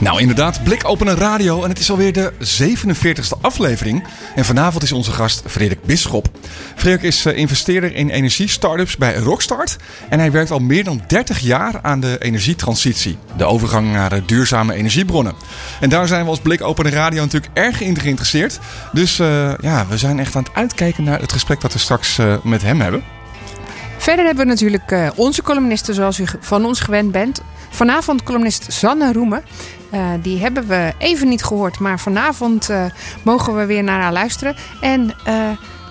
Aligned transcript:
Nou, 0.00 0.20
inderdaad, 0.20 0.64
blikopende 0.64 1.14
radio. 1.14 1.62
En 1.62 1.68
het 1.68 1.78
is 1.78 1.90
alweer 1.90 2.12
de 2.12 2.32
47e 2.32 3.40
aflevering. 3.40 4.04
En 4.34 4.44
vanavond 4.44 4.82
is 4.82 4.92
onze 4.92 5.12
gast 5.12 5.42
Frederik 5.46 5.82
Bisschop. 5.82 6.28
Frederik 6.74 7.02
is 7.02 7.24
eh, 7.24 7.36
investeerder 7.36 7.94
in 7.94 8.08
energie-startups 8.08 8.96
bij 8.96 9.16
Rockstart. 9.16 9.76
En 10.08 10.18
hij 10.18 10.30
werkt 10.30 10.50
al 10.50 10.58
meer 10.58 10.84
dan 10.84 11.02
30 11.06 11.38
jaar 11.38 11.78
aan 11.82 12.00
de 12.00 12.16
energietransitie. 12.18 13.18
De 13.36 13.44
overgang 13.44 13.92
naar 13.92 14.12
eh, 14.12 14.22
duurzame 14.26 14.74
energiebronnen. 14.74 15.34
En 15.80 15.88
daar 15.88 16.06
zijn 16.06 16.24
we 16.24 16.30
als 16.30 16.40
blikopende 16.40 16.90
radio 16.90 17.22
natuurlijk 17.22 17.52
erg 17.54 17.80
in 17.80 17.98
geïnteresseerd. 17.98 18.58
Dus 18.92 19.18
eh, 19.18 19.54
ja, 19.60 19.86
we 19.88 19.98
zijn 19.98 20.18
echt 20.18 20.36
aan 20.36 20.42
het 20.42 20.54
uitkijken 20.54 21.04
naar 21.04 21.20
het 21.20 21.32
gesprek 21.32 21.60
dat 21.60 21.72
we 21.72 21.78
straks 21.78 22.18
met 22.42 22.62
hem 22.62 22.80
hebben. 22.80 23.02
Verder 23.98 24.24
hebben 24.24 24.44
we 24.44 24.50
natuurlijk 24.50 25.12
onze 25.14 25.42
columnisten 25.42 25.94
zoals 25.94 26.18
u 26.18 26.24
van 26.40 26.64
ons 26.64 26.80
gewend 26.80 27.12
bent. 27.12 27.42
Vanavond 27.70 28.22
columnist 28.22 28.66
Sanne 28.68 29.12
Roemen. 29.12 29.42
Eh, 29.90 30.10
die 30.22 30.40
hebben 30.40 30.66
we 30.66 30.92
even 30.98 31.28
niet 31.28 31.44
gehoord, 31.44 31.78
maar 31.78 32.00
vanavond 32.00 32.68
eh, 32.68 32.84
mogen 33.22 33.56
we 33.56 33.66
weer 33.66 33.82
naar 33.82 34.00
haar 34.00 34.12
luisteren. 34.12 34.56
En 34.80 35.14
eh, 35.24 35.34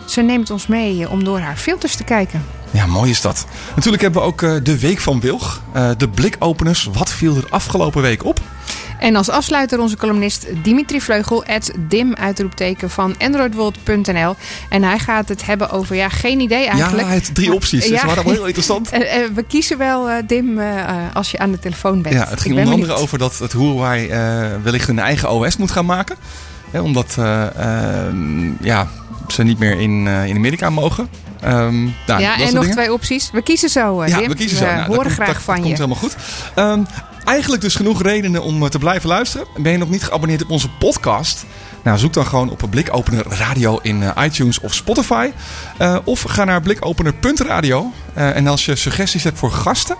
ze 0.06 0.22
neemt 0.22 0.50
ons 0.50 0.68
mee 0.68 1.10
om 1.10 1.24
door 1.24 1.40
haar 1.40 1.56
filters 1.56 1.96
te 1.96 2.04
kijken. 2.04 2.46
Ja, 2.72 2.86
mooi 2.86 3.10
is 3.10 3.22
dat. 3.22 3.46
Natuurlijk 3.76 4.04
hebben 4.04 4.22
we 4.22 4.28
ook 4.28 4.40
de 4.66 4.80
Week 4.80 5.00
van 5.00 5.20
Wilg. 5.20 5.62
De 5.98 6.10
blikopeners. 6.10 6.90
Wat 6.94 7.12
viel 7.12 7.36
er 7.36 7.46
afgelopen 7.50 8.02
week 8.02 8.24
op? 8.24 8.40
En 9.00 9.16
als 9.16 9.30
afsluiter 9.30 9.80
onze 9.80 9.98
columnist 9.98 10.46
Dimitri 10.64 11.02
Vleugel, 11.02 11.46
at 11.46 11.72
dim 11.88 12.16
uitroepteken 12.16 12.90
van 12.90 13.16
androidworld.nl. 13.20 14.36
En 14.70 14.84
hij 14.84 15.00
gaat 15.00 15.30
het 15.30 15.46
hebben 15.46 15.70
over, 15.70 15.96
ja, 15.96 16.10
geen 16.10 16.40
idee 16.40 16.68
eigenlijk. 16.68 17.08
Ja, 17.08 17.14
het 17.14 17.36
drie 17.36 17.54
opties. 17.54 17.86
Ja. 17.88 18.06
waren 18.06 18.24
wel 18.24 18.34
heel 18.34 18.46
interessant. 18.46 18.90
Eh, 18.98 19.24
eh, 19.24 19.30
we 19.34 19.44
kiezen 19.44 19.78
wel, 19.78 20.10
eh, 20.10 20.16
Dim, 20.28 20.60
als 21.14 21.32
je 21.32 21.38
aan 21.40 21.52
de 21.52 21.60
telefoon 21.60 22.02
bent. 22.02 22.16
Ja, 22.16 22.28
het 22.30 22.42
ging 22.42 22.56
ben 22.56 22.64
onder 22.64 22.80
andere 22.82 23.00
over 23.02 23.18
dat 23.18 23.38
het 23.38 23.52
Huawei 23.54 24.08
eh, 24.08 24.46
wellicht 24.64 24.88
een 24.88 25.00
eigen 25.00 25.32
OS 25.32 25.58
moet 25.58 25.72
gaan 25.72 25.86
maken. 25.86 26.16
Hè, 26.72 26.80
omdat 26.82 27.16
eh, 27.20 27.46
ehm, 28.08 28.64
ja, 28.66 28.88
ze 29.28 29.44
niet 29.44 29.60
meer 29.60 29.80
in, 29.80 30.08
in 30.08 30.36
Amerika 30.36 30.70
mogen. 30.70 31.08
Ehm, 31.42 31.84
nou, 31.84 31.92
dat 32.06 32.20
Ja, 32.20 32.34
en 32.34 32.40
nog 32.42 32.52
dingen. 32.52 32.72
twee 32.72 32.94
opties. 32.94 33.30
We 33.32 33.42
kiezen 33.42 33.70
zo, 33.70 34.06
Ja, 34.06 34.20
Dim. 34.20 34.30
we 34.30 34.36
kiezen 34.36 34.58
zo. 34.58 34.66
Nou, 34.66 34.78
dat 34.78 34.86
horen 34.86 35.02
komt- 35.02 35.14
graag 35.14 35.28
dat, 35.34 35.42
van 35.44 35.56
dat 35.56 35.64
je. 35.68 35.76
komt 35.76 35.78
helemaal 35.78 36.02
goed. 36.02 36.16
Ehm, 36.56 36.82
eigenlijk 37.28 37.62
dus 37.62 37.76
genoeg 37.76 38.02
redenen 38.02 38.44
om 38.44 38.64
eh, 38.64 38.70
te 38.70 38.80
blijven 38.80 39.10
luisteren. 39.10 39.48
Ben 39.58 39.72
je 39.72 39.78
nog 39.78 39.90
niet 39.90 40.04
geabonneerd 40.04 40.44
op 40.44 40.50
onze 40.50 40.70
podcast? 40.70 41.46
Nou, 41.88 42.00
zoek 42.00 42.14
dan 42.14 42.26
gewoon 42.26 42.50
op 42.50 42.62
een 42.62 42.70
blikopener 42.70 43.26
radio 43.30 43.80
in 43.82 44.04
eh, 44.04 44.24
iTunes 44.26 44.60
of 44.60 44.74
Spotify. 44.74 45.32
Eh, 45.78 45.98
of 46.04 46.22
ga 46.22 46.44
naar 46.44 46.62
blikopener.radio. 46.62 47.92
Eh, 48.14 48.36
en 48.36 48.48
als 48.48 48.66
je 48.66 48.76
suggesties 48.76 49.24
hebt 49.24 49.40
voor 49.40 49.52
gasten, 49.52 49.96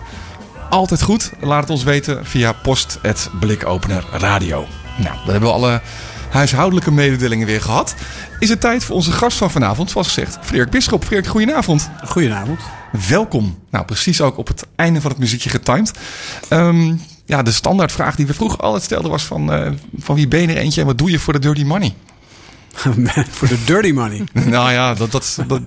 altijd 0.70 1.02
goed. 1.02 1.32
Laat 1.40 1.62
het 1.62 1.70
ons 1.70 1.84
weten 1.84 2.26
via 2.26 2.52
post.blikopenerradio. 2.52 4.68
Nou, 4.98 5.16
dan 5.16 5.32
hebben 5.32 5.50
we 5.50 5.56
alle 5.56 5.82
huishoudelijke 6.30 6.92
mededelingen 6.92 7.48
weer 7.48 7.62
gehad. 7.62 7.96
Is 8.40 8.50
het 8.50 8.62
tijd 8.62 8.84
voor 8.84 8.96
onze 8.96 9.12
gast 9.12 9.38
van 9.38 9.52
vanavond, 9.52 9.92
zoals 9.92 10.08
gezegd, 10.08 10.38
Frederik 10.42 10.72
Bisschop. 10.72 11.04
Frederik, 11.04 11.32
goedenavond. 11.32 11.90
Goedenavond. 12.06 12.60
Welkom. 13.08 13.60
Nou, 13.70 13.86
precies 13.86 14.22
ook 14.22 14.38
op 14.38 14.48
het 14.48 14.66
einde 14.76 15.02
van 15.02 15.12
het 15.12 15.20
muziekje 15.20 15.50
getimed. 15.50 15.92
Ehm, 16.50 16.96
ja, 17.28 17.44
de 17.44 17.52
standaardvraag 17.52 18.16
die 18.16 18.28
we 18.28 18.34
vroeger 18.34 18.60
altijd 18.60 18.84
stelden 18.84 19.12
was 19.12 19.24
van, 19.24 19.54
eh, 19.54 19.72
van 19.98 20.16
wie 20.16 20.28
ben 20.28 20.42
je 20.42 20.48
er 20.48 20.58
eentje 20.58 20.82
en 20.82 20.88
wat 20.88 20.98
doe 20.98 21.12
je 21.12 21.20
voor 21.20 21.34
de 21.34 21.40
dirty 21.40 21.64
money? 21.64 21.94
Voor 23.38 23.48
de 23.48 23.64
dirty 23.66 23.92
money. 23.92 24.24
nou 24.46 24.72
ja, 24.72 24.94
dat, 24.94 25.12
dat, 25.12 25.38
dat 25.48 25.62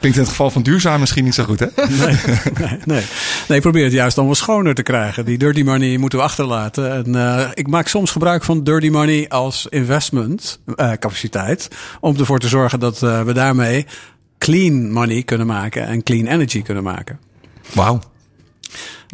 klinkt 0.00 0.16
in 0.16 0.22
het 0.22 0.28
geval 0.28 0.50
van 0.50 0.62
duurzaam 0.62 1.00
misschien 1.00 1.24
niet 1.24 1.34
zo 1.34 1.44
goed, 1.44 1.60
hè? 1.60 1.66
Nee, 1.76 2.16
nee, 2.58 2.78
nee. 2.84 3.04
nee, 3.48 3.56
ik 3.56 3.60
probeer 3.60 3.84
het 3.84 3.92
juist 3.92 4.16
dan 4.16 4.24
wel 4.24 4.34
schoner 4.34 4.74
te 4.74 4.82
krijgen. 4.82 5.24
Die 5.24 5.38
dirty 5.38 5.62
money 5.62 5.96
moeten 5.96 6.18
we 6.18 6.24
achterlaten. 6.24 6.92
En 6.92 7.14
eh, 7.14 7.48
ik 7.54 7.68
maak 7.68 7.88
soms 7.88 8.10
gebruik 8.10 8.44
van 8.44 8.64
dirty 8.64 8.88
money 8.88 9.28
als 9.28 9.66
investment 9.70 10.60
eh, 10.76 10.92
capaciteit. 10.92 11.68
Om 12.00 12.16
ervoor 12.18 12.38
te 12.38 12.48
zorgen 12.48 12.80
dat 12.80 12.98
we 12.98 13.32
daarmee 13.34 13.86
clean 14.38 14.92
money 14.92 15.22
kunnen 15.22 15.46
maken 15.46 15.86
en 15.86 16.02
clean 16.02 16.26
energy 16.26 16.62
kunnen 16.62 16.84
maken. 16.84 17.18
Wauw. 17.72 18.00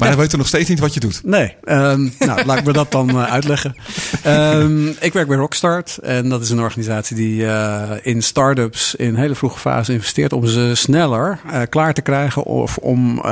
Maar 0.01 0.09
Ja. 0.09 0.15
dan 0.15 0.25
weten 0.25 0.39
we 0.39 0.45
nog 0.45 0.55
steeds 0.55 0.69
niet 0.69 0.81
wat 0.81 0.95
je 0.95 1.01
doet. 1.01 1.21
Nee, 1.25 1.55
ehm, 1.65 2.09
nou, 2.19 2.45
laat 2.47 2.59
ik 2.59 2.65
me 2.65 2.73
dat 2.73 2.93
dan 2.93 3.09
eh, 3.11 3.33
uitleggen. 3.33 3.75
Ehm, 4.23 4.87
ik 4.89 5.13
werk 5.13 5.29
bij 5.29 5.37
Rockstart 5.37 5.99
en 6.03 6.29
dat 6.29 6.43
is 6.43 6.51
een 6.51 6.61
organisatie 6.61 7.17
die 7.17 7.47
eh, 7.47 7.91
in 8.03 8.23
start-ups 8.23 8.95
in 8.95 9.15
hele 9.15 9.35
vroege 9.35 9.59
fase 9.59 9.93
investeert 9.93 10.33
om 10.33 10.47
ze 10.47 10.71
sneller 10.75 11.39
eh, 11.51 11.61
klaar 11.69 11.95
te 11.95 12.03
krijgen 12.03 12.43
of 12.45 12.77
om 12.77 13.23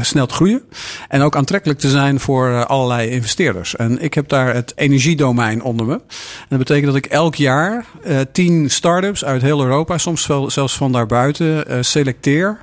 snel 0.00 0.26
te 0.26 0.34
groeien. 0.34 0.62
En 1.08 1.22
ook 1.22 1.36
aantrekkelijk 1.36 1.78
te 1.78 1.90
zijn 1.90 2.20
voor 2.20 2.66
allerlei 2.66 3.08
investeerders. 3.10 3.76
En 3.76 4.02
ik 4.02 4.14
heb 4.14 4.28
daar 4.28 4.54
het 4.54 4.72
energiedomein 4.76 5.62
onder 5.62 5.86
me. 5.86 5.92
En 5.92 6.46
dat 6.48 6.58
betekent 6.58 6.86
dat 6.86 6.96
ik 6.96 7.06
elk 7.06 7.34
jaar 7.34 7.84
tien 8.32 8.70
start-ups 8.70 9.24
uit 9.24 9.42
heel 9.42 9.62
Europa, 9.62 9.98
soms 9.98 10.26
wel, 10.26 10.50
zelfs 10.50 10.76
van 10.76 10.92
daarbuiten, 10.92 11.84
selecteer. 11.84 12.58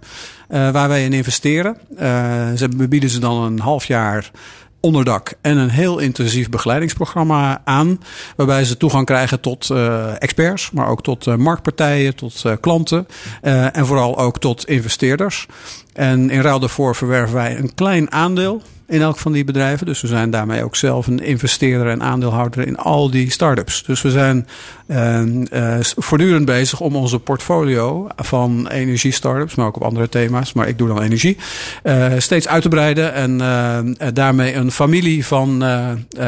Eh, 0.48 0.72
waar 0.72 0.88
wij 0.88 1.04
in 1.04 1.14
investeren. 1.14 1.78
Eh, 1.98 2.08
ze 2.56 2.68
we 2.78 2.88
bieden 2.88 3.10
ze 3.10 3.20
dan 3.20 3.44
een 3.44 3.60
half 3.60 3.86
jaar 3.86 4.32
onderdak 4.80 5.34
en 5.42 5.58
een 5.58 5.70
heel 5.70 6.00
intensief 6.00 6.50
begeleidingsprogramma 6.50 7.62
aan. 7.64 8.00
Waarbij 8.36 8.64
ze 8.64 8.78
toegang 8.78 9.06
krijgen 9.06 9.40
tot 9.40 9.70
eh, 9.70 10.22
experts, 10.22 10.72
maar 10.72 10.88
ook 10.88 11.04
tot 11.04 11.38
marktpartijen, 11.38 12.16
tot 12.16 12.44
klanten 12.60 13.08
en 13.42 13.86
vooral 13.86 14.18
ook 14.18 14.40
tot 14.40 14.68
investeerders. 14.68 15.46
En 15.94 16.30
in 16.30 16.42
ruil 16.42 16.60
daarvoor 16.60 16.96
verwerven 16.96 17.36
wij 17.36 17.58
een 17.58 17.74
klein 17.74 18.12
aandeel 18.12 18.62
in 18.88 19.02
elk 19.02 19.18
van 19.18 19.32
die 19.32 19.44
bedrijven. 19.44 19.86
Dus 19.86 20.02
we 20.02 20.08
zijn 20.08 20.30
daarmee 20.30 20.64
ook 20.64 20.76
zelf 20.76 21.08
een 21.08 21.20
investeerder 21.20 21.88
en 21.88 22.04
aandeelhouder 22.04 22.68
in 22.68 22.78
al 22.78 23.10
die 23.12 23.32
start-ups. 23.32 23.84
Dus 23.84 24.02
we 24.02 24.12
zijn 24.12 24.48
eh, 24.88 25.76
eh, 25.80 25.86
voortdurend 25.98 26.46
bezig 26.46 26.80
om 26.80 26.96
onze 26.96 27.20
portfolio 27.20 28.08
van 28.16 28.68
energie-startups, 28.68 29.56
maar 29.56 29.66
ook 29.66 29.76
op 29.76 29.84
andere 29.84 30.10
thema's, 30.10 30.54
maar 30.54 30.68
ik 30.68 30.78
doe 30.78 30.88
dan 30.88 31.02
energie, 31.02 31.38
eh, 31.84 32.12
steeds 32.18 32.48
uit 32.48 32.62
te 32.62 32.70
breiden 32.70 33.14
en 33.14 33.42
eh, 33.42 34.08
daarmee 34.14 34.54
een 34.54 34.72
familie 34.72 35.26
van 35.26 35.64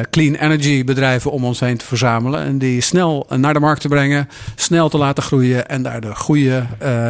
clean 0.09 0.35
energy 0.35 0.83
bedrijven 0.83 1.31
om 1.31 1.45
ons 1.45 1.59
heen 1.59 1.77
te 1.77 1.85
verzamelen 1.85 2.43
en 2.43 2.57
die 2.57 2.81
snel 2.81 3.27
naar 3.35 3.53
de 3.53 3.59
markt 3.59 3.81
te 3.81 3.87
brengen, 3.87 4.29
snel 4.55 4.89
te 4.89 4.97
laten 4.97 5.23
groeien 5.23 5.67
en 5.69 5.83
daar 5.83 6.01
de 6.01 6.15
goede 6.15 6.65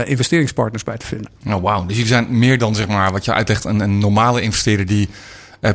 investeringspartners 0.06 0.84
bij 0.84 0.97
te 0.97 1.06
vinden. 1.06 1.29
Nou, 1.44 1.62
wauw. 1.62 1.85
Dus 1.85 1.96
jullie 1.96 2.12
zijn 2.12 2.28
meer 2.29 2.58
dan, 2.58 2.75
zeg 2.75 2.88
maar, 2.88 3.12
wat 3.12 3.25
je 3.25 3.34
uitlegt, 3.34 3.66
een, 3.66 3.79
een 3.79 4.00
normale 4.00 4.41
investeerder 4.41 4.85
die 4.85 5.09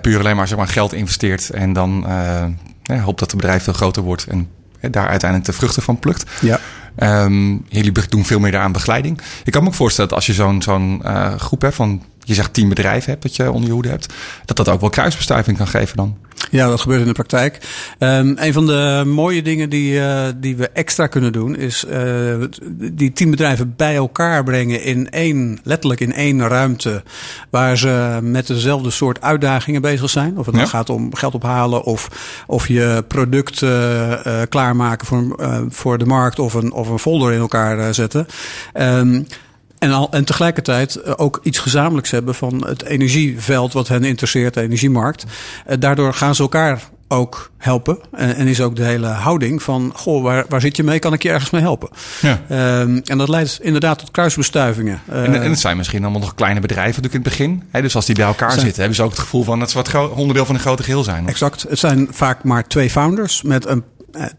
puur 0.01 0.19
alleen 0.19 0.37
maar, 0.37 0.49
zeg 0.49 0.59
maar 0.59 0.69
geld 0.69 0.93
investeert 0.93 1.51
en 1.51 1.73
dan 1.73 2.07
eh, 2.07 3.05
hoopt 3.05 3.19
dat 3.19 3.31
het 3.31 3.41
bedrijf 3.41 3.63
veel 3.63 3.73
groter 3.73 4.03
wordt 4.03 4.27
en 4.27 4.49
eh, 4.81 4.91
daar 4.91 5.09
uiteindelijk 5.09 5.51
de 5.51 5.57
vruchten 5.57 5.83
van 5.83 5.99
plukt. 5.99 6.31
Ja. 6.41 6.61
Ehm, 6.97 7.57
jullie 7.69 7.93
doen 8.09 8.25
veel 8.25 8.39
meer 8.39 8.57
aan 8.57 8.73
begeleiding. 8.73 9.21
Ik 9.45 9.53
kan 9.53 9.63
me 9.63 9.69
ook 9.69 9.75
voorstellen 9.75 10.11
dat 10.11 10.19
als 10.19 10.27
je 10.27 10.33
zo'n 10.33 10.63
zo'n 10.63 11.01
eh, 11.05 11.35
groep 11.35 11.61
hebt 11.61 11.75
van, 11.75 12.03
je 12.25 12.35
zegt 12.35 12.53
tien 12.53 12.69
bedrijven 12.69 13.11
hebt 13.11 13.23
dat 13.23 13.37
je 13.37 13.51
onder 13.51 13.67
je 13.67 13.75
hoede 13.75 13.89
hebt, 13.89 14.15
dat 14.45 14.57
dat 14.57 14.69
ook 14.69 14.81
wel 14.81 14.91
kruisbestuiving 14.91 15.57
kan 15.57 15.69
geven 15.69 15.97
dan. 15.97 16.17
Ja, 16.51 16.69
dat 16.69 16.81
gebeurt 16.81 17.01
in 17.01 17.07
de 17.07 17.13
praktijk. 17.13 17.59
Um, 17.99 18.35
een 18.39 18.53
van 18.53 18.67
de 18.67 19.03
mooie 19.07 19.43
dingen 19.43 19.71
die, 19.71 19.93
uh, 19.93 20.25
die 20.37 20.57
we 20.57 20.69
extra 20.69 21.07
kunnen 21.07 21.33
doen, 21.33 21.57
is 21.57 21.85
uh, 21.91 22.35
die 22.73 23.13
tien 23.13 23.31
bedrijven 23.31 23.75
bij 23.77 23.97
elkaar 23.97 24.45
brengen 24.45 24.83
in 24.83 25.11
één, 25.11 25.61
letterlijk 25.63 26.01
in 26.01 26.13
één 26.13 26.49
ruimte, 26.49 27.03
waar 27.51 27.79
ze 27.79 28.19
met 28.23 28.47
dezelfde 28.47 28.91
soort 28.91 29.21
uitdagingen 29.21 29.83
bezig 29.83 30.11
zijn. 30.11 30.39
Of 30.39 30.47
het 30.47 30.55
dan 30.55 30.65
ja. 30.65 30.71
gaat 30.71 30.91
om 30.91 31.15
geld 31.15 31.35
ophalen 31.35 31.83
of, 31.83 32.09
of 32.47 32.69
je 32.69 33.05
product 33.09 33.61
uh, 33.61 34.13
klaarmaken 34.49 35.07
voor, 35.07 35.37
voor 35.69 35.99
de 35.99 36.07
markt 36.07 36.39
of 36.39 36.55
een, 36.55 36.73
of 36.73 36.89
een 36.89 36.99
folder 36.99 37.33
in 37.33 37.41
elkaar 37.41 37.95
zetten. 37.95 38.27
Um, 38.75 39.27
en, 39.83 39.93
al, 39.93 40.11
en 40.11 40.25
tegelijkertijd 40.25 41.19
ook 41.19 41.41
iets 41.43 41.59
gezamenlijks 41.59 42.11
hebben 42.11 42.35
van 42.35 42.67
het 42.67 42.85
energieveld 42.85 43.73
wat 43.73 43.89
hen 43.89 44.05
interesseert, 44.05 44.55
de 44.55 44.61
energiemarkt. 44.61 45.25
Daardoor 45.79 46.15
gaan 46.15 46.35
ze 46.35 46.43
elkaar 46.43 46.83
ook 47.13 47.51
helpen. 47.59 47.99
En, 48.13 48.37
en 48.37 48.47
is 48.47 48.61
ook 48.61 48.77
de 48.77 48.85
hele 48.85 49.07
houding 49.07 49.63
van: 49.63 49.93
goh, 49.95 50.23
waar, 50.23 50.45
waar 50.49 50.61
zit 50.61 50.77
je 50.77 50.83
mee? 50.83 50.99
Kan 50.99 51.13
ik 51.13 51.23
je 51.23 51.31
ergens 51.31 51.51
mee 51.51 51.63
helpen? 51.63 51.89
Ja. 52.21 52.41
Um, 52.81 53.03
en 53.05 53.19
dat 53.19 53.29
leidt 53.29 53.59
inderdaad 53.63 53.99
tot 53.99 54.11
kruisbestuivingen. 54.11 55.01
En, 55.09 55.43
en 55.43 55.51
het 55.51 55.61
zijn 55.61 55.77
misschien 55.77 56.03
allemaal 56.03 56.21
nog 56.21 56.35
kleine 56.35 56.61
bedrijven 56.61 57.03
natuurlijk 57.03 57.25
in 57.25 57.31
het 57.31 57.61
begin. 57.71 57.83
Dus 57.83 57.97
als 57.97 58.07
die 58.07 58.15
bij 58.15 58.27
elkaar 58.27 58.51
zijn, 58.51 58.65
zitten, 58.65 58.79
hebben 58.79 58.97
ze 58.97 59.03
ook 59.03 59.11
het 59.11 59.19
gevoel 59.19 59.45
van 59.45 59.59
dat 59.59 59.71
ze 59.71 59.77
wat 59.77 60.11
onderdeel 60.15 60.47
van 60.47 60.55
een 60.55 60.61
grote 60.61 60.83
geheel 60.83 61.05
zijn. 61.05 61.25
Of? 61.25 61.31
Exact. 61.31 61.67
Het 61.69 61.79
zijn 61.79 62.09
vaak 62.11 62.45
maar 62.45 62.67
twee 62.67 62.91
founders 62.91 63.43
met 63.43 63.67
een 63.67 63.79
eh, 63.79 63.92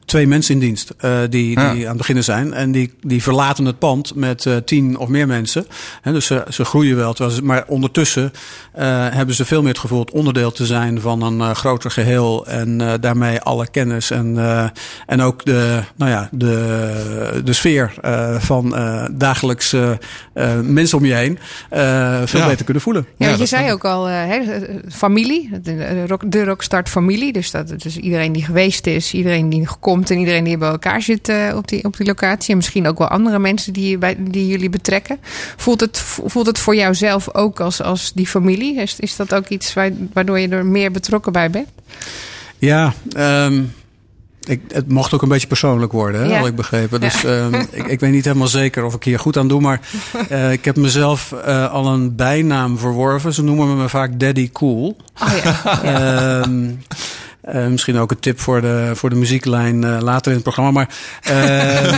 twee 0.05 0.27
mensen 0.27 0.53
in 0.53 0.59
dienst 0.59 0.93
eh, 0.97 1.17
die, 1.29 1.55
die 1.55 1.59
aan 1.83 1.87
het 1.87 1.97
beginnen 1.97 2.23
zijn. 2.23 2.53
En 2.53 2.71
die, 2.71 2.93
die 3.01 3.23
verlaten 3.23 3.65
het 3.65 3.79
pand 3.79 4.15
met 4.15 4.45
eh, 4.45 4.55
tien 4.65 4.97
of 4.97 5.07
meer 5.07 5.27
mensen. 5.27 5.65
Hè, 6.01 6.11
dus 6.11 6.25
ze, 6.25 6.43
ze 6.49 6.65
groeien 6.65 6.95
wel. 6.95 7.15
ze- 7.15 7.43
maar 7.43 7.63
ondertussen 7.67 8.31
eh, 8.73 8.85
hebben 9.09 9.35
ze 9.35 9.45
veel 9.45 9.59
meer 9.61 9.69
het 9.71 9.79
gevoel 9.79 9.99
het 9.99 10.11
onderdeel 10.11 10.51
te 10.51 10.65
zijn 10.65 11.01
van 11.01 11.21
een 11.21 11.41
eh, 11.41 11.51
groter 11.51 11.91
geheel. 11.91 12.45
En 12.47 12.81
eh, 12.81 12.93
daarmee 12.99 13.39
alle 13.41 13.67
kennis 13.69 14.11
en, 14.11 14.37
eh, 14.37 14.65
en 15.05 15.21
ook 15.21 15.45
de, 15.45 15.79
nou 15.95 16.11
ja, 16.11 16.29
de, 16.31 17.41
de 17.43 17.53
sfeer 17.53 17.93
eh, 18.01 18.35
van 18.39 18.75
eh 18.75 19.05
dagelijks 19.11 19.73
eh, 19.73 19.91
eh, 20.33 20.59
mensen 20.63 20.97
om 20.97 21.05
je 21.05 21.13
heen 21.13 21.39
eh, 21.69 22.21
veel 22.25 22.39
Ja. 22.39 22.47
beter 22.47 22.65
kunnen 22.65 22.83
voelen. 22.83 23.05
Ja, 23.09 23.13
Ja, 23.17 23.27
want 23.27 23.39
je 23.39 23.55
zei 23.55 23.71
ook 23.71 23.85
al, 23.85 24.07
eh, 24.07 24.13
hè, 24.13 24.35
eh, 24.37 24.75
familie, 24.91 25.49
de, 25.51 25.61
de, 25.75 26.07
rock, 26.07 26.31
de 26.31 26.43
Rockstart 26.43 26.89
familie. 26.89 27.33
Dus 27.33 27.51
dat 27.51 27.67
dus 27.81 27.97
iedereen 27.97 28.31
die 28.31 28.43
geweest 28.45 28.87
is, 28.87 29.13
iedereen 29.13 29.49
die 29.49 29.62
komt 29.79 30.09
en 30.11 30.17
iedereen 30.17 30.43
die 30.43 30.57
bij 30.57 30.69
elkaar 30.69 31.01
zit 31.01 31.29
eh, 31.29 31.53
op, 31.55 31.67
die, 31.67 31.83
op 31.83 31.97
die 31.97 32.05
locatie. 32.07 32.49
En 32.49 32.55
misschien 32.57 32.87
ook 32.87 32.97
wel 32.97 33.07
andere 33.07 33.39
mensen 33.39 33.73
die, 33.73 33.97
bij, 33.97 34.15
die 34.19 34.47
jullie 34.47 34.69
betrekken. 34.69 35.17
Voelt 35.57 35.79
het, 35.79 35.97
voelt 36.25 36.47
het 36.47 36.59
voor 36.59 36.75
jou 36.75 36.95
zelf 36.95 37.33
ook 37.35 37.59
als, 37.59 37.81
als 37.81 38.11
die 38.13 38.27
familie? 38.27 38.81
Is, 38.81 38.99
is 38.99 39.15
dat 39.15 39.33
ook 39.33 39.47
iets 39.47 39.73
wa- 39.73 39.89
waardoor 40.13 40.39
je 40.39 40.47
er 40.47 40.65
meer 40.65 40.91
betrokken 40.91 41.31
bij 41.31 41.49
bent? 41.49 41.67
Ja, 42.57 42.93
ehm, 43.15 43.61
ik, 44.43 44.61
het 44.67 44.89
mocht 44.91 45.13
ook 45.13 45.21
een 45.21 45.29
beetje 45.29 45.47
persoonlijk 45.47 45.91
worden, 45.91 46.21
hè, 46.21 46.27
Ja. 46.27 46.37
had 46.37 46.47
ik 46.47 46.55
begrepen. 46.55 47.01
Dus 47.01 47.23
ehm, 47.23 47.53
ik, 47.71 47.87
ik 47.87 47.99
weet 47.99 48.11
niet 48.11 48.25
helemaal 48.25 48.47
zeker 48.47 48.83
of 48.83 48.93
ik 48.93 49.03
hier 49.03 49.19
goed 49.19 49.37
aan 49.37 49.47
doe. 49.47 49.61
Maar 49.61 49.79
eh, 50.29 50.51
ik 50.51 50.65
heb 50.65 50.75
mezelf 50.75 51.31
eh, 51.31 51.71
al 51.71 51.87
een 51.87 52.15
bijnaam 52.15 52.77
verworven. 52.77 53.33
Ze 53.33 53.43
noemen 53.43 53.77
me 53.77 53.89
vaak 53.89 54.19
Daddy 54.19 54.49
Cool. 54.51 54.97
Oh 55.21 55.31
ja. 55.43 55.81
Ehm, 56.41 56.69
eh, 57.43 57.67
misschien 57.67 57.97
ook 57.97 58.11
een 58.11 58.19
tip 58.19 58.39
voor 58.39 58.61
de, 58.61 58.91
voor 58.93 59.09
de 59.09 59.15
muzieklijn 59.15 59.83
eh, 59.83 59.97
later 60.01 60.27
in 60.27 60.33
het 60.33 60.43
programma. 60.43 60.71
Maar 60.71 60.89
eh, 61.21 61.93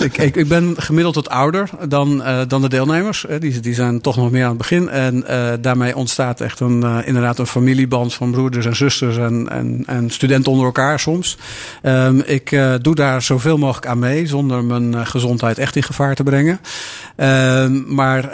ik, 0.18 0.36
ik, 0.36 0.48
ben 0.48 0.74
gemiddeld 0.76 1.14
wat 1.14 1.28
ouder 1.28 1.70
dan, 1.88 2.22
dan 2.48 2.62
de 2.62 2.68
deelnemers. 2.68 3.26
Die, 3.38 3.60
die 3.60 3.74
zijn 3.74 4.00
toch 4.00 4.16
nog 4.16 4.30
meer 4.30 4.42
aan 4.42 4.48
het 4.48 4.58
begin. 4.58 4.88
En 4.88 5.24
daarmee 5.60 5.96
ontstaat 5.96 6.40
echt 6.40 6.60
een, 6.60 7.04
inderdaad 7.04 7.38
een 7.38 7.46
familieband 7.46 8.14
van 8.14 8.30
broeders 8.30 8.66
en 8.66 8.76
zusters 8.76 9.16
en, 9.16 9.48
en, 9.50 9.82
en 9.86 10.10
studenten 10.10 10.50
onder 10.50 10.66
elkaar 10.66 11.00
soms. 11.00 11.38
Ehm, 11.82 12.20
ik 12.24 12.58
doe 12.80 12.94
daar 12.94 13.22
zoveel 13.22 13.58
mogelijk 13.58 13.86
aan 13.86 13.98
mee, 13.98 14.26
zonder 14.26 14.64
mijn 14.64 15.06
gezondheid 15.06 15.58
echt 15.58 15.76
in 15.76 15.82
gevaar 15.82 16.14
te 16.14 16.22
brengen. 16.22 16.60
Ehm, 17.16 17.94
maar 17.94 18.30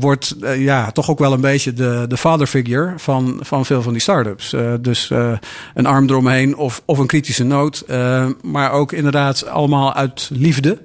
wordt 0.00 0.36
ja, 0.56 0.90
toch 0.90 1.10
ook 1.10 1.18
wel 1.18 1.32
een 1.32 1.40
beetje 1.40 1.72
de, 1.72 2.04
de 2.08 2.16
father 2.16 2.46
figure 2.46 2.92
van, 2.96 3.38
van 3.40 3.66
veel 3.66 3.82
van 3.82 3.92
die 3.92 4.02
start-ups. 4.02 4.55
Eh, 4.56 4.72
dus 4.80 5.10
eh, 5.10 5.32
een 5.74 5.86
arm 5.86 6.08
eromheen 6.08 6.56
of, 6.56 6.82
of 6.84 6.98
een 6.98 7.06
kritische 7.06 7.44
noot. 7.44 7.80
Eh, 7.86 8.26
maar 8.42 8.70
ook 8.72 8.92
inderdaad 8.92 9.46
allemaal 9.46 9.94
uit 9.94 10.30
liefde. 10.32 10.78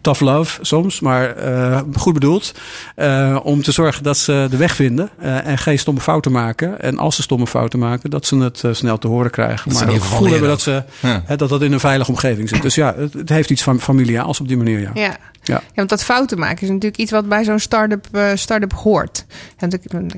Tough 0.00 0.20
love 0.20 0.58
soms, 0.64 1.00
maar 1.00 1.36
eh, 1.36 1.80
goed 1.96 2.12
bedoeld. 2.14 2.52
Eh, 2.94 3.38
om 3.42 3.62
te 3.62 3.72
zorgen 3.72 4.02
dat 4.02 4.16
ze 4.16 4.46
de 4.50 4.56
weg 4.56 4.74
vinden 4.74 5.10
eh, 5.18 5.46
en 5.46 5.58
geen 5.58 5.78
stomme 5.78 6.00
fouten 6.00 6.32
maken. 6.32 6.80
En 6.80 6.98
als 6.98 7.16
ze 7.16 7.22
stomme 7.22 7.46
fouten 7.46 7.78
maken, 7.78 8.10
dat 8.10 8.26
ze 8.26 8.36
het 8.38 8.62
snel 8.72 8.98
te 8.98 9.08
horen 9.08 9.30
krijgen. 9.30 9.68
Dat 9.68 9.78
ze 9.78 9.84
maar 9.84 9.94
het 9.94 10.02
gevoel 10.02 10.28
hebben 10.30 10.48
dat, 10.48 10.60
ze, 10.60 10.82
Ja. 11.00 11.22
hè, 11.24 11.36
dat 11.36 11.48
dat 11.48 11.62
in 11.62 11.72
een 11.72 11.80
veilige 11.80 12.10
omgeving 12.10 12.48
zit. 12.48 12.62
Dus 12.62 12.74
ja, 12.74 12.94
het, 12.96 13.12
het 13.12 13.28
heeft 13.28 13.50
iets 13.50 13.62
van 13.62 13.80
familiaals 13.80 14.40
op 14.40 14.48
die 14.48 14.56
manier, 14.56 14.80
ja. 14.80 14.90
Ja. 14.94 15.16
Ja. 15.46 15.54
Ja, 15.54 15.62
want 15.74 15.88
dat 15.88 16.04
fouten 16.04 16.38
maken 16.38 16.62
is 16.62 16.68
natuurlijk 16.68 16.96
iets 16.96 17.10
wat 17.10 17.28
bij 17.28 17.44
zo'n 17.44 17.58
start-up, 17.58 18.06
eh, 18.12 18.30
start-up 18.34 18.72
hoort. 18.72 19.24
En 19.56 19.70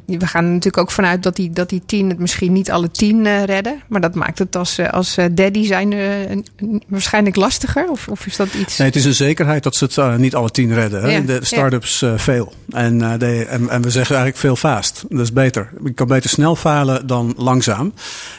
we 0.07 0.27
gaan 0.27 0.45
er 0.45 0.51
natuurlijk 0.51 0.79
ook 0.79 0.91
vanuit 0.91 1.23
dat 1.23 1.37
die, 1.37 1.51
dat 1.51 1.69
die 1.69 1.76
tien 1.87 2.09
het 2.09 2.19
misschien 2.19 2.53
niet 2.53 2.71
alle 2.71 2.91
tien 2.91 3.27
eh, 3.27 3.45
redden. 3.45 3.83
Maar 3.89 4.01
dat 4.01 4.15
maakt 4.15 4.39
het 4.39 4.57
als, 4.57 4.79
eh, 4.79 4.89
als 4.91 5.17
eh, 5.17 5.25
daddy 5.33 5.67
zijn 5.67 5.93
een- 5.93 6.83
waarschijnlijk 6.89 7.37
lastiger. 7.37 7.91
Of, 7.91 8.09
of 8.09 8.27
is 8.27 8.37
dat 8.37 8.55
iets... 8.55 8.77
Nee, 8.79 8.87
het 8.87 8.97
is 8.97 9.05
een 9.05 9.15
zekerheid 9.15 9.63
dat 9.63 9.75
ze 9.77 9.85
het 9.85 10.19
niet 10.19 10.35
alle 10.35 10.51
tien 10.51 10.75
redden. 10.75 11.03
Hè? 11.03 11.09
Ja, 11.11 11.21
de 11.21 11.39
start-ups 11.45 12.05
veel. 12.17 12.53
En, 12.71 12.99
de, 13.19 13.45
en, 13.49 13.69
en 13.69 13.83
we 13.83 13.91
zeggen 13.91 14.17
eigenlijk 14.17 14.37
veel 14.37 14.57
fast. 14.57 15.05
Dat 15.09 15.21
is 15.21 15.33
beter. 15.33 15.71
Je 15.85 15.93
kan 15.93 16.07
beter 16.07 16.31
snel 16.31 16.57
falen 16.57 17.07
dan 17.07 17.35
langzaam. 17.37 17.93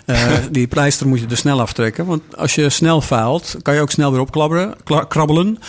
Die 0.51 0.67
pleister 0.67 1.07
moet 1.07 1.19
je 1.19 1.25
er 1.29 1.37
snel 1.37 1.61
aftrekken. 1.61 2.05
Want 2.05 2.21
als 2.37 2.55
je 2.55 2.69
snel 2.69 3.01
faalt, 3.01 3.55
kan 3.61 3.73
je 3.73 3.81
ook 3.81 3.91
snel 3.91 4.11
weer 4.11 4.21
opklabberen, 4.21 4.73
kla- 4.83 5.03
krabbelen. 5.05 5.59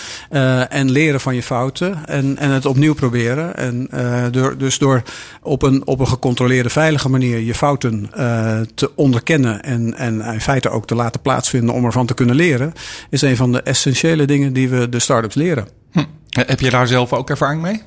en 0.68 0.90
leren 0.90 1.20
van 1.20 1.34
je 1.34 1.42
fouten. 1.42 2.06
En, 2.06 2.36
en 2.38 2.50
het 2.50 2.66
opnieuw 2.66 2.94
proberen. 2.94 3.56
En 3.56 3.88
door, 4.32 4.56
dus 4.58 4.78
door 4.78 5.02
op 5.42 5.62
een, 5.62 5.86
op 5.86 6.00
een 6.00 6.08
gecontroleerde, 6.08 6.70
veilige 6.70 7.08
manier 7.08 7.38
je 7.38 7.54
fouten 7.58 8.10
eh, 8.14 8.60
te 8.74 8.90
onderkennen. 8.94 9.62
En, 9.62 9.94
en 9.94 10.20
in 10.20 10.40
feite 10.40 10.70
ook 10.70 10.86
te 10.86 10.94
laten 10.94 11.20
plaatsvinden 11.20 11.74
om 11.74 11.84
ervan 11.84 12.06
te 12.06 12.14
kunnen 12.14 12.36
leren. 12.36 12.72
Is 13.10 13.22
een 13.22 13.36
van 13.36 13.52
de 13.52 13.62
essentiële 13.62 14.24
dingen 14.24 14.52
die 14.52 14.68
we 14.68 14.88
de 14.88 14.98
start-ups 14.98 15.34
leren. 15.34 15.68
Hm. 15.92 16.04
Heb 16.28 16.60
je 16.60 16.70
daar 16.70 16.86
zelf 16.86 17.12
ook 17.12 17.30
ervaring 17.30 17.62
mee? 17.62 17.82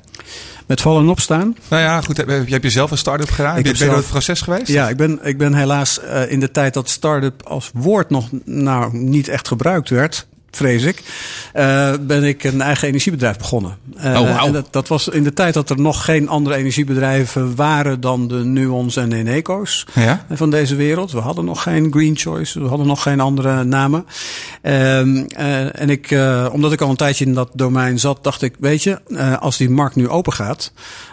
Met 0.66 0.80
vallen 0.80 1.02
en 1.02 1.08
opstaan. 1.08 1.56
Nou 1.68 1.82
ja, 1.82 2.00
goed. 2.00 2.16
Heb, 2.16 2.28
heb 2.48 2.62
je 2.62 2.70
zelf 2.70 2.90
een 2.90 2.98
start-up 2.98 3.30
gedaan? 3.30 3.56
Ik 3.56 3.62
ben 3.62 3.72
je 3.72 3.78
door 3.78 3.88
zelf- 3.88 4.00
het 4.00 4.10
proces 4.10 4.40
geweest? 4.40 4.66
Ja, 4.68 4.88
ik 4.88 4.96
ben, 4.96 5.18
ik 5.22 5.38
ben 5.38 5.54
helaas 5.54 6.00
eh, 6.00 6.30
in 6.30 6.40
de 6.40 6.50
tijd 6.50 6.74
dat 6.74 6.88
start-up 6.88 7.42
als 7.42 7.70
woord 7.74 8.10
nog 8.10 8.28
nou, 8.44 8.96
niet 8.96 9.28
echt 9.28 9.48
gebruikt 9.48 9.90
werd. 9.90 10.26
Vrees 10.56 10.82
ik. 10.82 11.02
eh, 11.52 11.92
ben 12.00 12.24
ik 12.24 12.44
een 12.44 12.60
eigen 12.60 12.88
energiebedrijf 12.88 13.36
begonnen. 13.38 13.76
Eh, 13.96 14.20
Oh, 14.20 14.34
wauw. 14.34 14.46
en 14.46 14.52
dat, 14.52 14.66
dat 14.70 14.88
was 14.88 15.08
in 15.08 15.22
de 15.24 15.32
tijd 15.32 15.54
dat 15.54 15.70
er 15.70 15.80
nog 15.80 16.04
geen 16.04 16.28
andere 16.28 16.56
energiebedrijven 16.56 17.56
waren 17.56 18.00
dan 18.00 18.28
de 18.28 18.34
Nuons 18.44 18.96
en 18.96 19.08
de 19.08 19.16
Eneco's 19.16 19.86
Ja? 19.94 20.26
van 20.30 20.50
deze 20.50 20.74
wereld. 20.76 21.12
We 21.12 21.18
hadden 21.20 21.44
nog 21.44 21.62
geen 21.62 21.92
Green 21.92 22.16
Choice, 22.16 22.60
we 22.60 22.68
hadden 22.68 22.86
nog 22.86 23.02
geen 23.02 23.20
andere 23.20 23.64
namen. 23.64 24.06
Ehm, 24.62 25.16
eh, 25.16 25.80
en 25.80 25.90
ik, 25.90 26.16
omdat 26.52 26.72
ik 26.72 26.80
al 26.80 26.90
een 26.90 26.96
tijdje 26.96 27.24
in 27.24 27.34
dat 27.34 27.50
domein 27.54 27.98
zat, 27.98 28.18
dacht 28.24 28.42
ik, 28.42 28.54
weet 28.60 28.82
je, 28.82 29.00
als 29.40 29.56
die 29.56 29.70
markt 29.70 29.96
nu 29.96 30.08
open 30.08 30.32
gaat, 30.32 30.72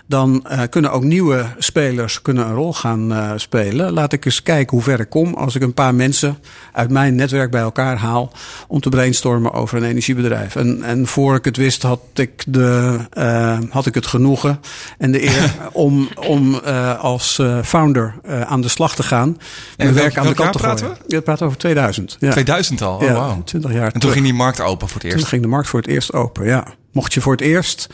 dan 0.09 0.45
eh, 0.47 0.61
kunnen 0.69 0.91
ook 0.91 1.03
nieuwe 1.03 1.45
spelers 1.57 2.21
kunnen 2.21 2.45
een 2.47 2.53
rol 2.53 2.73
gaan 2.73 3.13
eh, 3.13 3.31
spelen. 3.35 3.93
Laat 3.93 4.13
ik 4.13 4.25
eens 4.25 4.43
kijken 4.43 4.75
hoe 4.77 4.85
ver 4.85 4.99
ik 4.99 5.09
kom 5.09 5.33
als 5.33 5.55
ik 5.55 5.61
een 5.61 5.73
paar 5.73 5.95
mensen 5.95 6.37
uit 6.73 6.89
mijn 6.89 7.15
netwerk 7.15 7.51
bij 7.51 7.61
elkaar 7.61 7.97
haal 7.97 8.31
om 8.67 8.79
te 8.81 8.89
brainstormen 8.89 9.53
over 9.53 9.77
een 9.77 9.83
energiebedrijf. 9.83 10.55
En, 10.55 10.83
en 10.83 11.07
voor 11.07 11.35
ik 11.35 11.45
het 11.45 11.57
wist, 11.57 11.81
had 11.81 11.99
ik, 12.13 12.43
de, 12.47 12.97
eh, 13.11 13.57
had 13.69 13.85
ik 13.85 13.93
het 13.95 14.07
genoegen 14.07 14.59
en 14.97 15.11
de 15.11 15.23
eer 15.23 15.55
om, 15.71 16.09
om 16.27 16.55
als 16.99 17.41
founder 17.63 18.15
aan 18.45 18.61
de 18.61 18.67
slag 18.67 18.95
te 18.95 19.03
gaan. 19.03 19.37
Mijn 19.77 19.93
welk- 19.93 20.03
werk 20.03 20.17
aan 20.17 20.27
de 20.27 20.33
kant 20.33 20.53
te 20.53 20.59
gooien. 20.59 20.75
praten 20.77 20.97
Ja, 21.07 21.17
we 21.17 21.21
praten 21.23 21.45
over 21.45 21.57
2000. 21.57 22.17
Ja. 22.19 22.31
2000 22.31 22.81
al? 22.81 22.95
Oh, 22.95 23.01
ja, 23.01 23.13
wauw. 23.13 23.41
20 23.43 23.71
jaar 23.71 23.83
En 23.85 23.91
toen 23.91 23.99
terug. 23.99 24.15
ging 24.15 24.25
die 24.25 24.35
markt 24.35 24.61
open 24.61 24.87
voor 24.87 24.95
het 25.01 25.09
Toen 25.09 25.17
eerst. 25.19 25.29
ging 25.31 25.41
de 25.41 25.47
markt 25.47 25.67
voor 25.67 25.79
het 25.79 25.89
eerst 25.89 26.13
open, 26.13 26.45
ja. 26.45 26.63
Mocht 26.91 27.13
je 27.13 27.21
voor 27.21 27.31
het 27.31 27.41
eerst 27.41 27.87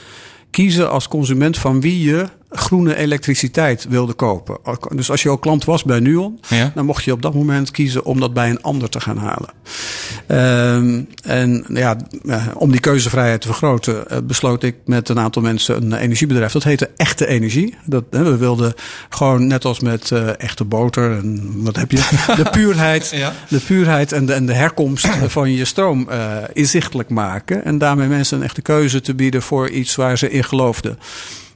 kiezen 0.49 0.89
als 0.89 1.07
consument 1.07 1.57
van 1.57 1.81
wie 1.81 2.03
je 2.03 2.25
groene 2.57 2.95
elektriciteit 2.95 3.85
wilde 3.89 4.13
kopen. 4.13 4.57
Dus 4.95 5.11
als 5.11 5.23
je 5.23 5.29
al 5.29 5.37
klant 5.37 5.65
was 5.65 5.83
bij 5.83 5.99
Nuon, 5.99 6.39
Ja? 6.49 6.71
dan 6.75 6.85
mocht 6.85 7.03
je 7.03 7.11
op 7.11 7.21
dat 7.21 7.33
moment 7.33 7.71
kiezen 7.71 8.05
om 8.05 8.19
dat 8.19 8.33
bij 8.33 8.49
een 8.49 8.61
ander 8.61 8.89
te 8.89 8.99
gaan 8.99 9.17
halen. 9.17 9.49
Ehm, 10.27 11.01
en 11.23 11.65
ja, 11.73 11.97
eh, 12.25 12.45
om 12.53 12.71
die 12.71 12.79
keuzevrijheid 12.79 13.41
te 13.41 13.47
vergroten, 13.47 14.07
eh, 14.09 14.17
besloot 14.23 14.63
ik 14.63 14.75
met 14.85 15.09
een 15.09 15.19
aantal 15.19 15.41
mensen 15.41 15.75
een 15.83 15.93
energiebedrijf. 15.93 16.51
Dat 16.51 16.63
heette 16.63 16.89
Echte 16.95 17.27
Energie. 17.27 17.75
Dat, 17.85 18.03
we 18.09 18.37
wilden 18.37 18.73
gewoon 19.09 19.47
net 19.47 19.65
als 19.65 19.79
met 19.79 20.11
eh, 20.11 20.39
echte 20.39 20.63
boter 20.63 21.11
en 21.17 21.51
wat 21.63 21.75
heb 21.75 21.91
je, 21.91 21.97
de 22.43 22.49
puurheid 22.51 23.09
Ja. 23.15 23.33
de 23.49 23.59
puurheid 23.59 24.11
en 24.11 24.25
de, 24.25 24.33
en 24.33 24.45
de 24.45 24.53
herkomst 24.53 25.07
van 25.27 25.51
je 25.51 25.65
stroom 25.65 26.09
inzichtelijk 26.53 27.09
maken. 27.09 27.65
En 27.65 27.77
daarmee 27.77 28.07
mensen 28.07 28.37
een 28.37 28.43
echte 28.43 28.61
keuze 28.61 29.01
te 29.01 29.15
bieden 29.15 29.41
voor 29.41 29.69
iets 29.69 29.95
waar 29.95 30.17
ze 30.17 30.29
in 30.29 30.43
geloofden. 30.43 30.99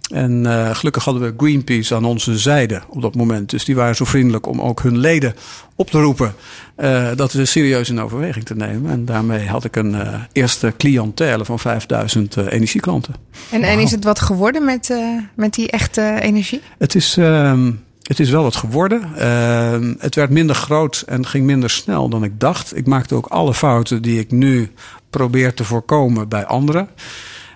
En 0.10 0.46
eh, 0.46 0.76
gelukkig 0.76 1.04
hadden 1.04 1.24
we 1.24 1.34
Greenpeace 1.38 1.96
aan 1.96 2.06
onze 2.06 2.38
zijde 2.38 2.82
op 2.90 3.02
dat 3.02 3.16
moment. 3.16 3.50
Dus 3.50 3.66
die 3.66 3.76
waren 3.76 3.96
zo 3.96 4.06
vriendelijk 4.06 4.48
om 4.48 4.62
ook 4.62 4.82
hun 4.82 4.98
leden 4.98 5.36
op 5.80 5.90
te 5.90 6.02
roepen 6.02 6.34
eh, 6.76 7.08
dat 7.16 7.32
we 7.32 7.46
serieus 7.46 7.90
in 7.90 8.02
overweging 8.02 8.46
te 8.46 8.56
nemen. 8.56 8.92
En 8.92 9.06
daarmee 9.06 9.48
had 9.48 9.64
ik 9.64 9.76
een 9.76 9.96
eh, 9.96 10.14
eerste 10.32 10.74
cliëntele 10.78 11.46
van 11.46 11.60
5000 11.60 12.38
eh, 12.38 12.52
energieklanten. 12.52 13.14
En, 13.52 13.64
en 13.64 13.80
is 13.80 13.92
het 13.92 14.04
wat 14.04 14.20
geworden 14.20 14.66
met, 14.66 14.94
met 15.36 15.54
die 15.54 15.72
echte 15.72 16.18
energie? 16.22 16.62
Het 16.78 16.96
is, 16.96 17.18
ehm, 17.18 17.72
het 18.04 18.20
is 18.20 18.30
wel 18.30 18.44
wat 18.44 18.56
geworden. 18.56 19.16
Ehm, 19.16 19.94
het 20.00 20.16
werd 20.16 20.30
minder 20.30 20.56
groot 20.56 21.04
en 21.08 21.26
ging 21.26 21.46
minder 21.46 21.70
snel 21.70 22.10
dan 22.10 22.24
ik 22.24 22.40
dacht. 22.40 22.78
Ik 22.78 22.88
maakte 22.88 23.16
ook 23.16 23.28
alle 23.28 23.54
fouten 23.54 24.02
die 24.02 24.20
ik 24.20 24.32
nu 24.32 24.72
probeer 25.10 25.54
te 25.54 25.64
voorkomen 25.64 26.28
bij 26.28 26.46
anderen. 26.46 26.90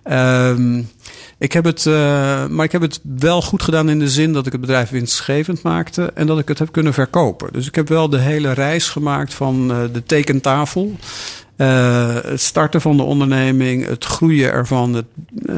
Ehm, 0.04 0.82
ik 1.38 1.52
heb 1.52 1.64
het, 1.64 1.86
eh, 1.86 2.48
maar 2.48 2.66
ik 2.66 2.72
heb 2.72 2.82
het 2.82 3.00
wel 3.18 3.42
goed 3.42 3.64
gedaan 3.64 3.90
in 3.90 4.00
de 4.00 4.10
zin 4.10 4.34
dat 4.34 4.46
ik 4.46 4.52
het 4.52 4.62
bedrijf 4.62 4.90
winstgevend 4.90 5.62
maakte 5.62 6.12
en 6.14 6.28
dat 6.28 6.40
ik 6.40 6.48
het 6.48 6.60
heb 6.60 6.72
kunnen 6.72 6.94
verkopen. 6.94 7.54
Dus 7.54 7.68
ik 7.68 7.76
heb 7.76 7.88
wel 7.88 8.10
de 8.10 8.20
hele 8.20 8.52
reis 8.52 8.90
gemaakt 8.90 9.34
van 9.34 9.72
eh, 9.72 9.78
de 9.94 10.04
tekentafel. 10.04 10.96
eh, 11.56 12.16
het 12.24 12.42
starten 12.42 12.82
van 12.82 12.98
de 12.98 13.04
onderneming, 13.04 13.88
het 13.88 14.06
groeien 14.06 14.52
ervan, 14.52 14.94
het 14.94 15.06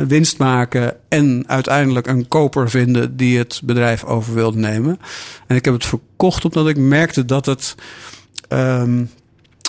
winst 0.08 0.38
maken 0.38 0.96
en 1.08 1.44
uiteindelijk 1.48 2.08
een 2.08 2.28
koper 2.28 2.70
vinden 2.70 3.16
die 3.16 3.38
het 3.38 3.62
bedrijf 3.64 4.04
over 4.04 4.34
wilde 4.34 4.58
nemen. 4.58 5.00
En 5.48 5.56
ik 5.56 5.66
heb 5.66 5.74
het 5.74 5.86
verkocht 5.86 6.46
omdat 6.46 6.68
ik 6.68 6.78
merkte 6.78 7.26
dat 7.26 7.46
het 7.46 7.76
ehm, 8.48 9.04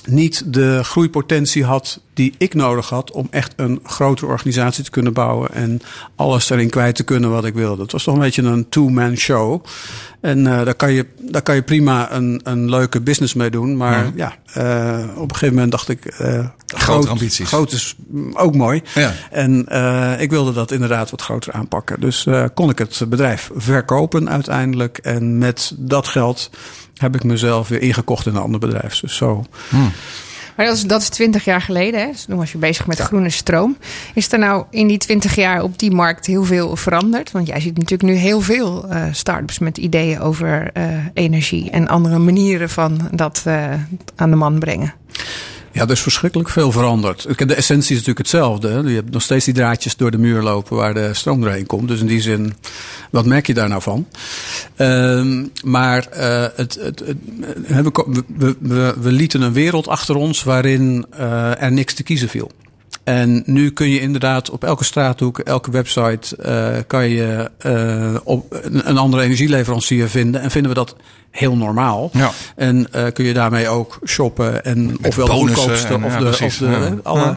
niet 0.06 0.52
de 0.52 0.80
groeipotentie 0.82 1.64
had 1.64 2.00
die 2.16 2.34
ik 2.38 2.54
nodig 2.54 2.88
had 2.88 3.10
om 3.10 3.26
echt 3.30 3.52
een 3.56 3.80
grotere 3.84 4.30
organisatie 4.30 4.84
te 4.84 4.90
kunnen 4.90 5.12
bouwen 5.12 5.50
en 5.52 5.80
alles 6.14 6.50
erin 6.50 6.70
kwijt 6.70 6.94
te 6.94 7.04
kunnen 7.04 7.30
wat 7.30 7.44
ik 7.44 7.54
wilde. 7.54 7.82
Het 7.82 7.92
was 7.92 8.04
toch 8.04 8.14
een 8.14 8.20
beetje 8.20 8.42
een 8.42 8.68
two-man 8.68 9.16
show. 9.16 9.64
En 10.20 10.38
uh, 10.38 10.64
daar, 10.64 10.74
kan 10.74 10.92
je, 10.92 11.06
daar 11.20 11.42
kan 11.42 11.54
je 11.54 11.62
prima 11.62 12.12
een, 12.12 12.40
een 12.44 12.70
leuke 12.70 13.00
business 13.00 13.34
mee 13.34 13.50
doen. 13.50 13.76
Maar 13.76 14.12
ja, 14.14 14.36
ja 14.54 15.00
uh, 15.02 15.16
op 15.16 15.28
een 15.28 15.34
gegeven 15.34 15.54
moment 15.54 15.72
dacht 15.72 15.88
ik. 15.88 16.20
Uh, 16.20 16.46
grote 16.66 17.08
ambities. 17.08 17.48
Groot 17.48 17.72
is 17.72 17.96
ook 18.32 18.54
mooi. 18.54 18.82
Ja. 18.94 19.12
En 19.30 19.66
ik 20.20 20.30
wilde 20.30 20.52
dat 20.52 20.70
inderdaad 20.70 21.10
wat 21.10 21.22
groter 21.22 21.52
aanpakken. 21.52 22.00
Dus 22.00 22.26
kon 22.54 22.70
ik 22.70 22.78
het 22.78 23.02
bedrijf 23.08 23.50
verkopen 23.56 24.30
uiteindelijk. 24.30 24.98
En 24.98 25.38
met 25.38 25.74
dat 25.78 26.08
geld 26.08 26.50
heb 26.94 27.14
ik 27.14 27.24
mezelf 27.24 27.68
weer 27.68 27.82
ingekocht 27.82 28.26
in 28.26 28.34
een 28.34 28.42
ander 28.42 28.60
bedrijf. 28.60 29.00
Dus 29.00 29.16
zo. 29.16 29.44
Hmm. 29.68 29.92
Maar 30.56 30.66
dat 30.66 30.76
is, 30.76 30.82
dat 30.82 31.02
is 31.02 31.08
20 31.08 31.44
jaar 31.44 31.60
geleden. 31.60 32.00
Hè? 32.00 32.06
Dus 32.06 32.24
toen 32.24 32.36
was 32.36 32.52
je 32.52 32.58
bezig 32.58 32.86
met 32.86 32.98
groene 32.98 33.30
stroom. 33.30 33.76
Is 34.14 34.32
er 34.32 34.38
nou 34.38 34.64
in 34.70 34.86
die 34.86 34.98
20 34.98 35.34
jaar 35.34 35.62
op 35.62 35.78
die 35.78 35.90
markt 35.90 36.26
heel 36.26 36.44
veel 36.44 36.76
veranderd? 36.76 37.30
Want 37.30 37.46
jij 37.46 37.60
ziet 37.60 37.78
natuurlijk 37.78 38.10
nu 38.10 38.14
heel 38.14 38.40
veel 38.40 38.92
uh, 38.92 39.04
start-ups 39.12 39.58
met 39.58 39.78
ideeën 39.78 40.20
over 40.20 40.70
uh, 40.74 40.84
energie 41.14 41.70
en 41.70 41.88
andere 41.88 42.18
manieren 42.18 42.70
van 42.70 43.08
dat 43.12 43.44
uh, 43.46 43.72
aan 44.16 44.30
de 44.30 44.36
man 44.36 44.58
brengen. 44.58 44.94
Ja, 45.76 45.82
er 45.82 45.90
is 45.90 46.00
verschrikkelijk 46.00 46.48
veel 46.48 46.72
veranderd. 46.72 47.38
De 47.38 47.54
essentie 47.54 47.90
is 47.90 48.04
natuurlijk 48.06 48.18
hetzelfde. 48.18 48.82
Je 48.84 48.94
hebt 48.94 49.10
nog 49.10 49.22
steeds 49.22 49.44
die 49.44 49.54
draadjes 49.54 49.96
door 49.96 50.10
de 50.10 50.18
muur 50.18 50.42
lopen 50.42 50.76
waar 50.76 50.94
de 50.94 51.14
stroom 51.14 51.40
doorheen 51.40 51.66
komt. 51.66 51.88
Dus 51.88 52.00
in 52.00 52.06
die 52.06 52.20
zin, 52.20 52.54
wat 53.10 53.26
merk 53.26 53.46
je 53.46 53.54
daar 53.54 53.68
nou 53.68 53.82
van? 53.82 54.06
Um, 54.76 55.52
maar 55.64 56.06
uh, 56.12 56.46
het, 56.54 56.78
het, 56.80 57.02
we, 57.66 58.56
we, 58.58 58.94
we, 59.00 59.12
lieten 59.12 59.40
een 59.40 59.52
wereld 59.52 59.88
achter 59.88 60.14
ons 60.14 60.42
waarin 60.42 61.06
uh, 61.20 61.62
er 61.62 61.72
niks 61.72 61.94
te 61.94 62.02
kiezen 62.02 62.28
viel. 62.28 62.50
En 63.06 63.42
nu 63.44 63.70
kun 63.70 63.88
je 63.88 64.00
inderdaad 64.00 64.50
op 64.50 64.64
elke 64.64 64.84
straathoek, 64.84 65.38
elke 65.38 65.70
website, 65.70 66.36
uh, 66.46 66.82
kan 66.86 67.08
je 67.08 67.50
uh, 67.66 68.20
op 68.24 68.60
een 68.62 68.98
andere 68.98 69.22
energieleverancier 69.22 70.08
vinden. 70.08 70.40
En 70.40 70.50
vinden 70.50 70.70
we 70.70 70.76
dat 70.76 70.96
heel 71.30 71.56
normaal. 71.56 72.10
Ja. 72.12 72.30
En 72.56 72.86
uh, 72.96 73.06
kun 73.12 73.24
je 73.24 73.32
daarmee 73.32 73.68
ook 73.68 73.98
shoppen 74.06 74.64
en 74.64 74.96
ofwel 75.02 75.26
de 75.26 75.32
goedkoopste 75.32 75.94
en, 75.94 76.04
of 76.04 76.12
ja, 76.12 76.18
de, 76.18 76.24
precies, 76.24 76.62
of 76.62 76.68
de 76.68 76.74
ja. 76.74 76.94
alle, 77.02 77.36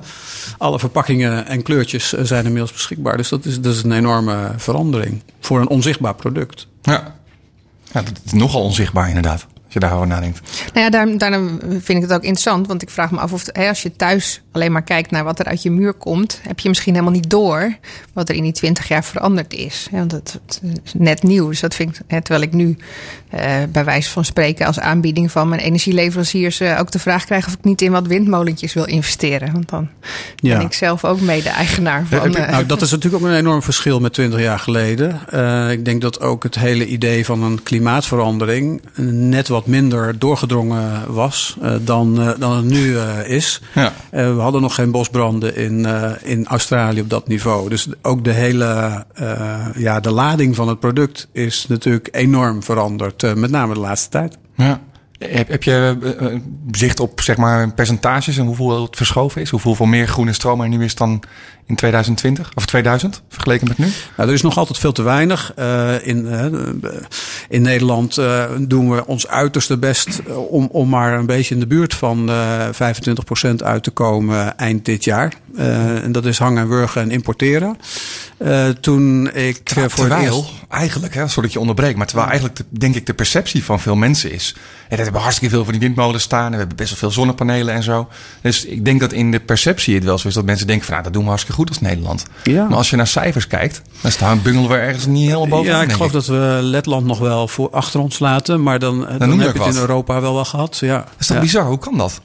alle 0.58 0.80
verpakkingen 0.80 1.48
en 1.48 1.62
kleurtjes 1.62 2.14
eh, 2.14 2.24
zijn 2.24 2.44
inmiddels 2.44 2.72
beschikbaar. 2.72 3.18
Dus 3.18 3.30
dat 3.30 3.46
is, 3.46 3.62
dat 3.62 3.74
is 3.74 3.84
een 3.84 3.92
enorme 3.92 4.52
verandering 4.58 5.22
voor 5.40 5.60
een 5.60 5.70
onzichtbaar 5.70 6.16
product. 6.16 6.68
Ja. 6.82 7.16
ja, 7.92 8.02
dat 8.02 8.20
is 8.26 8.32
nogal 8.32 8.62
onzichtbaar 8.62 9.08
inderdaad. 9.08 9.48
Als 9.70 9.78
je 9.78 9.84
daarover 9.88 10.08
nadenkt. 10.08 10.42
Nou 10.74 10.86
ja, 10.86 10.90
daarom, 10.90 11.18
daarom 11.18 11.60
vind 11.70 11.90
ik 11.90 12.02
het 12.02 12.14
ook 12.14 12.22
interessant. 12.22 12.68
Want 12.68 12.82
ik 12.82 12.90
vraag 12.90 13.12
me 13.12 13.20
af 13.20 13.34
of 13.34 13.46
hè, 13.52 13.68
als 13.68 13.82
je 13.82 13.96
thuis 13.96 14.42
alleen 14.52 14.72
maar 14.72 14.84
kijkt 14.84 15.12
naar 15.12 15.24
wat 15.24 15.40
er 15.40 15.46
uit 15.46 15.64
je 15.64 15.72
muur 15.72 15.94
komt, 15.94 16.40
heb 16.48 16.60
je 16.60 16.70
misschien 16.70 16.94
helemaal 16.94 17.14
niet 17.14 17.30
door 17.30 17.78
wat 18.14 18.30
er 18.30 18.36
in 18.36 18.44
die 18.44 18.52
twintig 18.52 18.88
jaar 18.88 19.04
veranderd 19.04 19.54
is. 19.54 19.88
Want 19.92 20.12
het, 20.12 20.40
is 20.84 20.94
net 20.98 21.24
nieuw. 21.24 21.48
Dus 21.48 21.60
dat 21.60 21.76
vind 21.76 21.96
ik, 21.96 22.02
hè, 22.08 22.22
terwijl 22.22 22.46
ik 22.46 22.54
nu 22.54 22.78
bij 23.70 23.86
wijze 23.86 24.10
van 24.10 24.26
spreken 24.26 24.66
als 24.66 24.80
aanbieding 24.80 25.32
van 25.32 25.50
mijn 25.50 25.62
energieleveranciers 25.62 26.60
eh, 26.60 26.78
ook 26.80 26.92
de 26.92 27.00
vraag 27.00 27.26
krijg 27.26 27.48
of 27.48 27.54
ik 27.54 27.64
niet 27.64 27.82
in 27.82 27.92
wat 27.92 28.08
windmolentjes 28.08 28.74
wil 28.74 28.86
investeren. 28.86 29.52
Want 29.54 29.70
dan 29.70 29.90
Ja. 30.36 30.58
ben 30.58 30.66
ik 30.66 30.74
zelf 30.74 31.06
ook 31.06 31.22
mede-eigenaar 31.22 32.06
Ja, 32.10 32.20
van. 32.20 32.32
je- 32.32 32.38
eh, 32.38 32.52
nou, 32.52 32.66
dat 32.66 32.82
is 32.82 32.92
natuurlijk 32.92 33.24
ook 33.24 33.30
een 33.30 33.36
enorm 33.38 33.62
verschil 33.64 34.00
met 34.00 34.14
20 34.14 34.40
jaar 34.40 34.60
geleden. 34.60 35.20
Eh, 35.30 35.72
ik 35.72 35.86
denk 35.86 36.02
dat 36.02 36.22
ook 36.22 36.44
het 36.44 36.56
hele 36.56 36.86
idee 36.88 37.26
van 37.26 37.44
een 37.44 37.64
klimaatverandering 37.64 38.82
net 39.12 39.48
wat 39.48 39.66
minder 39.68 40.20
doorgedrongen 40.20 41.14
was 41.14 41.58
eh, 41.62 41.74
dan, 41.82 42.22
eh, 42.22 42.30
dan 42.40 42.56
het 42.56 42.66
nu 42.66 42.98
eh, 42.98 43.08
is. 43.26 43.62
Ja. 43.76 43.94
Eh, 44.12 44.34
we 44.36 44.40
hadden 44.42 44.62
nog 44.62 44.76
geen 44.76 44.92
bosbranden 44.92 45.56
in, 45.56 45.86
eh, 45.86 46.12
in 46.24 46.48
Australië 46.48 47.02
op 47.02 47.10
dat 47.10 47.28
niveau. 47.28 47.70
Dus 47.70 47.88
ook 48.02 48.24
de 48.24 48.32
hele 48.34 49.06
eh, 49.14 49.66
ja, 49.76 50.00
de 50.00 50.12
lading 50.12 50.56
van 50.56 50.68
het 50.68 50.80
product 50.80 51.28
is 51.32 51.66
natuurlijk 51.70 52.08
enorm 52.12 52.64
veranderd. 52.64 53.19
Eh, 53.24 53.34
met 53.34 53.52
name 53.52 53.74
de 53.74 53.80
laatste 53.80 54.10
tijd. 54.10 54.38
Ja. 54.56 54.82
Heb, 55.20 55.48
heb 55.48 55.64
je 55.64 55.98
eh, 56.02 56.26
eh, 56.34 56.40
zicht 56.72 57.00
op 57.00 57.22
zeg 57.22 57.38
maar, 57.38 57.72
percentages 57.74 58.38
en 58.38 58.46
hoeveel 58.46 58.82
het 58.82 58.96
verschoven 58.96 59.42
is? 59.42 59.50
Hoeveel 59.50 59.86
meer 59.86 60.08
groene 60.08 60.34
stroom 60.34 60.62
er 60.62 60.68
nu 60.70 60.84
is 60.84 60.96
dan 60.96 61.24
in 61.66 61.76
2020 61.76 62.52
of 62.56 62.66
2000 62.66 63.22
vergeleken 63.30 63.68
met 63.68 63.78
nu? 63.78 63.88
Nou, 64.18 64.30
er 64.30 64.36
is 64.36 64.42
nog 64.42 64.58
altijd 64.58 64.78
veel 64.78 64.92
te 64.92 65.02
weinig. 65.02 65.54
Eh, 65.56 66.08
in, 66.08 66.28
in 67.50 67.62
Nederland 67.62 68.22
doen 68.60 68.90
we 68.90 69.06
ons 69.06 69.28
uiterste 69.28 69.78
best 69.78 70.22
om, 70.50 70.70
om 70.72 70.90
maar 70.90 71.14
een 71.14 71.26
beetje 71.26 71.54
in 71.54 71.60
de 71.60 71.68
buurt 71.68 71.94
van 71.94 72.30
eh 72.30 72.68
25% 73.50 73.56
uit 73.64 73.84
te 73.84 73.92
komen 73.92 74.58
eind 74.58 74.86
dit 74.86 75.04
jaar. 75.04 75.34
En 75.56 76.12
dat 76.12 76.26
is 76.26 76.38
hangen 76.38 76.62
en 76.62 76.70
wurgen 76.70 77.02
en 77.02 77.12
importeren. 77.12 77.78
Toen 78.82 79.34
ik 79.34 79.62
voor 79.74 79.84
het 79.84 79.94
terwijl, 79.94 80.36
eerst... 80.36 80.52
eigenlijk, 80.70 81.14
hè, 81.14 81.28
sorry 81.28 81.42
dat 81.44 81.54
je 81.54 81.60
onderbreekt, 81.60 81.98
maar 81.98 82.08
terwijl 82.08 82.30
eigenlijk 82.30 82.60
de- 82.60 82.80
denk 82.80 82.96
ik 82.96 83.06
de 83.06 83.14
perceptie 83.14 83.64
van 83.64 83.80
veel 83.80 83.96
mensen 83.96 84.32
is. 84.32 84.56
Dat 84.90 85.09
hebben 85.10 85.22
hartstikke 85.22 85.56
veel 85.56 85.64
van 85.64 85.74
die 85.74 85.82
windmolens 85.82 86.24
staan 86.24 86.46
en 86.46 86.52
we 86.52 86.58
hebben 86.58 86.76
best 86.76 86.90
wel 86.90 87.00
veel 87.00 87.12
zonnepanelen 87.12 87.74
en 87.74 87.84
zo. 87.84 88.08
Dus 88.42 88.66
ik 88.66 88.86
denk 88.86 89.00
dat 89.00 89.14
in 89.14 89.32
de 89.32 89.40
perceptie 89.40 89.96
het 89.96 90.04
wel 90.04 90.18
zo 90.18 90.28
is 90.28 90.34
dat 90.34 90.46
mensen 90.46 90.68
denken 90.68 90.86
van 90.86 90.94
nou, 90.94 91.04
dat 91.06 91.14
doen 91.14 91.24
we 91.24 91.30
hartstikke 91.30 91.60
goed 91.60 91.70
als 91.70 91.80
Nederland. 91.82 92.26
Ja. 92.44 92.68
Maar 92.68 92.78
als 92.78 92.90
je 92.90 92.96
naar 92.96 93.08
cijfers 93.08 93.48
kijkt, 93.48 93.82
dan 94.02 94.12
staan 94.12 94.42
bungelen 94.42 94.70
we 94.70 94.76
ergens 94.76 95.06
niet 95.06 95.26
helemaal 95.26 95.48
bovenaan. 95.48 95.78
Ja, 95.78 95.84
ik 95.84 95.92
geloof 95.92 96.12
dat 96.12 96.26
we 96.26 96.60
Letland 96.62 97.06
nog 97.06 97.20
wel 97.20 97.48
voor 97.48 97.70
achter 97.70 98.00
ons 98.00 98.20
laten. 98.20 98.64
Maar 98.64 98.80
dan, 98.80 99.08
dan, 99.18 99.30
noem 99.30 99.40
je 99.40 99.46
heb 99.46 99.56
je 99.56 99.62
het 99.64 99.76
in. 99.76 99.82
Europa 99.82 100.22
wel 100.22 100.34
wel 100.34 100.46
gehad. 100.46 100.78
Ja. 100.78 100.98
Dat 100.98 101.08
is 101.20 101.28
toch 101.28 101.36
Ja. 101.36 101.42
bizar? 101.42 101.66
Hoe 101.66 101.80
kan 101.80 101.98
dat? 101.98 102.22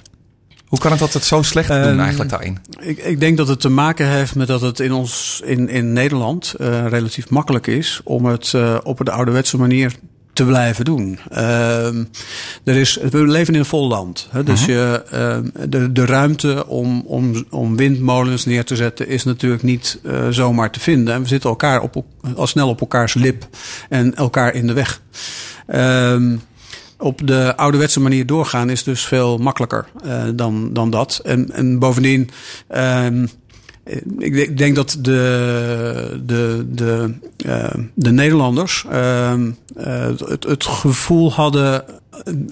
Hoe 0.64 0.78
kan 0.78 0.90
het 0.90 1.00
dat 1.00 1.12
het 1.12 1.24
zo 1.24 1.42
slecht 1.42 1.68
doen 1.68 1.76
Ehm, 1.82 2.00
eigenlijk 2.00 2.30
daarin? 2.30 2.58
Ik, 2.80 2.98
ik 2.98 3.20
denk 3.20 3.36
dat 3.36 3.48
het 3.48 3.60
te 3.60 3.68
maken 3.68 4.08
heeft 4.08 4.34
met 4.34 4.46
dat 4.46 4.60
het 4.60 4.80
in 4.80 4.92
ons 4.92 5.40
in, 5.44 5.68
in 5.68 5.92
Nederland 5.92 6.54
eh, 6.58 6.86
relatief 6.86 7.30
makkelijk 7.30 7.66
is 7.66 8.00
om 8.04 8.24
het 8.26 8.54
eh, 8.54 8.76
op 8.82 9.00
de 9.04 9.10
ouderwetse 9.10 9.56
manier 9.58 9.94
te 10.34 10.44
blijven 10.44 10.84
doen. 10.84 11.18
Ehm, 11.30 12.04
er 12.64 12.76
is, 12.76 12.98
we 13.10 13.26
leven 13.26 13.54
in 13.54 13.60
een 13.60 13.66
vol 13.66 13.88
land. 13.88 14.28
Hè, 14.30 14.42
dus 14.42 14.64
je, 14.64 15.02
ehm, 15.10 15.70
de, 15.70 15.92
de 15.92 16.06
ruimte 16.06 16.66
om, 16.66 17.02
om, 17.06 17.44
om 17.50 17.76
windmolens 17.76 18.44
neer 18.44 18.64
te 18.64 18.76
zetten 18.76 19.08
is 19.08 19.24
natuurlijk 19.24 19.62
niet 19.62 19.98
eh, 20.02 20.28
zomaar 20.30 20.70
te 20.70 20.80
vinden. 20.80 21.14
En 21.14 21.22
we 21.22 21.28
zitten 21.28 21.50
elkaar 21.50 21.80
op, 21.80 22.04
al 22.36 22.46
snel 22.46 22.68
op 22.68 22.80
elkaars 22.80 23.14
lip 23.14 23.48
en 23.88 24.14
elkaar 24.14 24.54
in 24.54 24.66
de 24.66 24.72
weg. 24.72 25.00
Ehm, 25.66 26.36
op 26.98 27.26
de 27.26 27.56
ouderwetse 27.56 28.00
manier 28.00 28.26
doorgaan 28.26 28.70
is 28.70 28.82
dus 28.82 29.04
veel 29.04 29.38
makkelijker 29.38 29.86
eh, 30.04 30.22
dan, 30.34 30.72
dan 30.72 30.90
dat. 30.90 31.20
En, 31.24 31.50
en 31.52 31.78
bovendien, 31.78 32.30
ehm, 32.68 33.26
ik, 34.18 34.34
ik 34.34 34.58
denk 34.58 34.74
dat 34.74 34.96
de, 35.00 36.20
de, 36.26 36.66
de, 36.68 37.14
eh, 37.36 37.74
de 37.94 38.12
Nederlanders 38.12 38.84
ehm, 38.90 39.50
eh, 39.76 40.08
het, 40.26 40.44
het 40.44 40.64
gevoel 40.64 41.32
hadden, 41.32 41.84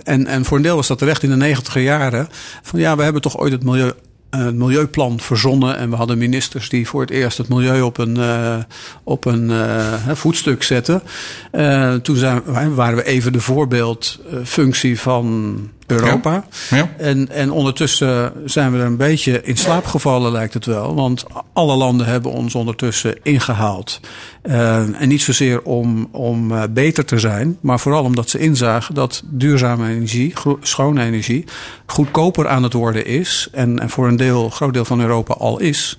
en, 0.05 0.27
en 0.27 0.45
voor 0.45 0.57
een 0.57 0.63
deel 0.63 0.77
was 0.77 0.87
dat 0.87 0.99
terecht 0.99 1.23
in 1.23 1.31
de 1.31 1.37
negentiger 1.37 1.83
jaren, 1.83 2.29
van 2.63 2.81
ja, 2.81 2.97
we 2.97 3.03
hebben 3.03 3.23
toch 3.23 3.39
ooit 3.39 3.53
het 3.53 3.65
milieu. 3.65 3.93
eh, 4.31 4.49
milieuplan 4.51 5.21
verzonnen 5.21 5.77
en 5.77 5.91
we 5.91 5.97
hadden 5.97 6.19
ministers 6.19 6.69
die 6.69 6.89
voor 6.89 7.01
het 7.01 7.11
eerst 7.11 7.39
het 7.39 7.49
milieu 7.49 7.81
op 7.81 7.99
een, 7.99 8.17
eh, 8.17 8.57
op 9.05 9.25
een 9.25 9.51
eh, 9.51 10.11
voetstuk 10.13 10.63
zetten. 10.63 11.03
Eh, 11.51 11.95
toen 11.95 12.17
zijn, 12.17 12.43
waren 12.75 12.97
we 12.97 13.05
even 13.05 13.33
de 13.33 13.41
voorbeeldfunctie 13.41 15.01
van 15.01 15.57
Europa. 15.87 16.45
Ja. 16.71 16.91
En, 16.99 17.29
en 17.31 17.51
ondertussen 17.51 18.33
zijn 18.45 18.73
we 18.73 18.79
er 18.79 18.85
een 18.85 18.97
beetje 18.97 19.43
in 19.43 19.57
slaap 19.57 19.87
gevallen, 19.87 20.33
lijkt 20.33 20.55
het 20.55 20.67
wel. 20.67 20.95
Want 20.95 21.25
alle 21.53 21.77
landen 21.77 22.07
hebben 22.07 22.31
ons 22.31 22.55
ondertussen 22.55 23.19
ingehaald. 23.23 24.01
Eh, 24.43 25.01
en 25.01 25.09
niet 25.09 25.23
zozeer 25.23 25.63
om, 25.63 26.09
om 26.13 26.53
eh, 26.53 26.63
beter 26.71 27.05
te 27.05 27.19
zijn, 27.19 27.59
maar 27.61 27.81
vooral 27.81 28.05
omdat 28.05 28.31
ze 28.31 28.39
inzagen 28.39 28.95
dat 28.95 29.23
duurzame 29.27 29.89
energie, 29.89 30.33
schone 30.61 31.05
energie, 31.05 31.45
goedkoper 31.87 32.49
aan 32.49 32.63
het 32.63 32.73
worden 32.73 33.07
is. 33.07 33.49
En, 33.53 33.79
en 33.79 33.91
voor 33.91 34.09
een 34.09 34.17
deel, 34.17 34.51
groot 34.51 34.73
deel 34.73 34.85
van 34.85 35.01
Europa 35.01 35.35
al 35.35 35.59
is, 35.59 35.99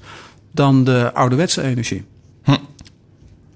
dan 0.52 0.84
de 0.84 1.14
ouderwetse 1.14 1.62
energie. 1.62 2.06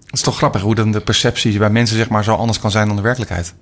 Het 0.08 0.16
is 0.16 0.22
toch 0.22 0.38
grappig 0.38 0.62
hoe 0.62 0.76
dan 0.76 0.92
de 0.92 1.02
perceptie 1.02 1.58
bij 1.58 1.70
mensen 1.70 1.98
zeg 1.98 2.10
maar 2.10 2.24
zo 2.24 2.36
anders 2.36 2.60
kan 2.60 2.72
zijn 2.72 2.88
dan 2.88 2.96
de 2.96 3.02
werkelijkheid. 3.02 3.54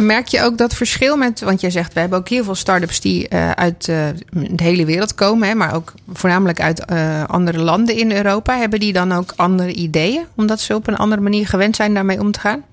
Merk 0.00 0.26
je 0.26 0.42
ook 0.42 0.58
dat 0.58 0.74
verschil 0.74 1.16
met, 1.16 1.40
want 1.40 1.60
jij 1.60 1.70
zegt 1.70 1.92
we 1.92 2.00
hebben 2.00 2.18
ook 2.18 2.28
heel 2.28 2.44
veel 2.44 2.54
start-ups 2.54 3.00
die 3.00 3.28
eh, 3.28 3.50
uit 3.50 3.88
eh, 3.88 4.06
de 4.30 4.62
hele 4.62 4.84
wereld 4.84 5.14
komen, 5.14 5.56
maar 5.56 5.74
ook 5.74 5.92
voornamelijk 6.12 6.60
uit 6.60 6.84
eh, 6.84 7.24
andere 7.24 7.58
landen 7.58 7.96
in 7.96 8.12
Europa. 8.12 8.58
Hebben 8.58 8.80
die 8.80 8.92
dan 8.92 9.12
ook 9.12 9.32
andere 9.36 9.72
ideeën, 9.72 10.24
omdat 10.34 10.60
ze 10.60 10.74
op 10.74 10.86
een 10.86 10.96
andere 10.96 11.20
manier 11.20 11.46
gewend 11.46 11.76
zijn 11.76 11.94
daarmee 11.94 12.20
om 12.20 12.32
te 12.32 12.40
gaan? 12.40 12.64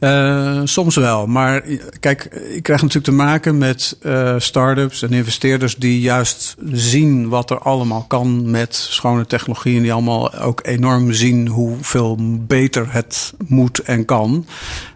Eh, 0.00 0.60
soms 0.64 0.96
wel, 0.96 1.26
maar 1.26 1.62
kijk, 2.00 2.24
ik 2.24 2.62
krijg 2.62 2.80
natuurlijk 2.80 3.04
te 3.04 3.12
maken 3.12 3.58
met 3.58 3.96
eh 4.02 4.34
start-ups 4.38 5.02
en 5.02 5.12
investeerders 5.12 5.76
die 5.76 6.00
juist 6.00 6.56
zien 6.72 7.28
wat 7.28 7.50
er 7.50 7.58
allemaal 7.58 8.04
kan 8.04 8.50
met 8.50 8.74
schone 8.74 9.26
technologie 9.26 9.76
en 9.76 9.82
die 9.82 9.92
allemaal 9.92 10.34
ook 10.34 10.60
enorm 10.62 11.12
zien 11.12 11.48
hoeveel 11.48 12.16
beter 12.46 12.92
het 12.92 13.32
moet 13.46 13.78
en 13.78 14.04
kan. 14.04 14.46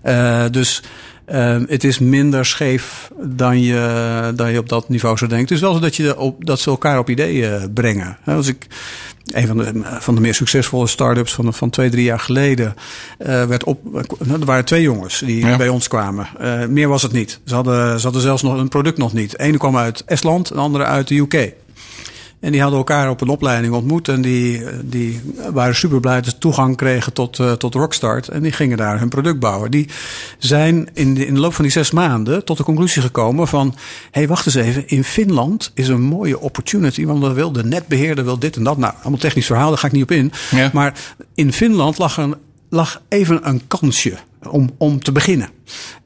Eh, 0.03 0.45
dus 0.51 0.83
het 1.67 1.85
is 1.85 1.99
minder 1.99 2.47
scheef 2.47 3.11
dan 3.23 3.61
je, 3.61 4.33
dan 4.35 4.53
je 4.53 4.59
op 4.59 4.69
dat 4.69 4.89
niveau 4.89 5.17
zou 5.17 5.31
denken. 5.31 5.49
Het 5.49 5.57
is 5.57 5.63
wel 5.63 5.75
zo 5.75 5.81
dat, 5.81 5.97
je 5.97 6.19
op, 6.19 6.45
dat 6.45 6.61
ze 6.61 6.71
elkaar 6.71 6.99
op 6.99 7.11
ideeën 7.11 7.73
brengen. 7.73 8.19
Als 8.25 8.49
ik 8.49 8.67
een 9.33 9.47
van 9.47 9.57
de, 9.57 9.73
van 9.99 10.15
de 10.15 10.21
meer 10.21 10.35
succesvolle 10.35 10.87
start-ups 10.87 11.35
van, 11.35 11.55
van 11.55 11.71
twee, 11.71 11.91
drie 11.91 12.05
jaar 12.05 12.21
geleden. 12.21 12.75
eh, 13.19 13.45
werd 13.45 13.65
op, 13.65 13.81
er 14.41 14.45
waren 14.45 14.65
twee 14.65 14.83
jongens 14.83 15.19
die 15.19 15.47
Ja. 15.47 15.57
bij 15.57 15.69
ons 15.69 15.89
kwamen. 15.89 16.27
Eh, 16.39 16.67
meer 16.67 16.89
was 16.89 17.03
het 17.03 17.13
niet. 17.13 17.41
Ze 17.45 17.55
hadden, 17.55 17.97
ze 17.99 18.05
hadden 18.05 18.23
zelfs 18.23 18.43
nog 18.43 18.59
een 18.59 18.69
product 18.69 18.99
nog 18.99 19.13
niet. 19.13 19.39
Ene 19.39 19.59
kwam 19.59 19.77
uit 19.77 20.03
Estland, 20.07 20.49
de 20.49 20.55
andere 20.55 20.85
uit 20.85 21.09
de 21.09 21.15
UK. 21.17 21.53
En 22.45 22.53
die 22.53 22.61
hadden 22.61 22.79
elkaar 22.79 23.11
op 23.11 23.21
een 23.21 23.29
opleiding 23.29 23.75
ontmoet. 23.75 24.09
En 24.09 24.23
die, 24.23 24.63
die 24.83 25.21
waren 25.53 25.75
super 25.75 26.01
blij 26.01 26.21
dat 26.21 26.25
ze 26.25 26.39
toegang 26.39 26.77
kregen 26.77 27.13
tot, 27.13 27.39
eh, 27.39 27.53
tot 27.53 27.75
Rockstart. 27.75 28.29
En 28.29 28.43
die 28.43 28.53
gingen 28.53 28.77
daar 28.77 28.99
hun 28.99 29.09
product 29.09 29.39
bouwen. 29.39 29.71
Die 29.71 29.89
zijn 30.39 30.89
in 30.93 31.15
de, 31.15 31.27
in 31.27 31.35
de 31.35 31.41
loop 31.41 31.55
van 31.55 31.65
die 31.65 31.73
zes 31.73 31.91
maanden 31.91 32.45
tot 32.45 32.57
de 32.57 32.63
conclusie 32.63 33.03
gekomen 33.03 33.49
van... 33.49 33.75
hé, 33.77 33.81
hey, 34.11 34.29
wacht 34.29 34.47
eens 34.47 34.55
even. 34.55 34.89
In 34.89 35.05
Finland 35.05 35.71
is 35.75 35.89
een 35.89 36.03
mooie 36.03 36.41
opportunity. 36.41 37.07
Want 37.07 37.21
dan 37.21 37.35
wil 37.35 37.53
de 37.53 37.65
netbeheerder 37.65 38.25
wil 38.25 38.39
dit 38.39 38.57
en 38.57 38.65
dat. 38.65 38.77
Nou, 38.77 38.95
allemaal 39.01 39.21
technisch 39.21 39.47
verhaal, 39.47 39.69
daar 39.69 39.79
ga 39.79 39.87
ik 39.87 39.93
niet 39.93 40.03
op 40.03 40.11
in. 40.11 40.33
Ja. 40.51 40.71
Maar 40.73 40.99
in 41.35 41.53
Finland 41.53 41.99
lag, 41.99 42.17
een, 42.17 42.35
lag 42.69 43.03
even 43.09 43.49
een 43.49 43.63
kansje 43.67 44.15
om, 44.49 44.71
om 44.79 45.03
te 45.03 45.13
beginnen. 45.13 45.49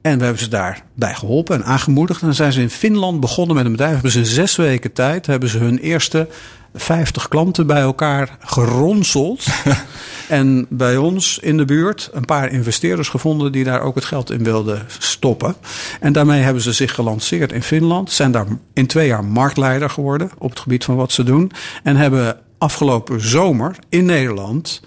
En 0.00 0.18
we 0.18 0.24
hebben 0.24 0.42
ze 0.42 0.48
daarbij 0.48 1.14
geholpen 1.14 1.56
en 1.56 1.64
aangemoedigd. 1.64 2.20
En 2.20 2.26
dan 2.26 2.36
zijn 2.36 2.52
ze 2.52 2.60
in 2.60 2.70
Finland 2.70 3.20
begonnen 3.20 3.56
met 3.56 3.64
een 3.64 3.70
bedrijf. 3.70 3.92
Hebben 3.92 4.10
ze 4.10 4.18
in 4.18 4.26
zes 4.26 4.56
weken 4.56 4.92
tijd 4.92 5.26
hebben 5.26 5.48
ze 5.48 5.58
hun 5.58 5.78
eerste 5.78 6.28
50 6.74 7.28
klanten 7.28 7.66
bij 7.66 7.80
elkaar 7.80 8.36
geronseld. 8.40 9.46
en 10.28 10.66
bij 10.68 10.96
ons 10.96 11.38
in 11.38 11.56
de 11.56 11.64
buurt 11.64 12.10
een 12.12 12.24
paar 12.24 12.52
investeerders 12.52 13.08
gevonden 13.08 13.52
die 13.52 13.64
daar 13.64 13.80
ook 13.80 13.94
het 13.94 14.04
geld 14.04 14.30
in 14.30 14.44
wilden 14.44 14.86
stoppen. 14.98 15.54
En 16.00 16.12
daarmee 16.12 16.42
hebben 16.42 16.62
ze 16.62 16.72
zich 16.72 16.94
gelanceerd 16.94 17.52
in 17.52 17.62
Finland. 17.62 18.10
Zijn 18.10 18.32
daar 18.32 18.46
in 18.72 18.86
twee 18.86 19.06
jaar 19.06 19.24
marktleider 19.24 19.90
geworden 19.90 20.30
op 20.38 20.50
het 20.50 20.60
gebied 20.60 20.84
van 20.84 20.96
wat 20.96 21.12
ze 21.12 21.22
doen. 21.22 21.52
En 21.82 21.96
hebben 21.96 22.40
afgelopen 22.58 23.20
zomer 23.20 23.76
in 23.88 24.04
Nederland 24.04 24.80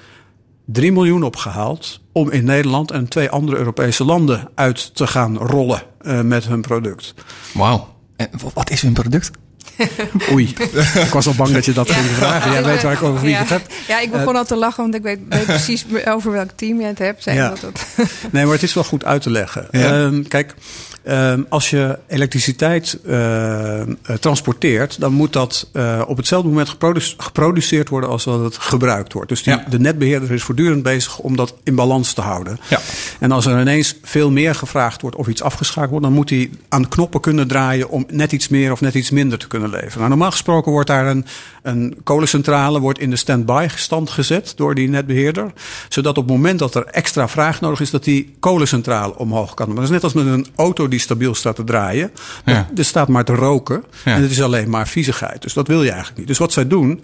3 0.71 0.91
miljoen 0.91 1.23
opgehaald 1.23 2.01
om 2.11 2.31
in 2.31 2.43
Nederland 2.43 2.91
en 2.91 3.07
twee 3.07 3.29
andere 3.29 3.57
Europese 3.57 4.03
landen 4.03 4.49
uit 4.55 4.95
te 4.95 5.07
gaan 5.07 5.37
rollen 5.37 5.81
eh, 5.97 6.21
met 6.21 6.47
hun 6.47 6.61
product. 6.61 7.13
Wauw. 7.53 7.87
En 8.15 8.29
wat 8.53 8.69
is 8.69 8.81
hun 8.81 8.93
product? 8.93 9.31
Oei, 10.31 10.53
ik 11.05 11.11
was 11.11 11.27
al 11.27 11.33
bang 11.33 11.51
dat 11.51 11.65
je 11.65 11.73
dat 11.73 11.91
ging 11.91 12.05
vragen. 12.05 12.51
Jij 12.51 12.63
weet 12.63 12.83
waar 12.83 12.93
ik 12.93 13.03
over 13.03 13.37
het 13.37 13.49
heb. 13.49 13.61
Ja, 13.87 13.99
ik 13.99 14.11
begon 14.11 14.35
al 14.35 14.45
te 14.45 14.55
lachen, 14.55 14.83
want 14.83 14.95
ik 14.95 15.01
weet, 15.01 15.19
weet 15.29 15.45
precies 15.57 15.85
over 16.07 16.31
welk 16.31 16.49
team 16.55 16.79
je 16.79 16.85
het 16.85 16.99
hebt. 16.99 17.25
Dat 17.25 17.61
het. 17.61 17.85
Nee, 18.31 18.43
maar 18.43 18.53
het 18.53 18.63
is 18.63 18.73
wel 18.73 18.83
goed 18.83 19.05
uit 19.05 19.21
te 19.21 19.29
leggen. 19.29 19.71
Ehm, 19.71 20.23
kijk, 20.23 20.55
ehm, 21.03 21.41
als 21.49 21.69
je 21.69 21.99
elektriciteit 22.07 22.97
eh, 23.05 23.81
eh, 23.81 23.87
transporteert, 24.19 24.99
dan 24.99 25.13
moet 25.13 25.33
dat 25.33 25.69
eh, 25.73 26.01
op 26.07 26.17
hetzelfde 26.17 26.49
moment 26.49 26.69
geprodu- 26.69 27.13
geproduceerd 27.17 27.89
worden 27.89 28.09
als 28.09 28.23
dat 28.23 28.43
het 28.43 28.57
gebruikt 28.57 29.13
wordt. 29.13 29.29
Dus 29.29 29.43
die, 29.43 29.63
de 29.69 29.79
netbeheerder 29.79 30.31
is 30.31 30.43
voortdurend 30.43 30.83
bezig 30.83 31.17
om 31.17 31.35
dat 31.35 31.55
in 31.63 31.75
balans 31.75 32.13
te 32.13 32.21
houden. 32.21 32.59
Ja. 32.69 32.79
En 33.19 33.31
als 33.31 33.45
er 33.45 33.59
ineens 33.59 33.95
veel 34.03 34.31
meer 34.31 34.55
gevraagd 34.55 35.01
wordt 35.01 35.15
of 35.15 35.27
iets 35.27 35.41
afgeschakeld 35.41 35.89
wordt, 35.89 36.05
dan 36.05 36.15
moet 36.15 36.29
hij 36.29 36.49
aan 36.69 36.89
knoppen 36.89 37.21
kunnen 37.21 37.47
draaien 37.47 37.89
om 37.89 38.05
net 38.09 38.31
iets 38.31 38.47
meer 38.47 38.71
of 38.71 38.81
net 38.81 38.93
iets 38.93 39.09
minder 39.09 39.37
te 39.37 39.47
kunnen 39.51 39.69
leveren. 39.69 39.97
Nou, 39.97 40.09
normaal 40.09 40.31
gesproken 40.31 40.71
wordt 40.71 40.87
daar 40.87 41.07
een, 41.07 41.25
een 41.61 41.97
kolencentrale 42.03 42.79
wordt 42.79 42.99
in 42.99 43.09
de 43.09 43.15
stand-by 43.15 43.67
stand 43.75 44.09
gezet 44.09 44.53
door 44.55 44.75
die 44.75 44.89
netbeheerder. 44.89 45.51
Zodat 45.89 46.17
op 46.17 46.23
het 46.27 46.33
moment 46.35 46.59
dat 46.59 46.75
er 46.75 46.85
extra 46.85 47.27
vraag 47.27 47.61
nodig 47.61 47.79
is, 47.81 47.89
dat 47.89 48.03
die 48.03 48.35
kolencentrale 48.39 49.17
omhoog 49.17 49.53
kan. 49.53 49.65
Maar 49.67 49.75
dat 49.75 49.83
is 49.85 49.89
net 49.89 50.03
als 50.03 50.13
met 50.13 50.25
een 50.25 50.47
auto 50.55 50.87
die 50.87 50.99
stabiel 50.99 51.35
staat 51.35 51.55
te 51.55 51.63
draaien. 51.63 52.11
Ja. 52.45 52.69
Er 52.75 52.85
staat 52.85 53.07
maar 53.07 53.25
te 53.25 53.35
roken 53.35 53.83
Ja. 54.05 54.15
en 54.15 54.21
het 54.21 54.31
is 54.31 54.41
alleen 54.41 54.69
maar 54.69 54.87
viezigheid. 54.87 55.41
Dus 55.41 55.53
dat 55.53 55.67
wil 55.67 55.81
je 55.83 55.89
eigenlijk 55.89 56.17
niet. 56.19 56.27
Dus 56.27 56.37
wat 56.37 56.51
zij 56.53 56.67
doen, 56.67 57.01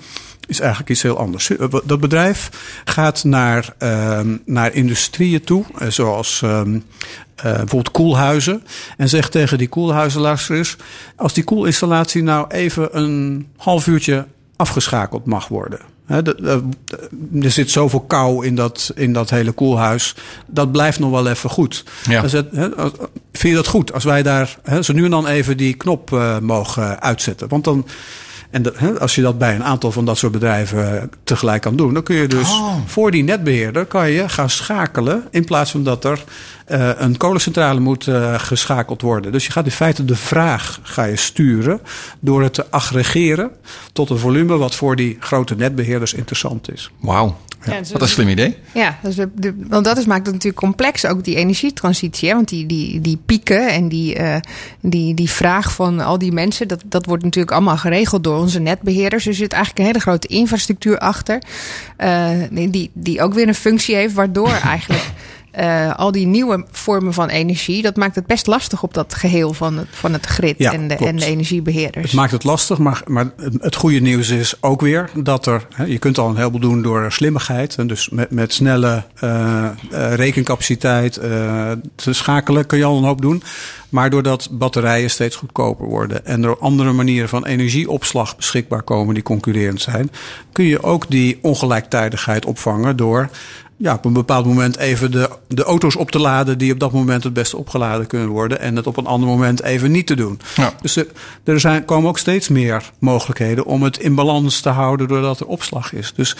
is 0.48 0.60
eigenlijk 0.60 0.90
iets 0.90 1.02
heel 1.02 1.18
anders. 1.18 1.52
Dat 1.86 2.00
bedrijf 2.00 2.50
gaat 2.86 3.24
naar, 3.24 3.74
ehm, 3.78 4.38
naar 4.46 4.74
industrieën 4.74 5.44
toe, 5.44 5.64
eh, 5.78 5.88
zoals 5.88 6.42
eh, 6.44 6.62
bijvoorbeeld 7.36 7.92
koelhuizen. 7.92 8.64
En 8.98 9.10
zegt 9.10 9.32
tegen 9.32 9.58
die 9.58 9.68
koelhuizen, 9.68 10.22
luister 10.22 10.56
eens, 10.58 10.76
als 11.16 11.34
die 11.34 11.44
koelinstallatie 11.44 12.24
nou 12.24 12.46
even 12.50 12.98
een 12.98 13.48
half 13.58 13.88
uurtje 13.88 14.26
afgeschakeld 14.56 15.26
mag 15.26 15.48
worden. 15.48 15.80
Hè, 16.06 16.22
de- 16.22 16.36
de- 16.86 17.10
er 17.42 17.52
zit 17.52 17.72
zoveel 17.72 18.00
kou 18.00 18.46
in 18.46 18.56
dat, 18.56 18.92
in 18.96 19.14
dat 19.14 19.30
hele 19.30 19.52
koelhuis. 19.52 20.16
Dat 20.48 20.72
blijft 20.72 21.00
nog 21.00 21.10
wel 21.12 21.28
even 21.28 21.50
goed. 21.50 21.84
Ja. 22.10 22.22
Als 22.22 22.32
het- 22.32 22.48
vind 23.32 23.54
je 23.54 23.54
dat 23.54 23.68
goed 23.68 23.94
als 23.94 24.04
wij 24.04 24.24
daar 24.24 24.58
hè, 24.64 24.82
zo 24.82 24.94
nu 24.94 25.04
en 25.04 25.12
dan 25.12 25.28
even 25.28 25.58
die 25.58 25.74
knop 25.74 26.14
eh, 26.14 26.40
mogen 26.40 27.02
uitzetten? 27.02 27.48
Want 27.48 27.64
dan. 27.64 27.86
En 28.50 28.62
dat, 28.62 28.78
hè, 28.78 29.00
als 29.00 29.16
je 29.16 29.22
dat 29.22 29.38
bij 29.38 29.56
een 29.56 29.64
aantal 29.64 29.92
van 29.92 30.06
dat 30.06 30.18
soort 30.18 30.32
bedrijven 30.32 30.96
eh, 31.02 31.04
tegelijk 31.24 31.62
kan 31.62 31.76
doen, 31.76 31.94
dan 31.94 32.04
kun 32.04 32.16
je 32.16 32.28
dus 32.28 32.50
Oh. 32.52 32.76
voor 32.86 33.12
die 33.12 33.24
netbeheerder 33.24 33.86
kan 33.86 34.10
je 34.12 34.30
gaan 34.30 34.50
schakelen. 34.50 35.24
In 35.32 35.46
plaats 35.46 35.72
van 35.72 35.84
dat 35.84 36.06
er 36.06 36.24
eh, 36.68 36.90
een 36.98 37.18
kolencentrale 37.18 37.80
moet 37.80 38.08
eh, 38.08 38.40
geschakeld 38.40 39.02
worden. 39.02 39.32
Dus 39.32 39.46
je 39.46 39.52
gaat 39.52 39.66
in 39.66 39.72
feite 39.72 40.06
de 40.06 40.16
vraag 40.16 40.80
ga 40.84 41.04
je 41.04 41.16
sturen 41.16 41.80
door 42.20 42.44
het 42.44 42.54
te 42.54 42.66
aggregeren 42.70 43.52
tot 43.94 44.10
een 44.10 44.18
volume 44.18 44.58
wat 44.58 44.76
voor 44.76 44.96
die 44.96 45.18
grote 45.20 45.56
netbeheerders 45.56 46.14
interessant 46.14 46.72
is. 46.74 46.92
Wauw. 47.00 47.38
Ja, 47.66 47.80
dus- 47.80 47.92
Wat 47.92 48.02
een 48.02 48.08
slim 48.08 48.28
idee. 48.28 48.58
Ja, 48.74 48.98
dus 49.04 49.16
de, 49.16 49.30
de- 49.36 49.56
want 49.68 49.86
dat 49.86 49.98
is, 49.98 50.06
maakt 50.06 50.26
het 50.26 50.34
natuurlijk 50.36 50.62
complex, 50.64 51.06
ook 51.06 51.24
die 51.24 51.36
energietransitie. 51.36 52.30
Hè? 52.30 52.36
Want 52.36 52.50
die, 52.50 52.66
die, 52.66 53.02
die 53.02 53.20
pieken 53.26 53.68
en 53.70 53.88
die, 53.90 54.16
eh, 54.16 54.36
die, 54.82 55.14
die 55.14 55.30
vraag 55.30 55.72
van 55.74 56.00
al 56.00 56.18
die 56.18 56.32
mensen, 56.32 56.68
dat, 56.68 56.82
dat 56.86 57.06
wordt 57.06 57.24
natuurlijk 57.24 57.54
allemaal 57.56 57.78
geregeld 57.78 58.24
door 58.24 58.38
onze 58.38 58.60
netbeheerders. 58.60 59.24
Dus 59.24 59.34
er 59.34 59.40
zit 59.40 59.52
eigenlijk 59.52 59.82
een 59.82 59.86
hele 59.94 60.00
grote 60.06 60.28
infrastructuur 60.28 60.98
achter, 60.98 61.42
eh, 61.98 62.30
die, 62.52 62.92
die 62.94 63.22
ook 63.22 63.34
weer 63.34 63.48
een 63.48 63.56
functie 63.56 63.96
heeft, 63.96 64.14
waardoor 64.14 64.50
eigenlijk. 64.74 65.04
Eh, 65.58 65.96
al 65.96 66.12
die 66.12 66.26
nieuwe 66.28 66.66
vormen 66.72 67.14
van 67.14 67.30
energie, 67.30 67.82
dat 67.82 67.96
maakt 67.96 68.16
het 68.16 68.26
best 68.26 68.48
lastig 68.48 68.84
op 68.84 68.94
dat 68.94 69.14
geheel 69.14 69.54
van 69.54 69.78
het, 69.78 69.88
van 69.92 70.14
het 70.14 70.26
grid 70.26 70.56
Ja, 70.58 70.74
en, 70.74 70.88
de, 70.88 70.96
klopt. 70.96 71.12
en 71.12 71.18
de 71.18 71.26
energiebeheerders. 71.26 72.06
Het 72.06 72.14
maakt 72.14 72.32
het 72.32 72.44
lastig, 72.44 72.78
maar, 72.78 73.02
maar 73.06 73.32
het- 73.60 73.76
goede 73.76 74.00
nieuws 74.00 74.30
is 74.30 74.56
ook 74.62 74.82
weer 74.82 75.10
dat 75.14 75.46
er. 75.46 75.68
Hè, 75.74 75.84
je 75.84 75.98
kunt 75.98 76.18
al 76.18 76.30
een 76.30 76.36
heleboel 76.38 76.60
doen 76.60 76.82
door 76.82 77.12
slimmigheid. 77.12 77.76
En 77.76 77.88
dus 77.88 78.10
met, 78.10 78.32
met 78.32 78.54
snelle 78.54 79.04
eh, 79.16 79.66
eh, 79.66 80.14
rekencapaciteit 80.14 81.14
te 81.96 82.14
schakelen 82.14 82.66
kun 82.66 82.78
je 82.78 82.84
al 82.86 82.98
een 82.98 83.04
hoop 83.04 83.22
doen. 83.22 83.44
Maar 83.90 84.10
doordat 84.10 84.48
batterijen 84.52 85.10
steeds 85.10 85.36
goedkoper 85.36 85.86
worden 85.88 86.26
en 86.26 86.44
er 86.44 86.58
andere 86.58 86.92
manieren 86.92 87.30
van 87.30 87.46
energieopslag 87.46 88.36
beschikbaar 88.36 88.82
komen 88.82 89.14
die 89.14 89.24
concurrerend 89.24 89.82
zijn, 89.82 90.12
kun 90.52 90.66
je 90.66 90.84
ook 90.84 91.06
die 91.10 91.40
ongelijktijdigheid 91.42 92.46
opvangen 92.46 92.96
door 92.96 93.30
ja, 93.78 93.94
op 93.94 94.06
een 94.06 94.14
bepaald 94.14 94.46
moment 94.46 94.78
even 94.78 95.12
de, 95.12 95.30
de 95.48 95.64
auto's 95.64 95.96
op 95.96 96.12
te 96.12 96.20
laden 96.20 96.58
die 96.58 96.74
op 96.74 96.80
dat 96.80 96.92
moment 96.92 97.24
het 97.24 97.34
beste 97.34 97.58
opgeladen 97.58 98.08
kunnen 98.08 98.28
worden. 98.28 98.60
En 98.60 98.76
het 98.76 98.88
op 98.88 98.98
een 98.98 99.06
ander 99.06 99.30
moment 99.30 99.62
even 99.62 99.92
niet 99.92 100.08
te 100.08 100.16
doen. 100.16 100.40
Ja. 100.56 100.74
Dus 100.82 100.96
er, 100.96 101.08
er 101.44 101.60
zijn, 101.60 101.86
komen 101.86 102.10
ook 102.10 102.18
steeds 102.18 102.48
meer 102.48 102.92
mogelijkheden 103.00 103.66
om 103.66 103.84
het 103.84 104.00
in 104.00 104.16
balans 104.16 104.60
te 104.60 104.70
houden 104.70 105.08
doordat 105.08 105.40
er 105.40 105.46
opslag 105.46 105.94
is. 105.94 106.14
Dus 106.16 106.36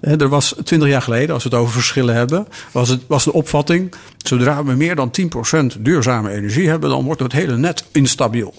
er 0.00 0.28
was 0.28 0.54
twintig 0.64 0.88
jaar 0.88 1.02
geleden, 1.02 1.34
als 1.34 1.42
we 1.42 1.48
het 1.48 1.58
over 1.58 1.72
verschillen 1.72 2.14
hebben, 2.14 2.46
was, 2.72 2.88
het, 2.88 3.00
was 3.06 3.24
de 3.24 3.32
opvatting: 3.32 3.94
zodra 4.16 4.64
we 4.64 4.74
meer 4.74 4.94
dan 4.94 5.10
10% 5.76 5.80
duurzame 5.80 6.30
energie 6.30 6.68
hebben, 6.68 6.90
dan 6.90 7.04
wordt 7.04 7.20
het 7.20 7.32
hele 7.32 7.56
net 7.56 7.84
instabiel. 7.92 8.54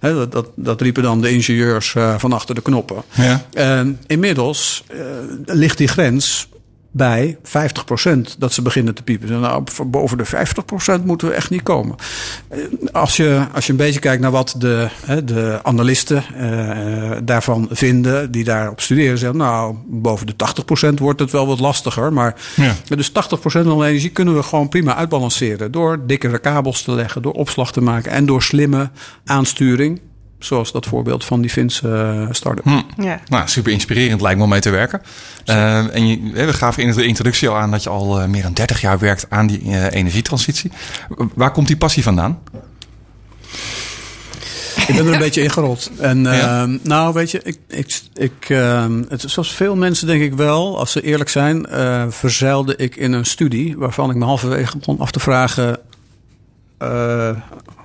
Dat, 0.00 0.32
dat, 0.32 0.48
dat 0.54 0.80
riepen 0.80 1.02
dan 1.02 1.20
de 1.20 1.30
ingenieurs 1.30 1.94
eh, 1.94 2.18
van 2.18 2.32
achter 2.32 2.54
de 2.54 2.62
knoppen. 2.62 3.02
Ja. 3.14 3.46
En 3.52 4.00
inmiddels 4.06 4.84
eh, 4.86 4.98
ligt 5.44 5.78
die 5.78 5.88
grens 5.88 6.48
bij 6.90 7.38
50% 7.42 8.38
dat 8.38 8.52
ze 8.52 8.62
beginnen 8.62 8.94
te 8.94 9.02
piepen. 9.02 9.40
Nou, 9.40 9.64
boven 9.86 10.18
de 10.18 10.26
50% 11.00 11.04
moeten 11.04 11.28
we 11.28 11.34
echt 11.34 11.50
niet 11.50 11.62
komen. 11.62 11.96
Eh, 12.48 12.58
Als 12.92 13.16
je, 13.16 13.46
als 13.54 13.66
je 13.66 13.72
een 13.72 13.78
beetje 13.78 14.00
kijkt 14.00 14.22
naar 14.22 14.30
wat 14.30 14.54
de, 14.58 14.88
hè, 15.04 15.24
de 15.24 15.60
analisten 15.62 16.24
eh, 16.36 17.16
daarvan 17.24 17.68
vinden, 17.70 18.30
die 18.30 18.44
daarop 18.44 18.80
studeren, 18.80 19.18
zeggen 19.18 19.38
nou, 19.38 19.74
boven 19.86 20.26
de 20.26 20.34
80% 20.92 20.94
wordt 20.98 21.20
het 21.20 21.30
wel 21.30 21.46
wat 21.46 21.60
lastiger. 21.60 22.12
Maar 22.12 22.34
Ja. 22.56 22.74
dus 22.96 23.10
80% 23.10 23.12
van 23.66 23.78
de 23.78 23.86
energie 23.86 24.10
kunnen 24.10 24.34
we 24.36 24.42
gewoon 24.42 24.68
prima 24.68 24.94
uitbalanceren. 24.96 25.72
Door 25.72 26.06
dikkere 26.06 26.38
kabels 26.38 26.82
te 26.82 26.92
leggen, 26.92 27.22
door 27.22 27.32
opslag 27.32 27.72
te 27.72 27.80
maken 27.80 28.10
en 28.12 28.26
door 28.26 28.42
slimme 28.42 28.90
aansturing. 29.24 30.00
Zoals 30.38 30.72
dat 30.72 30.86
voorbeeld 30.86 31.24
van 31.24 31.40
die 31.40 31.50
Finse 31.50 31.88
eh, 31.88 32.26
start-up. 32.30 32.64
Hm. 32.64 33.02
ja. 33.02 33.20
Nou, 33.28 33.48
super 33.48 33.72
inspirerend 33.72 34.20
lijkt 34.20 34.36
me 34.38 34.44
om 34.44 34.50
mee 34.50 34.60
te 34.60 34.70
werken. 34.70 35.02
Eh, 35.44 35.94
en 35.94 36.08
je, 36.08 36.32
we 36.32 36.52
gaven 36.52 36.82
in 36.82 36.92
de 36.92 37.06
introductie 37.06 37.48
al 37.48 37.56
aan 37.56 37.70
dat 37.70 37.82
je 37.82 37.88
al 37.88 38.20
eh, 38.20 38.28
meer 38.28 38.42
dan 38.42 38.52
30 38.52 38.80
jaar 38.80 38.98
werkt 38.98 39.26
aan 39.28 39.46
die 39.46 39.60
eh, 39.62 39.92
energietransitie. 39.92 40.70
Waar 41.34 41.50
komt 41.50 41.66
die 41.66 41.76
passie 41.76 42.02
vandaan? 42.02 42.38
Ik 44.86 44.94
ben 44.96 45.06
er 45.06 45.12
een 45.12 45.18
beetje 45.28 45.42
ingerold. 45.42 45.90
En 46.00 46.22
Ja? 46.22 46.62
ehm, 46.62 46.78
nou, 46.82 47.12
weet 47.14 47.30
je, 47.30 47.40
ik, 47.42 47.58
ik, 47.68 48.00
ik, 48.14 48.48
ehm, 48.48 49.02
het, 49.08 49.24
zoals 49.26 49.52
veel 49.52 49.76
mensen 49.76 50.06
denk 50.06 50.22
ik 50.22 50.34
wel, 50.34 50.78
als 50.78 50.92
ze 50.92 51.02
eerlijk 51.02 51.30
zijn, 51.30 51.66
eh, 51.66 52.04
verzeilde 52.08 52.76
ik 52.76 52.96
in 52.96 53.12
een 53.12 53.26
studie 53.26 53.78
waarvan 53.78 54.10
ik 54.10 54.16
me 54.16 54.24
halverwege 54.24 54.78
begon 54.78 54.98
af 54.98 55.10
te 55.10 55.20
vragen. 55.20 55.78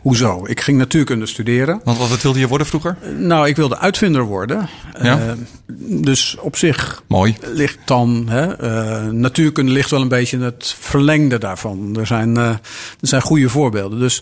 Eh, 0.03 0.09
hoezo? 0.09 0.45
Ik 0.45 0.61
ging 0.61 0.77
natuurkunde 0.77 1.25
studeren. 1.25 1.81
Want 1.83 1.97
wat 1.97 2.21
wilde 2.21 2.39
je 2.39 2.47
worden 2.47 2.67
vroeger? 2.67 2.97
Nou, 3.17 3.47
ik 3.47 3.55
wilde 3.55 3.77
uitvinder 3.77 4.23
worden. 4.23 4.69
Ja. 5.01 5.19
Eh, 5.19 5.31
dus 6.03 6.37
op 6.39 6.55
zich 6.55 7.03
Mooi. 7.07 7.35
ligt 7.53 7.77
dan... 7.85 8.25
Hè, 8.29 8.53
eh, 8.53 9.11
natuurkunde 9.11 9.71
ligt 9.71 9.89
wel 9.89 10.01
een 10.01 10.07
beetje 10.07 10.37
in 10.37 10.43
het 10.43 10.75
verlengde 10.79 11.37
daarvan. 11.37 11.97
Er 11.99 12.07
zijn, 12.07 12.37
eh, 12.37 12.49
er 12.49 12.59
zijn 13.07 13.21
goede 13.21 13.49
voorbeelden. 13.49 13.99
Dus 13.99 14.21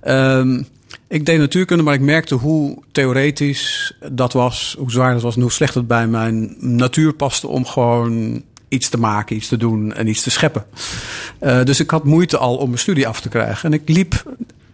ehm, 0.00 0.62
ik 1.08 1.26
deed 1.26 1.38
natuurkunde, 1.38 1.82
maar 1.82 1.94
ik 1.94 2.00
merkte 2.00 2.34
hoe 2.34 2.82
theoretisch 2.92 3.96
dat 4.12 4.32
was. 4.32 4.74
Hoe 4.78 4.90
zwaar 4.90 5.12
dat 5.12 5.22
was 5.22 5.34
en 5.34 5.42
hoe 5.42 5.52
slecht 5.52 5.74
het 5.74 5.86
bij 5.86 6.06
mijn 6.06 6.56
natuur 6.58 7.12
paste... 7.12 7.48
om 7.48 7.66
gewoon 7.66 8.42
iets 8.68 8.88
te 8.88 8.98
maken, 8.98 9.36
iets 9.36 9.48
te 9.48 9.56
doen 9.56 9.92
en 9.92 10.06
iets 10.06 10.22
te 10.22 10.30
scheppen. 10.30 10.64
Eh, 11.38 11.64
dus 11.64 11.80
ik 11.80 11.90
had 11.90 12.04
moeite 12.04 12.38
al 12.38 12.56
om 12.56 12.68
mijn 12.68 12.80
studie 12.80 13.08
af 13.08 13.20
te 13.20 13.28
krijgen. 13.28 13.72
En 13.72 13.80
ik 13.80 13.88
liep 13.88 14.22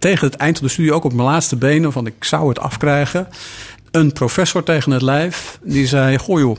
tegen 0.03 0.27
het 0.27 0.37
eind 0.37 0.59
van 0.59 0.67
de 0.67 0.73
studie 0.73 0.93
ook 0.93 1.05
op 1.05 1.13
mijn 1.13 1.29
laatste 1.29 1.57
benen... 1.57 1.93
van 1.93 2.07
ik 2.07 2.25
zou 2.25 2.49
het 2.49 2.59
afkrijgen. 2.59 3.29
Een 3.91 4.13
professor 4.13 4.63
tegen 4.63 4.93
het 4.93 5.03
lijf, 5.03 5.59
die 5.63 5.87
zei... 5.87 6.19
Goh 6.19 6.39
joh, 6.39 6.57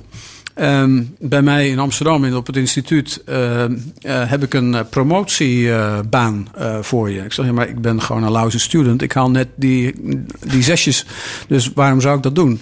ehm, 0.54 1.04
bij 1.20 1.42
mij 1.42 1.70
in 1.70 1.80
Amsterdam 1.80 2.34
op 2.34 2.48
het 2.48 2.58
instituut... 2.58 3.22
eh, 3.26 3.64
eh, 3.64 3.72
heb 4.04 4.44
ik 4.44 4.54
een 4.54 4.76
eh, 4.76 4.82
promotiebaan 4.90 6.48
eh, 6.56 6.78
voor 6.82 7.12
je. 7.12 7.22
Ik 7.24 7.34
zeg, 7.34 7.46
ja, 7.46 7.52
maar 7.52 7.70
ik 7.70 7.82
ben 7.82 8.02
gewoon 8.02 8.24
een 8.24 8.32
lousy 8.32 8.60
student. 8.60 9.02
Ik 9.02 9.12
haal 9.12 9.32
net 9.32 9.48
die, 9.56 9.94
die 10.40 10.64
zesjes, 10.64 11.06
dus 11.48 11.72
waarom 11.74 12.02
zou 12.02 12.18
ik 12.18 12.24
dat 12.24 12.36
doen? 12.36 12.62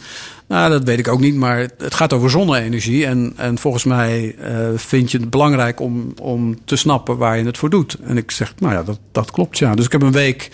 Nou, 0.51 0.69
dat 0.69 0.83
weet 0.83 0.99
ik 0.99 1.07
ook 1.07 1.19
niet, 1.19 1.35
maar 1.35 1.67
het 1.77 1.93
gaat 1.93 2.13
over 2.13 2.29
zonne-energie. 2.29 3.05
En, 3.05 3.33
en 3.35 3.57
volgens 3.57 3.83
mij 3.83 4.35
eh, 4.35 4.67
vind 4.75 5.11
je 5.11 5.17
het 5.17 5.29
belangrijk 5.29 5.79
om, 5.79 6.13
om 6.21 6.65
te 6.65 6.75
snappen 6.75 7.17
waar 7.17 7.37
je 7.37 7.45
het 7.45 7.57
voor 7.57 7.69
doet. 7.69 7.97
En 8.03 8.17
ik 8.17 8.31
zeg, 8.31 8.53
nou 8.57 8.73
ja, 8.73 8.83
dat, 8.83 8.99
dat 9.11 9.31
klopt, 9.31 9.57
ja. 9.57 9.75
Dus 9.75 9.85
ik 9.85 9.91
heb 9.91 10.01
een 10.01 10.11
week 10.11 10.49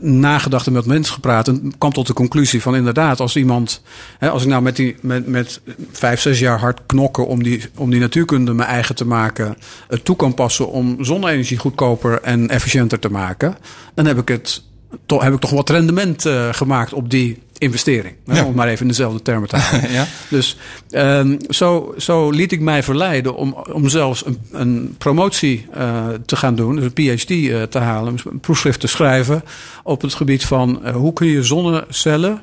nagedacht 0.00 0.66
en 0.66 0.72
met 0.72 0.86
mensen 0.86 1.14
gepraat. 1.14 1.48
En 1.48 1.72
kwam 1.78 1.92
tot 1.92 2.06
de 2.06 2.12
conclusie 2.12 2.62
van 2.62 2.76
inderdaad, 2.76 3.20
als 3.20 3.36
iemand... 3.36 3.82
Hè, 4.18 4.30
als 4.30 4.42
ik 4.42 4.48
nou 4.48 4.62
met, 4.62 4.76
die, 4.76 4.96
met, 5.00 5.26
met 5.26 5.60
vijf, 5.92 6.20
zes 6.20 6.38
jaar 6.38 6.58
hard 6.58 6.80
knokken 6.86 7.26
om 7.26 7.42
die, 7.42 7.62
om 7.76 7.90
die 7.90 8.00
natuurkunde 8.00 8.52
mijn 8.52 8.68
eigen 8.68 8.94
te 8.94 9.06
maken... 9.06 9.56
het 9.88 10.04
toe 10.04 10.16
kan 10.16 10.34
passen 10.34 10.70
om 10.70 11.04
zonne-energie 11.04 11.58
goedkoper 11.58 12.20
en 12.22 12.48
efficiënter 12.48 12.98
te 12.98 13.10
maken... 13.10 13.56
dan 13.94 14.06
heb 14.06 14.18
ik, 14.18 14.28
het, 14.28 14.62
heb 15.06 15.32
ik 15.32 15.40
toch 15.40 15.50
wat 15.50 15.70
rendement 15.70 16.26
eh, 16.26 16.48
gemaakt 16.52 16.92
op 16.92 17.10
die 17.10 17.38
investering. 17.58 18.14
Ja. 18.24 18.44
Om 18.44 18.54
maar 18.54 18.68
even 18.68 18.82
in 18.82 18.88
dezelfde 18.88 19.22
termen 19.22 19.48
te 19.48 19.56
houden. 19.60 19.92
Ja. 19.92 20.06
Dus 20.28 20.56
ehm, 20.90 21.36
zo, 21.48 21.94
zo 21.96 22.30
liet 22.30 22.52
ik 22.52 22.60
mij 22.60 22.82
verleiden 22.82 23.36
om, 23.36 23.56
om 23.72 23.88
zelfs 23.88 24.26
een, 24.26 24.38
een 24.52 24.94
promotie 24.98 25.66
eh, 25.72 26.06
te 26.26 26.36
gaan 26.36 26.54
doen, 26.54 26.76
dus 26.76 26.84
een 26.84 27.16
PhD 27.16 27.30
eh, 27.30 27.62
te 27.62 27.78
halen, 27.78 28.12
dus 28.12 28.24
een 28.24 28.40
proefschrift 28.40 28.80
te 28.80 28.86
schrijven 28.86 29.44
op 29.82 30.02
het 30.02 30.14
gebied 30.14 30.44
van 30.44 30.84
eh, 30.84 30.94
hoe 30.94 31.12
kun 31.12 31.26
je 31.26 31.42
zonnecellen 31.42 32.42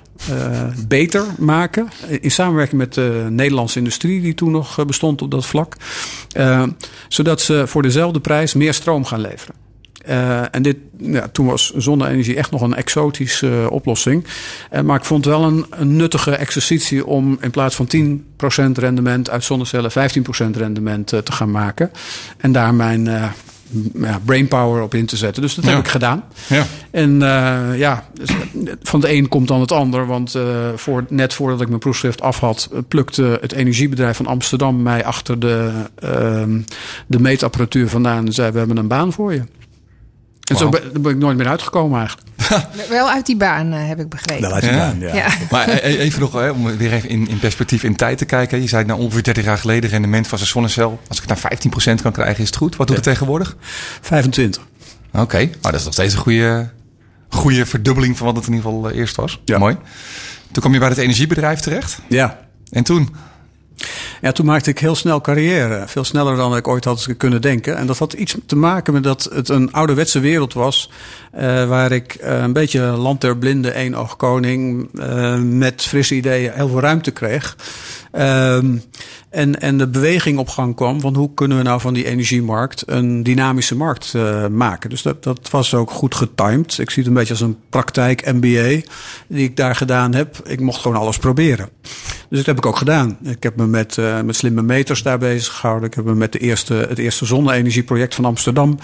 beter 0.88 1.26
maken. 1.38 1.90
In 2.22 2.32
samenwerking 2.32 2.78
met 2.78 2.94
de 2.94 3.26
Nederlandse 3.30 3.78
industrie 3.78 4.22
die 4.22 4.34
toen 4.34 4.52
nog 4.52 4.86
bestond 4.86 5.22
op 5.22 5.32
dat 5.32 5.46
vlak. 5.46 5.76
Zodat 7.08 7.42
ze 7.42 7.64
voor 7.68 7.82
dezelfde 7.82 8.20
prijs 8.20 8.54
meer 8.54 8.74
stroom 8.74 9.06
gaan 9.06 9.22
leveren. 9.22 9.65
Eh, 10.06 10.56
en 10.56 10.62
dit, 10.62 10.78
ja, 10.98 11.28
toen 11.32 11.46
was 11.46 11.74
zonne-energie 11.76 12.36
echt 12.36 12.52
nog 12.52 12.62
een 12.62 12.76
exotische 12.76 13.48
eh, 13.48 13.72
oplossing. 13.72 14.26
Eh, 14.70 14.82
maar 14.82 14.98
ik 14.98 15.06
vond 15.06 15.26
het 15.26 15.34
wel 15.34 15.44
een, 15.44 15.66
een 15.70 15.96
nuttige 15.96 16.36
exercitie 16.36 17.06
om 17.06 17.38
in 17.42 17.52
plaats 17.52 17.76
van 17.76 17.88
10% 17.88 18.78
rendement 18.78 19.30
uit 19.30 19.44
zonnecellen 19.44 19.92
15% 19.92 20.58
rendement 20.58 21.08
te 21.08 21.32
gaan 21.32 21.52
maken. 21.52 21.92
En 22.38 22.52
daar 22.52 22.74
mijn 22.74 23.10
ja, 23.94 24.22
brainpower 24.26 24.82
op 24.82 24.94
in 24.94 25.06
te 25.06 25.18
zetten. 25.18 25.42
Dus 25.42 25.56
dat 25.56 25.66
Ja. 25.66 25.70
heb 25.70 25.80
ik 25.80 25.88
gedaan. 25.88 26.24
Ja. 26.48 26.66
En 26.92 27.20
ja, 27.78 28.04
dus, 28.14 28.30
van 28.84 29.00
de 29.00 29.14
een 29.14 29.28
komt 29.28 29.48
dan 29.48 29.62
het 29.62 29.72
ander. 29.72 30.06
Want 30.08 30.36
voor, 30.76 31.06
net 31.10 31.34
voordat 31.34 31.62
ik 31.62 31.68
mijn 31.68 31.80
proefschrift 31.80 32.22
af 32.22 32.40
had, 32.40 32.70
plukte 32.88 33.38
het 33.42 33.52
energiebedrijf 33.52 34.18
van 34.18 34.26
Amsterdam 34.28 34.82
mij 34.82 35.06
achter 35.06 35.40
de, 35.40 35.72
ehm, 35.96 36.62
de 37.08 37.20
meetapparatuur 37.20 37.90
vandaan 37.90 38.26
en 38.26 38.34
zei: 38.34 38.52
We 38.52 38.58
hebben 38.58 38.78
een 38.78 38.88
baan 38.88 39.14
voor 39.14 39.34
je. 39.34 39.42
En 40.46 40.58
zo 40.58 40.70
ben, 40.70 41.06
ik 41.12 41.18
nooit 41.18 41.38
meer 41.38 41.48
uitgekomen 41.48 42.00
eigenlijk. 42.00 42.28
Wel 42.90 43.10
uit 43.10 43.26
die 43.26 43.38
baan, 43.38 43.74
eh, 43.74 43.88
heb 43.88 44.00
ik 44.00 44.10
begrepen. 44.10 44.54
uit 44.54 44.64
die 44.64 44.72
Ja. 44.72 44.78
baan, 44.78 45.00
Ja. 45.00 45.28
Maar 45.52 45.70
e- 45.70 45.74
e- 45.74 45.98
even 45.98 46.20
nog, 46.20 46.34
hè, 46.34 46.50
om 46.50 46.78
weer 46.78 46.94
even 46.94 47.10
in, 47.10 47.28
in 47.28 47.40
perspectief 47.40 47.84
in 47.84 47.96
tijd 47.96 48.18
te 48.18 48.26
kijken. 48.26 48.62
Je 48.62 48.68
zei 48.68 48.86
nou 48.86 49.00
ongeveer 49.00 49.24
30 49.24 49.44
jaar 49.44 49.58
geleden 49.58 49.90
rendement 49.90 50.28
van 50.28 50.38
zijn 50.38 50.50
zonnecel. 50.50 51.00
Als 51.08 51.18
ik 51.22 51.30
het 51.30 51.42
naar 51.42 51.52
15% 51.98 52.02
kan 52.02 52.12
krijgen, 52.12 52.42
is 52.42 52.48
het 52.48 52.56
goed. 52.56 52.76
Wat 52.76 52.88
doet 52.88 52.96
het 52.96 53.06
tegenwoordig? 53.06 53.56
25. 54.02 54.62
Oké, 55.14 55.38
maar 55.62 55.72
dat 55.72 55.80
is 55.80 55.84
nog 55.84 55.94
steeds 55.94 56.14
een 56.14 56.20
goede, 56.20 56.70
goede 57.30 57.66
verdubbeling 57.66 58.18
van 58.18 58.26
wat 58.26 58.36
het 58.36 58.48
in 58.48 58.54
ieder 58.54 58.70
geval 58.72 58.90
eh, 58.90 58.98
eerst 58.98 59.16
was. 59.16 59.42
Ja. 59.46 59.58
Mooi. 59.58 59.76
Toen 60.52 60.62
kwam 60.62 60.74
je 60.74 60.80
bij 60.80 60.90
het 60.90 60.98
energiebedrijf 60.98 61.60
terecht. 61.60 62.00
Ja. 62.10 62.40
En 62.70 62.84
toen? 62.84 63.16
Ja, 64.22 64.32
toen 64.32 64.46
maakte 64.46 64.70
ik 64.70 64.80
heel 64.80 64.96
snel 64.96 65.22
carrière. 65.22 65.84
Veel 65.88 66.04
sneller 66.04 66.36
dan 66.36 66.56
ik 66.56 66.68
ooit 66.68 66.86
had 66.86 67.08
kunnen 67.18 67.42
denken. 67.42 67.78
En 67.78 67.88
dat 67.88 67.98
had 67.98 68.14
iets 68.14 68.36
te 68.46 68.56
maken 68.56 68.94
met 68.94 69.04
dat 69.04 69.30
het 69.34 69.50
een 69.50 69.72
ouderwetse 69.74 70.20
wereld 70.20 70.54
was. 70.54 70.90
eh, 71.32 71.68
waar 71.68 71.92
ik 71.92 72.14
eh, 72.14 72.42
een 72.42 72.54
beetje 72.54 72.82
land 72.82 73.22
der 73.22 73.38
blinde, 73.38 73.72
één 73.72 73.96
oog 73.96 74.16
koning. 74.16 74.90
eh, 75.00 75.38
met 75.40 75.82
frisse 75.82 76.16
ideeën 76.16 76.52
heel 76.54 76.68
veel 76.70 76.80
ruimte 76.80 77.12
kreeg. 77.12 77.56
Ehm, 78.12 78.76
en, 79.30 79.62
en 79.62 79.78
de 79.78 79.88
beweging 79.88 80.38
op 80.38 80.50
gang 80.50 80.76
kwam 80.76 81.00
van 81.02 81.16
hoe 81.16 81.34
kunnen 81.34 81.58
we 81.58 81.64
nou 81.64 81.82
van 81.82 81.94
die 81.94 82.06
energiemarkt 82.06 82.84
een 82.86 83.24
dynamische 83.24 83.76
markt 83.76 84.14
maken. 84.52 84.90
Dus 84.90 85.02
dat, 85.02 85.24
dat 85.24 85.50
was 85.50 85.74
ook 85.74 85.92
goed 85.92 86.16
getimed. 86.16 86.78
Ik 86.78 86.90
zie 86.90 87.04
het 87.04 87.12
een 87.12 87.18
beetje 87.18 87.34
als 87.34 87.42
een 87.42 87.58
praktijk 87.70 88.34
MBA 88.34 88.82
die 89.28 89.44
ik 89.44 89.56
daar 89.56 89.76
gedaan 89.76 90.14
heb. 90.14 90.42
Ik 90.48 90.60
mocht 90.60 90.82
gewoon 90.82 90.98
alles 90.98 91.18
proberen. 91.18 91.70
Dus 92.30 92.38
dat 92.38 92.46
heb 92.46 92.58
ik 92.58 92.66
ook 92.66 92.78
gedaan. 92.78 93.18
Ik 93.24 93.44
heb 93.44 93.56
me 93.56 93.68
met, 93.68 93.98
eh, 94.18 94.24
met 94.24 94.36
slimme 94.36 94.62
meters 94.62 95.04
daar 95.04 95.18
bezig 95.18 95.54
gehouden. 95.54 95.90
Ik 95.90 95.96
heb 95.96 96.06
me 96.06 96.16
met 96.16 96.32
de 96.32 96.40
eerste, 96.40 96.74
het 96.74 96.98
eerste 96.98 97.26
zonne-energieproject 97.26 98.16
van 98.16 98.26
Amsterdam 98.26 98.80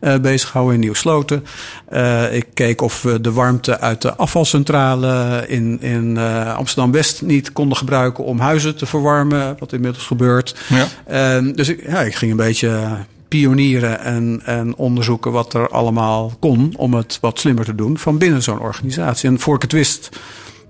eh 0.00 0.16
bezig 0.16 0.48
gehouden 0.48 0.74
in 0.74 0.80
Nieuwsloten. 0.80 1.44
Eh, 1.88 2.34
ik 2.34 2.46
keek 2.54 2.80
of 2.80 3.02
we 3.02 3.20
de 3.20 3.32
warmte 3.32 3.80
uit 3.80 4.02
de 4.02 4.14
afvalcentrale 4.14 5.44
in, 5.46 5.80
in 5.80 6.18
Amsterdam-West 6.56 7.22
niet 7.22 7.52
konden 7.52 7.76
gebruiken 7.76 8.24
om 8.24 8.38
huizen 8.38 8.76
te 8.76 8.86
verwarmen. 8.86 9.56
Wat 9.58 9.72
inmiddels 9.72 10.06
gebeurt. 10.06 10.56
Ja. 10.68 11.40
Dus 11.40 11.68
ik, 11.68 11.86
ja, 11.86 12.00
ik 12.00 12.14
ging 12.14 12.30
een 12.30 12.36
beetje 12.36 12.96
pionieren 13.40 14.00
en, 14.00 14.40
en 14.44 14.76
onderzoeken 14.76 15.32
wat 15.32 15.54
er 15.54 15.68
allemaal 15.68 16.32
kon 16.40 16.72
om 16.76 16.94
het 16.94 17.18
wat 17.20 17.38
slimmer 17.38 17.64
te 17.64 17.74
doen 17.74 17.98
van 17.98 18.18
binnen 18.18 18.42
zo'n 18.42 18.60
organisatie. 18.60 19.28
En 19.28 19.40
voor 19.40 19.54
ik 19.54 19.62
het 19.62 19.72
wist, 19.72 20.08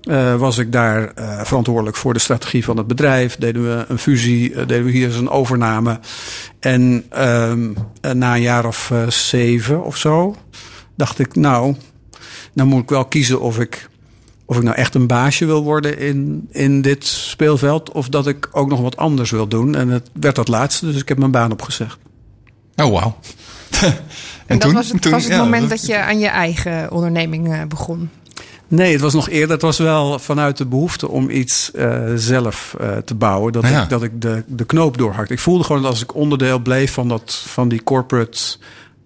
eh, 0.05 0.35
was 0.35 0.57
ik 0.57 0.71
daar 0.71 1.11
eh, 1.13 1.41
verantwoordelijk 1.43 1.97
voor 1.97 2.13
de 2.13 2.19
strategie 2.19 2.63
van 2.63 2.77
het 2.77 2.87
bedrijf. 2.87 3.35
Deden 3.35 3.63
we 3.63 3.85
een 3.87 3.97
fusie, 3.97 4.53
eh, 4.53 4.67
deden 4.67 4.85
we 4.85 4.91
hier 4.91 5.07
eens 5.07 5.15
een 5.17 5.29
overname. 5.29 5.99
En 6.59 7.05
ehm, 7.09 7.69
eh, 8.01 8.11
na 8.11 8.35
een 8.35 8.41
jaar 8.41 8.65
of 8.65 8.91
eh, 8.91 9.07
zeven 9.09 9.83
of 9.83 9.97
zo, 9.97 10.35
dacht 10.95 11.19
ik, 11.19 11.35
nou, 11.35 11.75
nou 12.53 12.69
moet 12.69 12.83
ik 12.83 12.89
wel 12.89 13.05
kiezen 13.05 13.41
of 13.41 13.59
ik 13.59 13.89
of 14.47 14.57
ik 14.57 14.63
nou 14.63 14.75
echt 14.75 14.95
een 14.95 15.07
baasje 15.07 15.45
wil 15.45 15.63
worden 15.63 15.97
in, 15.99 16.47
in 16.51 16.81
dit 16.81 17.05
speelveld. 17.05 17.91
Of 17.91 18.09
dat 18.09 18.27
ik 18.27 18.49
ook 18.51 18.69
nog 18.69 18.81
wat 18.81 18.97
anders 18.97 19.31
wil 19.31 19.47
doen. 19.47 19.75
En 19.75 19.89
het 19.89 20.09
werd 20.13 20.35
dat 20.35 20.47
laatste, 20.47 20.85
dus 20.85 21.01
ik 21.01 21.07
heb 21.07 21.17
mijn 21.17 21.31
baan 21.31 21.51
opgezegd. 21.51 21.97
Oh, 22.75 22.91
wauw. 22.91 23.17
En, 24.45 24.59
dat 24.59 24.71
was 24.71 24.91
het, 24.91 25.01
toen- 25.01 25.11
was 25.11 25.23
het 25.23 25.31
ja, 25.31 25.43
moment 25.43 25.69
dat 25.69 25.85
je 25.85 25.97
aan 25.97 26.19
je 26.19 26.27
eigen 26.27 26.91
onderneming 26.91 27.67
begon. 27.67 28.09
Nee, 28.67 28.91
het 28.91 29.01
was 29.01 29.13
nog 29.13 29.29
eerder. 29.29 29.51
Het 29.51 29.61
was 29.61 29.77
wel 29.77 30.19
vanuit 30.19 30.57
de 30.57 30.65
behoefte 30.65 31.09
om 31.09 31.29
iets 31.29 31.71
eh, 31.71 31.99
zelf 32.15 32.75
eh, 32.79 32.97
te 32.97 33.15
bouwen. 33.15 33.53
Dat 33.53 33.67
Ja. 33.67 33.83
ik, 33.83 33.89
dat 33.89 34.03
ik 34.03 34.21
de, 34.21 34.43
de 34.47 34.65
knoop 34.65 34.97
doorhakte. 34.97 35.33
Ik 35.33 35.39
voelde 35.39 35.63
gewoon 35.63 35.81
dat 35.81 35.91
als 35.91 36.01
ik 36.01 36.15
onderdeel 36.15 36.59
bleef 36.59 36.93
van, 36.93 37.07
dat, 37.07 37.43
van 37.47 37.67
die 37.69 37.83
corporate 37.83 38.39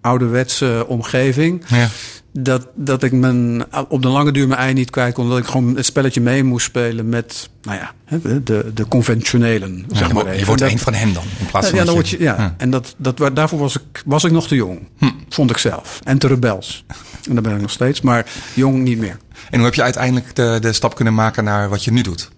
ouderwetse 0.00 0.84
omgeving. 0.88 1.62
Ja. 1.68 1.88
Dat, 2.32 2.66
dat 2.74 3.02
ik 3.02 3.12
mijn, 3.12 3.64
op 3.88 4.02
de 4.02 4.08
lange 4.08 4.32
duur 4.32 4.48
mijn 4.48 4.60
ei 4.60 4.72
niet 4.72 4.90
kwijt 4.90 5.14
kon. 5.14 5.28
Dat 5.28 5.38
ik 5.38 5.44
gewoon 5.46 5.76
het 5.76 5.84
spelletje 5.84 6.20
mee 6.20 6.44
moest 6.44 6.66
spelen 6.66 7.08
met 7.08 7.48
nou 7.62 7.78
ja, 7.78 8.18
de, 8.44 8.70
de 8.74 8.88
conventionelen. 8.88 9.84
Ja, 9.88 9.96
zeg 9.96 9.98
je 9.98 10.04
maar 10.04 10.12
wordt- 10.12 10.28
je 10.28 10.34
even. 10.34 10.46
wordt 10.46 10.62
Dat- 10.62 10.70
een 10.70 10.78
van 10.78 10.94
hen 10.94 11.12
dan. 11.12 11.22
In 11.38 11.46
plaats 11.46 11.68
van 11.68 11.78
ja, 11.78 11.84
dan 11.84 11.94
word 11.94 12.08
je, 12.08 12.18
ja. 12.20 12.34
Ja. 12.38 12.54
en 12.58 12.70
dat, 12.70 12.94
dat, 12.96 13.30
daarvoor 13.34 13.58
was 13.58 13.76
ik, 13.76 14.02
was 14.04 14.24
ik 14.24 14.32
nog 14.32 14.46
te 14.48 14.54
jong. 14.54 14.78
Vond 15.28 15.50
ik 15.50 15.56
zelf. 15.58 16.00
En 16.04 16.18
te 16.18 16.26
rebels. 16.26 16.84
En 17.28 17.34
dat 17.34 17.42
ben 17.44 17.54
ik 17.54 17.60
nog 17.60 17.70
steeds. 17.70 18.00
Maar 18.00 18.26
jong 18.54 18.82
niet 18.82 18.98
meer. 18.98 19.16
En 19.50 19.56
hoe 19.56 19.64
heb 19.64 19.74
je 19.74 19.82
uiteindelijk 19.82 20.36
de, 20.36 20.58
de 20.60 20.72
stap 20.72 20.94
kunnen 20.94 21.14
maken 21.14 21.44
naar 21.44 21.68
wat 21.68 21.84
je 21.84 21.92
nu 21.92 22.02
doet? 22.02 22.30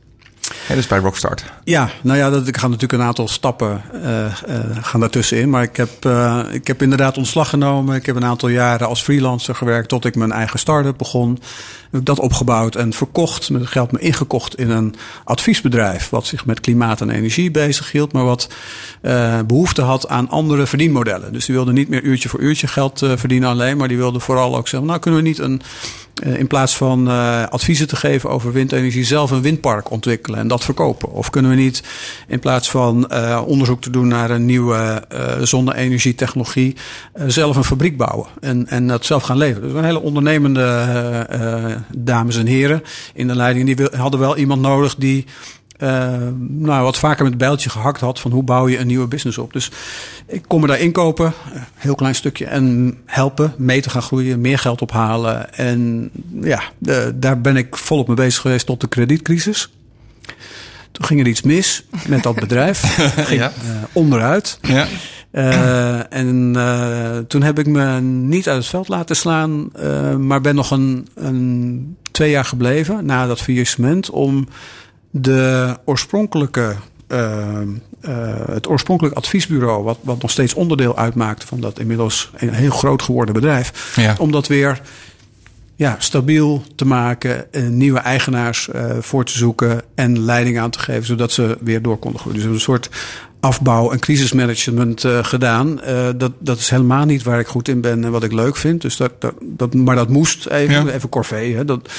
Hè, 0.66 0.74
dus 0.74 0.86
bij 0.86 0.98
Rockstart. 0.98 1.44
Ja, 1.64 1.90
nou 2.02 2.18
ja, 2.18 2.30
dat, 2.30 2.48
ik 2.48 2.56
ga 2.56 2.66
natuurlijk 2.66 2.92
een 2.92 3.06
aantal 3.06 3.28
stappen 3.28 3.82
uh, 3.94 4.24
uh, 4.24 4.32
gaan 4.80 5.00
daartussenin. 5.00 5.50
Maar 5.50 5.62
ik 5.62 5.76
heb, 5.76 6.04
uh, 6.06 6.40
ik 6.50 6.66
heb 6.66 6.82
inderdaad 6.82 7.16
ontslag 7.16 7.48
genomen. 7.48 7.96
Ik 7.96 8.06
heb 8.06 8.16
een 8.16 8.24
aantal 8.24 8.48
jaren 8.48 8.86
als 8.88 9.02
freelancer 9.02 9.54
gewerkt 9.54 9.88
tot 9.88 10.04
ik 10.04 10.14
mijn 10.14 10.32
eigen 10.32 10.58
start-up 10.58 10.98
begon. 10.98 11.38
Dat 12.02 12.18
opgebouwd 12.18 12.74
en 12.74 12.92
verkocht, 12.92 13.50
met 13.50 13.66
geld 13.66 13.92
me 13.92 13.98
ingekocht 13.98 14.58
in 14.58 14.70
een 14.70 14.94
adviesbedrijf. 15.24 16.10
Wat 16.10 16.26
zich 16.26 16.46
met 16.46 16.60
klimaat 16.60 17.00
en 17.00 17.10
energie 17.10 17.50
bezig 17.50 17.92
hield, 17.92 18.12
maar 18.12 18.24
wat 18.24 18.48
behoefte 19.46 19.82
had 19.82 20.08
aan 20.08 20.28
andere 20.28 20.66
verdienmodellen. 20.66 21.32
Dus 21.32 21.44
die 21.44 21.54
wilde 21.54 21.72
niet 21.72 21.88
meer 21.88 22.02
uurtje 22.02 22.28
voor 22.28 22.40
uurtje 22.40 22.66
geld 22.66 22.98
verdienen 22.98 23.48
alleen, 23.48 23.76
maar 23.76 23.88
die 23.88 23.96
wilde 23.96 24.20
vooral 24.20 24.56
ook 24.56 24.68
zeggen: 24.68 24.88
Nou, 24.88 25.00
kunnen 25.00 25.22
we 25.22 25.28
niet 25.28 25.38
een 25.38 25.62
uh, 26.24 26.38
in 26.38 26.46
plaats 26.46 26.76
van 26.76 27.08
uh, 27.08 27.46
adviezen 27.46 27.88
te 27.88 27.96
geven 27.96 28.30
over 28.30 28.52
windenergie, 28.52 29.04
zelf 29.04 29.30
een 29.30 29.42
windpark 29.42 29.90
ontwikkelen 29.90 30.38
en 30.38 30.48
dat 30.48 30.64
verkopen? 30.64 31.12
Of 31.12 31.30
kunnen 31.30 31.50
we 31.50 31.56
niet 31.56 31.82
in 32.28 32.38
plaats 32.38 32.70
van 32.70 33.08
uh, 33.12 33.42
onderzoek 33.46 33.82
te 33.82 33.90
doen 33.90 34.08
naar 34.08 34.30
een 34.30 34.44
nieuwe 34.44 35.04
zonne-energietechnologie, 35.40 36.76
zelf 37.26 37.56
een 37.56 37.64
fabriek 37.64 37.96
bouwen 37.96 38.26
en, 38.40 38.66
en 38.66 38.86
dat 38.86 39.04
zelf 39.04 39.22
gaan 39.22 39.36
leveren? 39.36 39.68
Dus 39.68 39.78
een 39.78 39.84
hele 39.84 40.00
ondernemende 40.00 41.81
dames 41.96 42.36
en 42.36 42.46
heren 42.46 42.82
in 43.14 43.28
de 43.28 43.36
leiding, 43.36 43.76
die 43.76 43.86
hadden 43.96 44.20
wel 44.20 44.36
iemand 44.36 44.60
nodig 44.60 44.94
die 44.94 45.26
uh, 45.82 46.16
nou, 46.38 46.84
wat 46.84 46.98
vaker 46.98 47.22
met 47.22 47.32
het 47.32 47.40
bijltje 47.40 47.70
gehakt 47.70 48.00
had 48.00 48.20
van 48.20 48.30
hoe 48.30 48.42
bouw 48.42 48.68
je 48.68 48.78
een 48.78 48.86
nieuwe 48.86 49.06
business 49.06 49.38
op. 49.38 49.52
Dus 49.52 49.70
ik 50.26 50.44
kom 50.46 50.60
me 50.60 50.66
daar 50.66 50.80
inkopen, 50.80 51.32
heel 51.74 51.94
klein 51.94 52.14
stukje, 52.14 52.46
en 52.46 52.96
helpen 53.06 53.54
mee 53.56 53.80
te 53.80 53.90
gaan 53.90 54.02
groeien, 54.02 54.40
meer 54.40 54.58
geld 54.58 54.82
ophalen. 54.82 55.54
En 55.54 56.10
ja, 56.40 56.62
daar 57.14 57.40
ben 57.40 57.56
ik 57.56 57.76
volop 57.76 58.06
mee 58.06 58.16
bezig 58.16 58.40
geweest 58.40 58.66
tot 58.66 58.80
de 58.80 58.88
kredietcrisis. 58.88 59.72
Toen 60.92 61.04
ging 61.04 61.20
er 61.20 61.26
iets 61.26 61.42
mis 61.42 61.84
met 62.08 62.22
dat 62.22 62.34
bedrijf. 62.34 62.80
ging 63.28 63.40
ja. 63.40 63.52
uh, 63.64 63.82
onderuit. 63.92 64.58
Ja. 64.62 64.86
Uh, 65.32 66.12
en 66.12 66.52
uh, 66.56 67.18
toen 67.18 67.42
heb 67.42 67.58
ik 67.58 67.66
me 67.66 68.00
niet 68.00 68.48
uit 68.48 68.56
het 68.56 68.66
veld 68.66 68.88
laten 68.88 69.16
slaan, 69.16 69.70
uh, 69.76 70.16
maar 70.16 70.40
ben 70.40 70.54
nog 70.54 70.70
een, 70.70 71.08
een 71.14 71.96
twee 72.10 72.30
jaar 72.30 72.44
gebleven 72.44 73.04
na 73.04 73.26
dat 73.26 73.40
faillissement 73.40 74.10
om 74.10 74.48
de 75.10 75.76
oorspronkelijke, 75.84 76.76
het 78.46 78.68
oorspronkelijk 78.68 79.16
adviesbureau, 79.16 79.84
wat, 79.84 79.98
wat 80.00 80.22
nog 80.22 80.30
steeds 80.30 80.54
onderdeel 80.54 80.96
uitmaakte 80.96 81.46
van 81.46 81.60
dat 81.60 81.78
inmiddels 81.78 82.30
een 82.36 82.52
heel 82.52 82.70
groot 82.70 83.02
geworden 83.02 83.34
bedrijf, 83.34 83.92
ja. 83.96 84.14
om 84.18 84.32
dat 84.32 84.46
weer 84.46 84.80
ja, 85.76 85.96
stabiel 85.98 86.62
te 86.74 86.84
maken, 86.84 87.46
nieuwe 87.68 87.98
eigenaars 87.98 88.68
voor 89.00 89.24
te 89.24 89.38
zoeken 89.38 89.82
en 89.94 90.24
leiding 90.24 90.58
aan 90.58 90.70
te 90.70 90.78
geven, 90.78 91.04
zodat 91.04 91.32
ze 91.32 91.58
weer 91.60 91.82
door 91.82 91.96
konden 91.98 92.20
groeien. 92.20 92.38
Dus 92.38 92.48
een 92.48 92.60
soort 92.60 92.90
afbouw 93.42 93.90
en 93.90 93.98
crisismanagement 93.98 95.04
uh, 95.04 95.24
gedaan. 95.24 95.80
Uh, 95.88 96.08
dat, 96.16 96.32
dat 96.38 96.58
is 96.58 96.70
helemaal 96.70 97.04
niet 97.04 97.22
waar 97.22 97.38
ik 97.38 97.46
goed 97.46 97.68
in 97.68 97.80
ben 97.80 98.04
en 98.04 98.10
wat 98.10 98.22
ik 98.22 98.32
leuk 98.32 98.56
vind. 98.56 98.80
Dus 98.80 98.96
dat, 98.96 99.12
dat, 99.18 99.34
dat 99.40 99.74
maar 99.74 99.96
dat 99.96 100.08
moest 100.08 100.46
even, 100.46 100.86
ja. 100.86 100.92
even 100.92 101.08
corvée. 101.08 101.56
Hè. 101.56 101.64
Dat, 101.64 101.90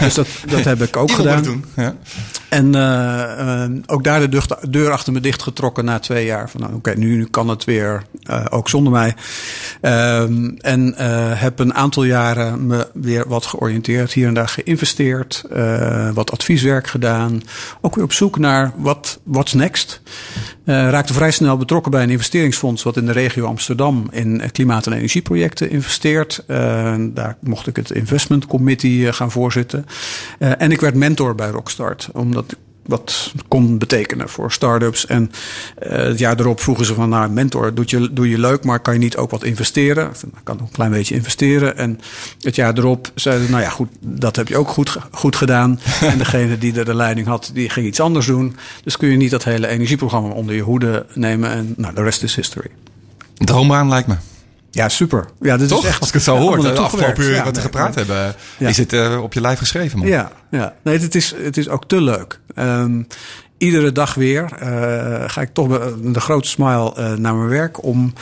dus 0.00 0.14
dat, 0.14 0.28
dat 0.46 0.64
heb 0.64 0.82
ik 0.82 0.96
ook 1.02 1.10
gedaan. 1.10 1.42
Doen. 1.42 1.64
Ja. 1.76 1.96
En 2.48 2.76
uh, 2.76 3.64
ook 3.86 4.04
daar 4.04 4.20
de 4.20 4.28
deur, 4.28 4.46
deur 4.68 4.90
achter 4.90 5.12
me 5.12 5.20
dichtgetrokken 5.20 5.84
na 5.84 5.98
twee 5.98 6.24
jaar. 6.24 6.50
Van 6.50 6.60
nou, 6.60 6.74
oké, 6.74 6.90
okay, 6.90 7.02
nu, 7.02 7.16
nu 7.16 7.24
kan 7.24 7.48
het 7.48 7.64
weer, 7.64 8.02
ook 8.50 8.68
zonder 8.68 8.92
mij. 8.92 9.14
Ehm, 9.80 10.50
en 10.58 10.94
heb 11.36 11.58
een 11.58 11.74
aantal 11.74 12.04
jaren 12.04 12.66
me 12.66 12.86
weer 12.94 13.28
wat 13.28 13.46
georiënteerd. 13.46 14.12
Hier 14.12 14.26
en 14.26 14.34
daar 14.34 14.48
geïnvesteerd. 14.48 15.44
wat 16.14 16.32
advieswerk 16.32 16.86
gedaan. 16.86 17.42
Ook 17.80 17.94
weer 17.94 18.04
op 18.04 18.12
zoek 18.12 18.38
naar 18.38 18.72
wat 18.76 19.20
what's 19.24 19.52
next. 19.52 20.02
Raakte 20.90 21.12
vrij 21.12 21.30
snel 21.30 21.56
betrokken 21.56 21.90
bij 21.90 22.02
een 22.02 22.10
investeringsfonds. 22.10 22.82
wat 22.82 22.96
in 22.96 23.06
de 23.06 23.12
regio 23.12 23.46
Amsterdam 23.46 24.08
in 24.10 24.42
klimaat- 24.52 24.86
en 24.86 24.92
energieprojecten 24.92 25.70
investeert. 25.70 26.44
daar 27.12 27.36
mocht 27.40 27.66
ik 27.66 27.76
het 27.76 27.90
investment 27.90 28.46
committee 28.46 29.12
gaan 29.12 29.30
voorzitten. 29.30 29.86
en 30.38 30.70
ik 30.70 30.80
werd 30.80 30.94
mentor 30.94 31.34
bij 31.34 31.48
Rockstart. 31.50 32.08
Omdat 32.12 32.48
dat 32.48 32.58
wat 32.90 33.32
kon 33.48 33.78
betekenen 33.78 34.28
voor 34.28 34.52
start-ups. 34.52 35.06
En 35.06 35.30
uh, 35.82 35.90
het 35.90 36.18
jaar 36.18 36.40
erop 36.40 36.60
vroegen 36.60 36.84
ze 36.84 36.94
van, 36.94 37.08
nou, 37.08 37.30
mentor, 37.30 37.74
doe 37.74 37.84
je, 37.86 38.12
doe 38.12 38.28
je 38.28 38.38
leuk, 38.38 38.64
maar 38.64 38.80
kan 38.80 38.94
je 38.94 39.00
niet 39.00 39.16
ook 39.16 39.30
wat 39.30 39.44
investeren? 39.44 40.10
Ik 40.10 40.40
kan 40.42 40.58
een 40.60 40.70
klein 40.70 40.90
beetje 40.90 41.14
investeren. 41.14 41.76
En 41.76 42.00
het 42.40 42.54
jaar 42.54 42.78
erop 42.78 43.10
zeiden 43.14 43.44
ze, 43.44 43.50
nou 43.50 43.62
ja, 43.62 43.68
goed, 43.68 43.88
dat 44.00 44.36
heb 44.36 44.48
je 44.48 44.56
ook 44.56 44.68
goed, 44.68 44.96
goed 45.10 45.36
gedaan. 45.36 45.80
en 46.00 46.18
degene 46.18 46.58
die 46.58 46.78
er 46.78 46.84
de 46.84 46.94
leiding 46.94 47.26
had, 47.26 47.50
die 47.54 47.70
ging 47.70 47.86
iets 47.86 48.00
anders 48.00 48.26
doen. 48.26 48.56
Dus 48.84 48.96
kun 48.96 49.08
je 49.08 49.16
niet 49.16 49.30
dat 49.30 49.44
hele 49.44 49.66
energieprogramma 49.66 50.28
onder 50.28 50.54
je 50.54 50.62
hoede 50.62 51.06
nemen. 51.14 51.50
En 51.50 51.74
nou, 51.76 51.94
de 51.94 52.02
rest 52.02 52.22
is 52.22 52.34
history. 52.34 52.70
Droombaan 53.34 53.88
lijkt 53.88 54.08
me. 54.08 54.16
Ja, 54.70 54.88
super. 54.88 55.26
Ja, 55.40 55.56
dit 55.56 55.68
Toch? 55.68 55.82
is 55.82 55.88
echt. 55.88 56.00
Als 56.00 56.08
ik 56.08 56.14
het 56.14 56.22
zo 56.22 56.36
hoor, 56.36 56.60
de 56.60 56.72
afgelopen 56.72 57.24
uur 57.24 57.34
ja, 57.34 57.44
wat 57.44 57.56
we 57.56 57.62
gepraat 57.62 57.94
nee, 57.94 58.04
hebben, 58.04 58.34
is 58.58 58.76
het 58.76 58.92
uh, 58.92 59.22
op 59.22 59.32
je 59.32 59.40
lijf 59.40 59.58
geschreven, 59.58 59.98
man. 59.98 60.08
Ja, 60.08 60.32
ja. 60.50 60.74
Nee, 60.82 60.98
het 60.98 61.14
is, 61.14 61.34
het 61.42 61.56
is 61.56 61.68
ook 61.68 61.84
te 61.88 62.00
leuk. 62.00 62.40
Um, 62.56 63.06
iedere 63.60 63.92
dag 63.92 64.14
weer 64.14 64.50
uh, 64.62 65.22
ga 65.26 65.40
ik 65.40 65.48
toch 65.52 65.68
met 65.68 65.80
een 66.02 66.20
grote 66.20 66.48
smile 66.48 66.94
uh, 66.98 67.12
naar 67.12 67.34
mijn 67.34 67.48
werk. 67.48 67.84
Om, 67.84 68.12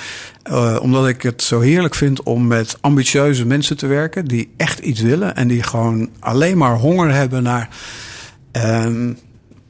uh, 0.50 0.76
omdat 0.80 1.08
ik 1.08 1.22
het 1.22 1.42
zo 1.42 1.60
heerlijk 1.60 1.94
vind 1.94 2.22
om 2.22 2.46
met 2.46 2.76
ambitieuze 2.80 3.46
mensen 3.46 3.76
te 3.76 3.86
werken. 3.86 4.24
Die 4.24 4.50
echt 4.56 4.78
iets 4.78 5.00
willen 5.00 5.36
en 5.36 5.48
die 5.48 5.62
gewoon 5.62 6.08
alleen 6.18 6.58
maar 6.58 6.76
honger 6.76 7.14
hebben 7.14 7.42
naar. 7.42 7.68
Um, 8.52 9.18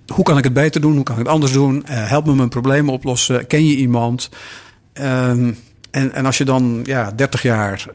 hoe 0.06 0.24
kan 0.24 0.38
ik 0.38 0.44
het 0.44 0.52
beter 0.52 0.80
doen? 0.80 0.94
Hoe 0.94 1.02
kan 1.02 1.14
ik 1.14 1.22
het 1.22 1.32
anders 1.32 1.52
doen? 1.52 1.84
help 1.86 2.26
me 2.26 2.34
mijn 2.34 2.48
problemen 2.48 2.92
oplossen. 2.92 3.46
Ken 3.46 3.66
je 3.66 3.76
iemand? 3.76 4.30
En, 5.90 6.14
en 6.14 6.27
als 6.27 6.38
je 6.38 6.44
dan 6.44 6.81
ja, 6.85 7.12
30 7.16 7.42
jaar 7.42 7.87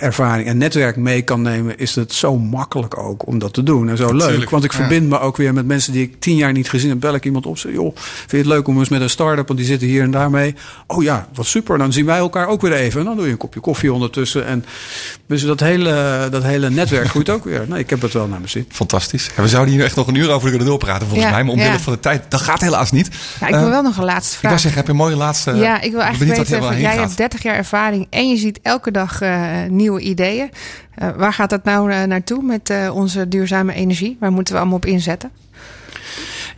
ervaring 0.00 0.48
en 0.48 0.58
netwerk 0.58 0.96
mee 0.96 1.22
kan 1.22 1.42
nemen, 1.42 1.78
is 1.78 1.94
het 1.94 2.12
zo 2.12 2.38
makkelijk 2.38 2.98
ook 2.98 3.26
om 3.26 3.38
dat 3.38 3.52
te 3.52 3.62
doen. 3.62 3.88
En 3.88 3.96
zo 3.96 4.12
leuk. 4.12 4.50
Want 4.50 4.64
ik 4.64 4.72
ja. 4.72 4.78
verbind 4.78 5.08
me 5.08 5.20
ook 5.20 5.36
weer 5.36 5.54
met 5.54 5.66
mensen 5.66 5.92
die 5.92 6.02
ik 6.02 6.20
tien 6.20 6.36
jaar 6.36 6.52
niet 6.52 6.68
gezien 6.68 6.88
heb. 6.90 7.00
Bel 7.00 7.14
ik 7.14 7.24
iemand 7.24 7.46
op. 7.46 7.58
Zeg, 7.58 7.72
joh, 7.72 7.96
vind 7.96 8.30
je 8.30 8.36
het 8.36 8.46
leuk 8.46 8.68
om 8.68 8.78
eens 8.78 8.88
met 8.88 9.00
een 9.00 9.10
start-up? 9.10 9.46
Want 9.46 9.58
die 9.58 9.68
zitten 9.68 9.88
hier 9.88 10.02
en 10.02 10.10
daar 10.10 10.30
mee. 10.30 10.54
Oh 10.86 11.02
ja, 11.02 11.28
wat 11.34 11.46
super. 11.46 11.78
Dan 11.78 11.92
zien 11.92 12.06
wij 12.06 12.18
elkaar 12.18 12.46
ook 12.46 12.60
weer 12.60 12.72
even. 12.72 13.00
En 13.00 13.06
dan 13.06 13.16
doe 13.16 13.24
je 13.24 13.30
een 13.32 13.36
kopje 13.36 13.60
koffie 13.60 13.92
ondertussen. 13.92 14.46
En 14.46 14.64
dus 15.26 15.42
dat 15.42 15.60
hele, 15.60 16.28
dat 16.30 16.42
hele 16.42 16.70
netwerk 16.70 17.08
groeit 17.08 17.30
ook 17.30 17.44
weer. 17.44 17.64
Nee, 17.68 17.78
ik 17.78 17.90
heb 17.90 18.02
het 18.02 18.12
wel 18.12 18.26
naar 18.26 18.38
mijn 18.38 18.50
zin. 18.50 18.66
Fantastisch. 18.68 19.30
En 19.36 19.42
we 19.42 19.48
zouden 19.48 19.74
hier 19.74 19.84
echt 19.84 19.96
nog 19.96 20.06
een 20.06 20.14
uur 20.14 20.30
over 20.30 20.48
kunnen 20.48 20.66
doorpraten, 20.66 21.06
volgens 21.06 21.28
ja, 21.28 21.34
mij. 21.34 21.44
Maar 21.44 21.52
omwille 21.52 21.72
ja. 21.72 21.78
van 21.78 21.92
de 21.92 22.00
tijd, 22.00 22.24
dat 22.28 22.40
gaat 22.40 22.60
helaas 22.60 22.90
niet. 22.90 23.08
Ja, 23.40 23.46
ik 23.46 23.54
wil 23.54 23.64
uh, 23.64 23.70
wel 23.70 23.82
nog 23.82 23.96
een 23.96 24.04
laatste 24.04 24.36
vraag. 24.36 24.42
Ik 24.42 24.48
wil 24.48 24.58
zeggen, 24.58 24.74
heb 24.74 24.86
je 24.86 24.92
een 24.92 24.98
mooie 24.98 25.16
laatste. 25.16 25.54
Ja, 25.54 25.80
ik 25.80 25.90
wil 25.90 26.00
eigenlijk 26.00 26.36
weten, 26.36 26.80
jij 26.80 26.90
gaat. 26.90 27.00
hebt 27.00 27.16
30 27.16 27.39
jaar 27.42 27.56
ervaring 27.56 28.06
en 28.10 28.28
je 28.28 28.36
ziet 28.36 28.60
elke 28.62 28.90
dag 28.90 29.22
uh, 29.22 29.62
nieuwe 29.68 30.00
ideeën. 30.00 30.50
Uh, 31.02 31.08
waar 31.16 31.32
gaat 31.32 31.50
dat 31.50 31.64
nou 31.64 31.90
uh, 31.90 32.02
naartoe 32.02 32.42
met 32.42 32.72
onze 32.92 33.28
duurzame 33.28 33.72
energie? 33.72 34.16
Waar 34.20 34.32
moeten 34.32 34.54
we 34.54 34.60
allemaal 34.60 34.78
op 34.78 34.86
inzetten? 34.86 35.30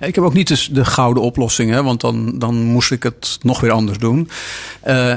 Ik 0.01 0.15
heb 0.15 0.25
ook 0.25 0.35
niet 0.35 0.49
dus 0.49 0.69
de 0.73 0.85
gouden 0.85 1.23
oplossing, 1.23 1.71
hè, 1.71 1.83
want 1.83 2.01
dan, 2.01 2.39
dan 2.39 2.63
moest 2.63 2.91
ik 2.91 3.03
het 3.03 3.39
nog 3.43 3.61
weer 3.61 3.71
anders 3.71 3.99
doen. 3.99 4.29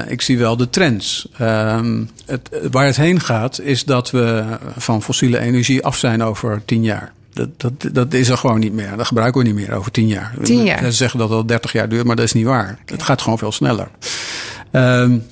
ik 0.08 0.22
zie 0.22 0.38
wel 0.38 0.56
de 0.56 0.70
trends. 0.70 1.28
Ehm, 1.38 2.04
het, 2.26 2.50
waar 2.70 2.86
het 2.86 2.96
heen 2.96 3.20
gaat, 3.20 3.60
is 3.60 3.84
dat 3.84 4.10
we 4.10 4.44
van 4.76 5.02
fossiele 5.02 5.38
energie 5.38 5.84
af 5.84 5.96
zijn 5.96 6.22
over 6.22 6.62
tien 6.64 6.82
jaar. 6.82 7.12
Dat, 7.36 7.48
dat, 7.56 7.94
dat 7.94 8.14
is 8.14 8.28
er 8.28 8.36
gewoon 8.36 8.58
niet 8.58 8.72
meer. 8.72 8.96
Dat 8.96 9.06
gebruiken 9.06 9.40
we 9.40 9.46
niet 9.46 9.56
meer 9.56 9.74
over 9.74 9.90
tien 9.90 10.06
jaar. 10.06 10.34
Tien 10.42 10.64
jaar. 10.64 10.84
Ze 10.84 10.90
zeggen 10.90 11.18
dat 11.18 11.30
het 11.30 11.48
30 11.48 11.72
jaar 11.72 11.88
duurt, 11.88 12.04
maar 12.04 12.16
dat 12.16 12.24
is 12.24 12.32
niet 12.32 12.44
waar. 12.44 12.78
Okay. 12.82 12.96
Het 12.96 13.02
gaat 13.02 13.22
gewoon 13.22 13.38
veel 13.38 13.52
sneller. 13.52 13.88
Um, 14.72 15.26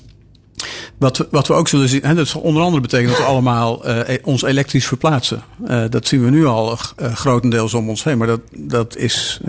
wat, 0.97 1.27
wat 1.31 1.47
we 1.47 1.53
ook 1.53 1.67
zullen 1.67 1.89
zien, 1.89 2.03
hè, 2.03 2.15
dat 2.15 2.35
onder 2.35 2.63
andere 2.63 2.81
betekent 2.81 3.09
dat 3.09 3.17
we 3.17 3.23
allemaal 3.23 3.89
uh, 3.89 3.99
ons 4.23 4.43
elektrisch 4.43 4.87
verplaatsen. 4.87 5.43
Uh, 5.67 5.83
dat 5.89 6.07
zien 6.07 6.23
we 6.23 6.29
nu 6.29 6.45
al 6.45 6.71
uh, 6.71 7.13
grotendeels 7.13 7.73
om 7.73 7.89
ons 7.89 8.03
heen, 8.03 8.17
maar 8.17 8.27
dat, 8.27 8.41
dat 8.51 8.97
is, 8.97 9.39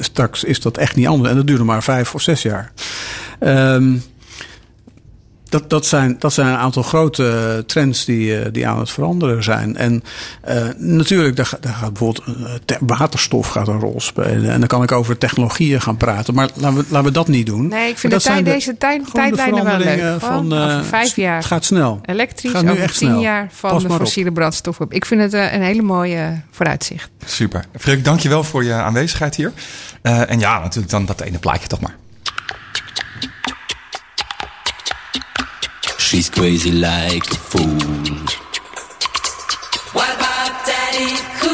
straks 0.00 0.44
is 0.44 0.60
dat 0.60 0.76
echt 0.76 0.96
niet 0.96 1.06
anders. 1.06 1.30
En 1.30 1.36
dat 1.36 1.46
duurt 1.46 1.62
maar 1.62 1.82
vijf 1.82 2.14
of 2.14 2.22
zes 2.22 2.42
jaar. 2.42 2.72
Um, 3.40 4.02
dat, 5.50 5.70
dat, 5.70 5.86
zijn, 5.86 6.16
dat 6.18 6.32
zijn 6.32 6.46
een 6.46 6.56
aantal 6.56 6.82
grote 6.82 7.64
trends 7.66 8.04
die, 8.04 8.50
die 8.50 8.68
aan 8.68 8.78
het 8.78 8.90
veranderen 8.90 9.42
zijn. 9.42 9.76
En 9.76 10.02
uh, 10.48 10.68
natuurlijk, 10.76 11.36
daar, 11.36 11.52
daar 11.60 11.72
gaat 11.72 11.92
bijvoorbeeld 11.92 12.36
uh, 12.70 12.76
waterstof 12.80 13.48
gaat 13.48 13.68
een 13.68 13.80
rol 13.80 14.00
spelen. 14.00 14.50
En 14.50 14.58
dan 14.58 14.68
kan 14.68 14.82
ik 14.82 14.92
over 14.92 15.18
technologieën 15.18 15.80
gaan 15.80 15.96
praten. 15.96 16.34
Maar 16.34 16.48
laten 16.54 16.76
we, 16.76 16.84
laten 16.88 17.06
we 17.06 17.10
dat 17.10 17.28
niet 17.28 17.46
doen. 17.46 17.68
Nee, 17.68 17.90
ik 17.90 17.98
vind 17.98 18.12
de 18.12 18.20
tijd, 18.20 18.44
deze 18.44 18.76
tijd, 18.78 19.02
tijdlijnen 19.12 19.64
wel 19.64 19.78
leuk. 19.78 20.20
Van, 20.20 20.54
uh, 20.54 20.64
over 20.64 20.84
vijf 20.84 21.16
jaar. 21.16 21.36
Het 21.36 21.44
gaat 21.44 21.64
snel. 21.64 22.00
Elektrisch, 22.04 22.52
gaat 22.52 22.62
nu 22.62 22.70
over 22.70 22.82
echt 22.82 22.98
tien 22.98 23.08
snel. 23.08 23.20
jaar 23.20 23.48
van 23.52 23.70
Pas 23.70 23.82
de 23.82 23.90
fossiele 23.90 24.32
brandstof 24.32 24.80
op. 24.80 24.92
Ik 24.92 25.04
vind 25.04 25.20
het 25.20 25.32
een 25.32 25.62
hele 25.62 25.82
mooie 25.82 26.40
vooruitzicht. 26.50 27.10
Super. 27.24 27.64
Freek, 27.78 28.04
dank 28.04 28.20
je 28.20 28.28
wel 28.28 28.44
voor 28.44 28.64
je 28.64 28.72
aanwezigheid 28.72 29.36
hier. 29.36 29.52
en 30.02 30.38
ja, 30.38 30.60
natuurlijk 30.60 30.90
dan 30.90 31.06
dat 31.06 31.20
ene 31.20 31.38
plaatje 31.38 31.68
toch 31.68 31.80
maar. 31.80 31.94
She's 36.10 36.28
crazy 36.28 36.72
like 36.72 37.24
a 37.30 37.36
fool. 37.36 37.78
What 39.92 40.12
about 40.16 40.66
Daddy 40.66 41.14
Cool? 41.38 41.49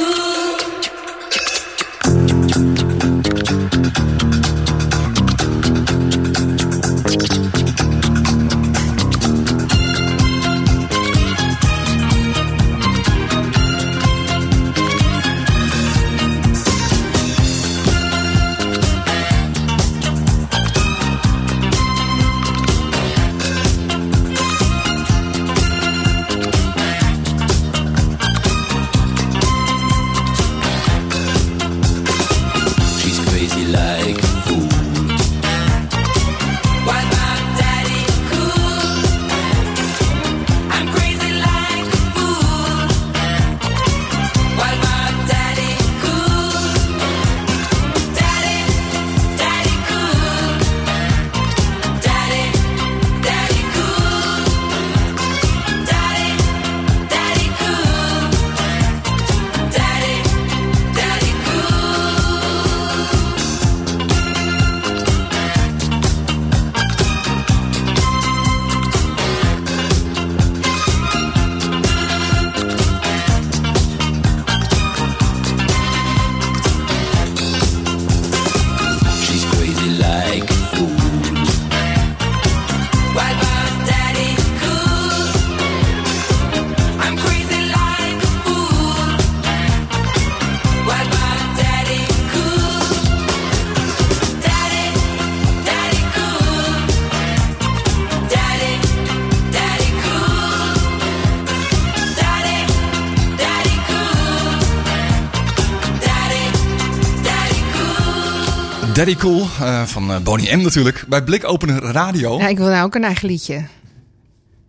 Daddy 108.96 109.16
Cool 109.16 109.40
eh, 109.40 109.82
van 109.82 110.10
eh, 110.10 110.18
Bonnie 110.18 110.56
M 110.56 110.62
natuurlijk. 110.62 111.04
Bij 111.08 111.22
Blikopener 111.22 111.82
Radio. 111.82 112.38
Ja, 112.38 112.48
ik 112.48 112.56
wil 112.56 112.66
nou 112.66 112.84
ook 112.84 112.94
een 112.94 113.04
eigen 113.04 113.28
liedje. 113.28 113.64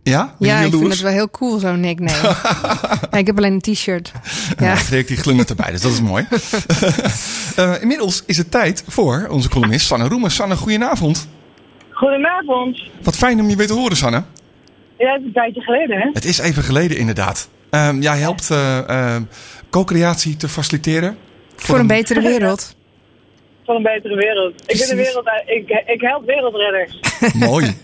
Ja? 0.04 0.36
Ben 0.40 0.50
Ja, 0.50 0.60
ik 0.60 0.72
vind 0.72 0.90
het 0.90 1.02
wel 1.02 1.12
heel 1.12 1.30
cool, 1.30 1.60
zo'n 1.60 1.80
nickname. 1.80 2.22
ja, 3.12 3.18
ik 3.18 3.26
heb 3.26 3.38
alleen 3.38 3.54
een 3.54 3.74
t-shirt. 3.74 4.12
Ja, 4.60 4.66
Ja. 4.66 4.76
Freek 4.76 5.08
die 5.08 5.18
glundert 5.18 5.50
erbij, 5.50 5.72
dus 5.72 5.82
dat 5.82 5.92
is 5.92 6.02
mooi. 6.02 6.28
Eh, 7.56 7.82
inmiddels 7.82 8.24
is 8.26 8.38
het 8.38 8.52
tijd 8.52 8.84
voor 8.88 9.28
onze 9.30 9.50
columnist 9.50 9.86
Sanne 9.86 10.08
Roemer. 10.08 10.32
Sanne, 10.32 10.56
goedenavond. 10.56 11.28
Goedenavond. 11.92 12.82
Wat 13.02 13.16
fijn 13.16 13.40
om 13.40 13.50
je 13.50 13.56
weer 13.56 13.68
te 13.68 13.74
horen, 13.74 13.98
Sanne. 13.98 14.24
Ja, 14.98 15.12
het 15.12 15.20
is 15.20 15.26
een 15.28 15.34
tijdje 15.34 15.62
geleden, 15.62 15.98
hè? 15.98 16.10
Het 16.14 16.26
is 16.26 16.38
even 16.38 16.64
geleden 16.64 16.98
inderdaad. 16.98 17.50
Ehm, 17.70 18.02
jij 18.02 18.18
helpt 18.18 18.52
co-creatie 19.70 20.38
te 20.38 20.50
faciliteren. 20.50 21.18
Voor 21.56 21.80
een 21.80 21.88
betere 21.88 22.22
wereld. 22.22 22.76
Voor 23.68 23.76
een 23.76 23.84
betere 23.84 24.16
wereld. 24.16 24.54
Ik, 24.66 24.78
ben 24.78 24.88
de 24.88 24.96
wereld, 24.96 25.26
ik, 25.46 25.84
ik 25.94 26.02
help 26.02 26.26
wereldredders. 26.26 27.00
Mooi, 27.50 27.78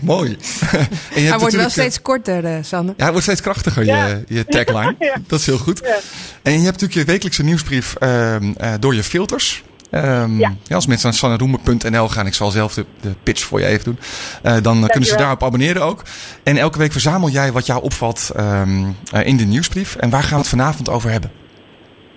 mooi. 0.00 0.30
en 0.30 0.38
je 0.70 0.76
hebt 0.76 1.12
Hij 1.14 1.22
wordt 1.28 1.40
wel 1.40 1.40
natuurlijk, 1.40 1.70
steeds 1.70 2.02
korter, 2.02 2.44
eh, 2.44 2.56
Sanne. 2.62 2.88
Ja, 2.96 3.02
hij 3.02 3.10
wordt 3.10 3.22
steeds 3.24 3.40
krachtiger, 3.40 3.84
Ja. 3.84 4.06
je, 4.06 4.24
je 4.28 4.44
tagline. 4.44 4.94
Ja. 5.04 5.14
Dat 5.26 5.38
is 5.40 5.46
heel 5.46 5.58
goed. 5.58 5.80
Ja. 5.84 5.96
En 6.42 6.52
je 6.52 6.58
hebt 6.64 6.80
natuurlijk 6.80 6.94
je 6.94 7.04
wekelijkse 7.04 7.42
nieuwsbrief 7.44 7.94
ehm, 7.94 8.52
eh, 8.56 8.72
door 8.80 8.94
je 8.94 9.02
filters. 9.02 9.62
Ehm, 9.90 10.38
Ja. 10.38 10.54
als 10.68 10.86
mensen 10.86 11.08
naar 11.08 11.18
sanneroemer.nl 11.18 12.08
gaan, 12.08 12.26
ik 12.26 12.34
zal 12.34 12.50
zelf 12.50 12.74
de, 12.74 12.84
de 13.00 13.14
pitch 13.22 13.42
voor 13.44 13.60
je 13.60 13.66
even 13.66 13.84
doen. 13.84 13.98
eh, 14.42 14.56
dan 14.62 14.82
eh, 14.82 14.88
kunnen 14.88 15.08
ze 15.08 15.16
daarop 15.16 15.42
abonneren 15.42 15.82
ook. 15.82 16.02
En 16.42 16.56
elke 16.56 16.78
week 16.78 16.92
verzamel 16.92 17.28
jij 17.28 17.52
wat 17.52 17.66
jou 17.66 17.82
opvalt 17.82 18.30
ehm, 18.36 18.84
eh, 19.12 19.26
in 19.26 19.36
de 19.36 19.44
nieuwsbrief. 19.44 19.96
En 19.96 20.10
waar 20.10 20.22
gaan 20.22 20.30
we 20.32 20.38
het 20.38 20.48
vanavond 20.48 20.88
over 20.88 21.10
hebben? 21.10 21.30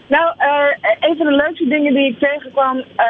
Nou, 0.08 0.34
eh, 0.38 1.10
een 1.10 1.18
van 1.18 1.26
de 1.26 1.36
leukste 1.36 1.68
dingen 1.68 1.94
die 1.94 2.08
ik 2.12 2.20
tegenkwam 2.20 2.78
eh, 2.96 3.06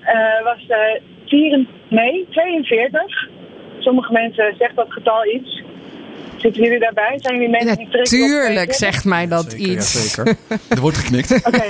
eh, 0.00 0.44
was 0.44 0.66
de 0.66 1.00
4 1.26 1.66
mei 1.88 2.26
42. 2.30 3.28
Sommige 3.78 4.12
mensen 4.12 4.54
zeggen 4.58 4.76
dat 4.76 4.92
getal 4.92 5.26
iets. 5.26 5.62
Zitten 6.36 6.62
jullie 6.62 6.78
daarbij? 6.78 7.14
Zijn 7.16 7.34
jullie 7.34 7.48
mensen 7.50 7.76
die 7.76 7.88
trekken 7.88 8.12
op 8.16 8.20
Natuurlijk 8.20 8.52
42? 8.52 8.76
zegt 8.76 9.04
mij 9.04 9.28
dat 9.28 9.50
Zeker, 9.50 9.66
ja, 9.66 9.72
iets. 9.72 10.14
zeker. 10.14 10.36
Er 10.68 10.80
wordt 10.80 10.96
geknikt. 10.96 11.30
Oké. 11.48 11.64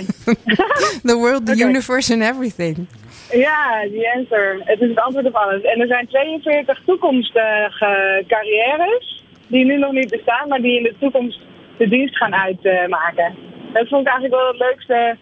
The 1.11 1.17
world, 1.17 1.47
the 1.47 1.65
universe 1.65 2.13
and 2.13 2.23
everything. 2.23 2.87
Ja, 3.31 3.81
the 3.93 4.13
answer. 4.17 4.61
Het 4.65 4.81
is 4.81 4.89
het 4.89 4.99
antwoord 4.99 5.27
op 5.27 5.35
alles. 5.35 5.63
En 5.63 5.81
er 5.81 5.87
zijn 5.87 6.07
42 6.07 6.81
toekomstige 6.87 8.25
carrières 8.27 9.23
die 9.47 9.65
nu 9.65 9.77
nog 9.79 9.93
niet 9.93 10.11
bestaan, 10.11 10.49
maar 10.49 10.61
die 10.61 10.77
in 10.77 10.83
de 10.83 10.95
toekomst 10.99 11.41
de 11.77 11.89
dienst 11.89 12.17
gaan 12.17 12.35
uitmaken. 12.35 13.35
Dat 13.75 13.89
vond 13.89 14.07
ik 14.07 14.13
eigenlijk 14.13 14.43
wel 14.43 14.49
het 14.49 14.59
leukste, 14.59 15.17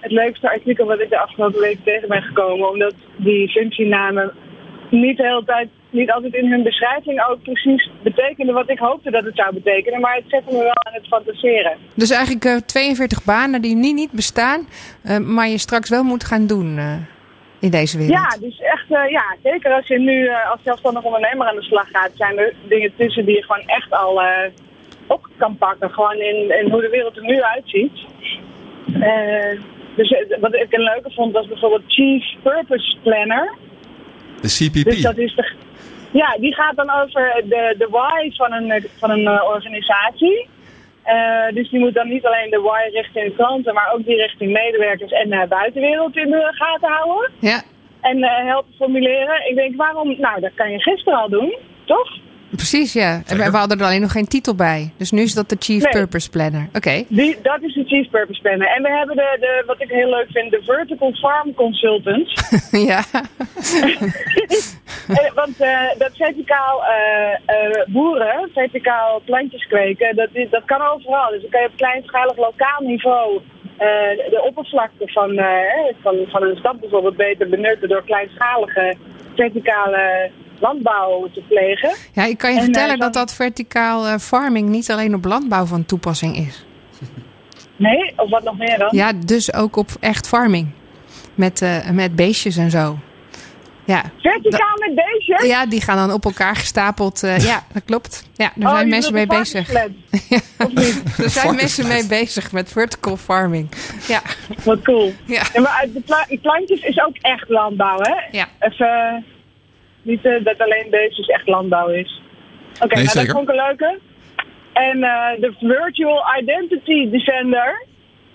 het 0.00 0.12
leukste 0.12 0.50
artikel 0.50 0.86
wat 0.86 1.00
ik 1.00 1.10
de 1.10 1.18
afgelopen 1.18 1.60
week 1.60 1.78
tegen 1.84 2.08
ben 2.08 2.22
gekomen. 2.22 2.70
Omdat 2.70 2.94
die 3.16 3.48
functienamen 3.48 4.32
niet 4.90 5.16
de 5.16 5.22
hele 5.22 5.44
tijd, 5.44 5.68
niet 5.90 6.10
altijd 6.10 6.34
in 6.34 6.50
hun 6.50 6.62
beschrijving 6.62 7.24
ook 7.28 7.42
precies 7.42 7.90
betekenden 8.02 8.54
wat 8.54 8.70
ik 8.70 8.78
hoopte 8.78 9.10
dat 9.10 9.24
het 9.24 9.36
zou 9.36 9.54
betekenen. 9.54 10.00
Maar 10.00 10.14
het 10.14 10.24
zette 10.26 10.52
me 10.52 10.58
wel 10.58 10.84
aan 10.86 10.92
het 10.92 11.06
fantaseren. 11.06 11.76
Dus 11.94 12.10
eigenlijk 12.10 12.44
eh, 12.44 12.56
42 12.56 13.24
banen 13.24 13.62
die 13.62 13.76
nu 13.76 13.92
niet 13.92 14.12
bestaan, 14.12 14.68
eh, 15.02 15.18
maar 15.18 15.48
je 15.48 15.58
straks 15.58 15.88
wel 15.88 16.02
moet 16.02 16.24
gaan 16.24 16.46
doen 16.46 16.78
eh, 16.78 16.94
in 17.60 17.70
deze 17.70 17.98
wereld. 17.98 18.18
Ja, 18.18 18.36
dus 18.40 18.60
echt, 18.60 18.90
eh, 18.90 19.10
ja, 19.10 19.36
zeker 19.42 19.72
als 19.72 19.86
je 19.86 19.98
nu 19.98 20.26
eh, 20.26 20.50
als 20.50 20.60
zelfstandig 20.64 21.02
ondernemer 21.02 21.46
aan 21.46 21.56
de 21.56 21.62
slag 21.62 21.88
gaat, 21.92 22.10
zijn 22.14 22.38
er 22.38 22.54
dingen 22.68 22.92
tussen 22.96 23.24
die 23.24 23.36
je 23.36 23.42
gewoon 23.42 23.66
echt 23.66 23.90
al 23.90 24.22
eh, 24.22 24.50
op 25.08 25.28
kan 25.36 25.56
pakken. 25.56 25.90
Gewoon 25.90 26.16
in, 26.16 26.58
in 26.58 26.70
hoe 26.70 26.80
de 26.80 26.88
wereld 26.88 27.16
er 27.16 27.24
nu 27.24 27.42
uitziet. 27.42 27.92
Eh, 29.00 29.60
dus 29.96 30.10
eh, 30.10 30.38
wat 30.40 30.54
ik 30.54 30.66
een 30.70 30.82
leuke 30.82 31.10
vond 31.10 31.32
was 31.32 31.46
bijvoorbeeld 31.46 31.82
Chief 31.86 32.24
Purpose 32.42 32.96
Planner. 33.02 33.54
De 34.40 34.48
CPP. 34.48 34.84
Dus 34.84 35.02
dat 35.02 35.16
is 35.16 35.34
de, 35.34 35.52
ja, 36.10 36.36
die 36.40 36.54
gaat 36.54 36.76
dan 36.76 36.90
over 36.90 37.42
de, 37.44 37.74
de 37.78 37.88
why 37.90 38.30
van 38.36 38.52
een, 38.52 38.86
van 38.98 39.10
een 39.10 39.26
eh, 39.26 39.44
organisatie. 39.44 40.48
Eh, 41.02 41.54
dus 41.54 41.70
die 41.70 41.80
moet 41.80 41.94
dan 41.94 42.08
niet 42.08 42.26
alleen 42.26 42.50
de 42.50 42.60
why 42.60 42.88
richting 42.92 43.36
klanten, 43.36 43.74
maar 43.74 43.92
ook 43.94 44.04
die 44.04 44.16
richting 44.16 44.52
medewerkers 44.52 45.12
en 45.12 45.30
de 45.30 45.46
buitenwereld 45.48 46.16
in 46.16 46.30
de 46.30 46.48
gaten 46.50 46.88
houden. 46.88 47.30
Ja, 47.40 47.62
En 48.00 48.22
eh, 48.22 48.44
helpen 48.44 48.72
formuleren. 48.76 49.48
Ik 49.48 49.54
denk, 49.54 49.76
waarom? 49.76 50.14
Nou, 50.18 50.40
dat 50.40 50.54
kan 50.54 50.70
je 50.70 50.82
gisteren 50.82 51.18
al 51.18 51.28
doen, 51.28 51.56
toch? 51.84 52.16
Precies 52.56 52.92
ja. 52.92 53.22
En 53.26 53.36
we 53.36 53.56
hadden 53.56 53.78
er 53.78 53.84
alleen 53.84 54.00
nog 54.00 54.12
geen 54.12 54.26
titel 54.28 54.54
bij. 54.54 54.92
Dus 54.96 55.10
nu 55.10 55.22
is 55.22 55.34
dat 55.34 55.48
de 55.48 55.56
Chief 55.58 55.82
Nee. 55.82 55.92
Purpose 55.92 56.30
Planner. 56.30 56.68
Oké. 56.72 57.04
Die, 57.08 57.36
dat 57.42 57.62
is 57.62 57.74
de 57.74 57.84
Chief 57.84 58.10
Purpose 58.10 58.40
Planner. 58.40 58.66
En 58.68 58.82
we 58.82 58.88
hebben 58.90 59.16
de, 59.16 59.36
de, 59.40 59.62
wat 59.66 59.80
ik 59.82 59.88
heel 59.90 60.08
leuk 60.10 60.26
vind, 60.30 60.50
de 60.50 60.60
Vertical 60.64 61.12
Farm 61.12 61.54
Consultants. 61.54 62.34
ja. 62.90 63.02
Eh, 65.08 65.32
Want 65.34 65.60
eh, 65.60 65.80
dat 65.98 66.10
verticaal 66.16 66.82
eh, 66.84 67.82
boeren, 67.86 68.50
verticaal 68.54 69.22
plantjes 69.24 69.66
kweken, 69.66 70.16
dat, 70.16 70.28
is- 70.32 70.50
dat 70.50 70.64
kan 70.64 70.80
overal. 70.82 71.30
Dus 71.30 71.40
dan 71.40 71.50
kan 71.50 71.60
je 71.60 71.66
op 71.68 71.76
kleinschalig 71.76 72.36
lokaal 72.36 72.80
niveau 72.80 73.40
de 74.34 74.42
oppervlakte 74.46 75.08
van, 75.08 75.40
van, 76.02 76.16
van 76.28 76.42
een 76.42 76.56
stad 76.56 76.80
bijvoorbeeld 76.80 77.16
beter 77.16 77.48
benutten 77.48 77.88
door 77.88 78.04
kleinschalige 78.04 78.94
verticale 79.36 80.30
landbouw 80.60 81.28
te 81.32 81.40
plegen. 81.48 81.94
ja, 82.12 82.24
ik 82.24 82.38
kan 82.38 82.50
je 82.50 82.56
En, 82.56 82.62
eh, 82.62 82.70
vertellen 82.72 82.98
dat 82.98 83.12
dat 83.12 83.34
verticaal 83.34 84.06
eh, 84.06 84.18
farming 84.18 84.68
niet 84.68 84.90
alleen 84.90 85.14
op 85.14 85.24
landbouw 85.24 85.64
van 85.64 85.86
toepassing 85.86 86.36
is. 86.36 86.64
Nee, 87.76 88.12
of 88.16 88.30
wat 88.30 88.42
nog 88.42 88.58
meer 88.58 88.78
dan? 88.78 88.88
Ja, 88.90 89.12
dus 89.26 89.54
ook 89.54 89.76
op 89.76 89.88
echt 90.00 90.28
farming. 90.28 90.68
Met, 91.34 91.62
eh, 91.62 91.90
met 91.90 92.16
beestjes 92.16 92.56
en 92.56 92.70
zo. 92.70 92.98
Ja. 93.84 94.02
Verticaal 94.22 94.76
met 94.78 94.94
beestjes? 94.94 95.42
ja, 95.46 95.66
die 95.66 95.80
gaan 95.80 95.96
dan 96.08 96.12
op 96.16 96.24
elkaar 96.24 96.56
gestapeld. 96.56 97.22
eh, 97.22 97.38
ja, 97.38 97.62
dat 97.72 97.82
klopt. 97.84 98.22
Ja, 98.34 98.52
daar 98.54 98.68
Oh, 98.70 98.76
zijn 98.76 98.88
mensen 98.96 99.12
mee 99.12 99.26
bezig. 99.26 99.68
niet? 100.68 101.02
Er 101.18 101.30
zijn 101.30 101.54
mensen 101.54 101.88
mee 101.88 102.06
bezig 102.06 102.52
met 102.52 102.72
vertical 102.72 103.16
farming. 103.16 103.68
Ja, 104.08 104.20
Wat 104.64 104.82
cool. 104.82 105.12
ja. 105.24 105.42
En 105.52 105.62
maar 105.62 105.78
uit 105.80 105.92
de 105.94 106.00
pla- 106.00 106.24
die 106.28 106.38
plantjes 106.38 106.80
is 106.80 107.00
ook 107.00 107.16
echt 107.20 107.48
landbouw, 107.48 107.98
hè? 108.00 108.14
Ja. 108.38 108.48
Even, 108.58 109.24
niet 110.02 110.24
eh, 110.24 110.44
dat 110.44 110.58
alleen 110.58 110.86
beestjes 110.90 111.26
echt 111.26 111.46
landbouw 111.48 111.88
is. 111.88 112.20
Oké, 112.80 112.94
nou 112.94 113.04
dat 113.04 113.26
vond 113.30 113.48
ik 113.48 113.54
een 113.54 113.64
leuke. 113.66 113.98
En 114.72 115.02
eh, 115.02 115.40
de 115.40 115.52
Virtual 115.60 116.22
Identity 116.40 117.10
Defender, 117.10 117.86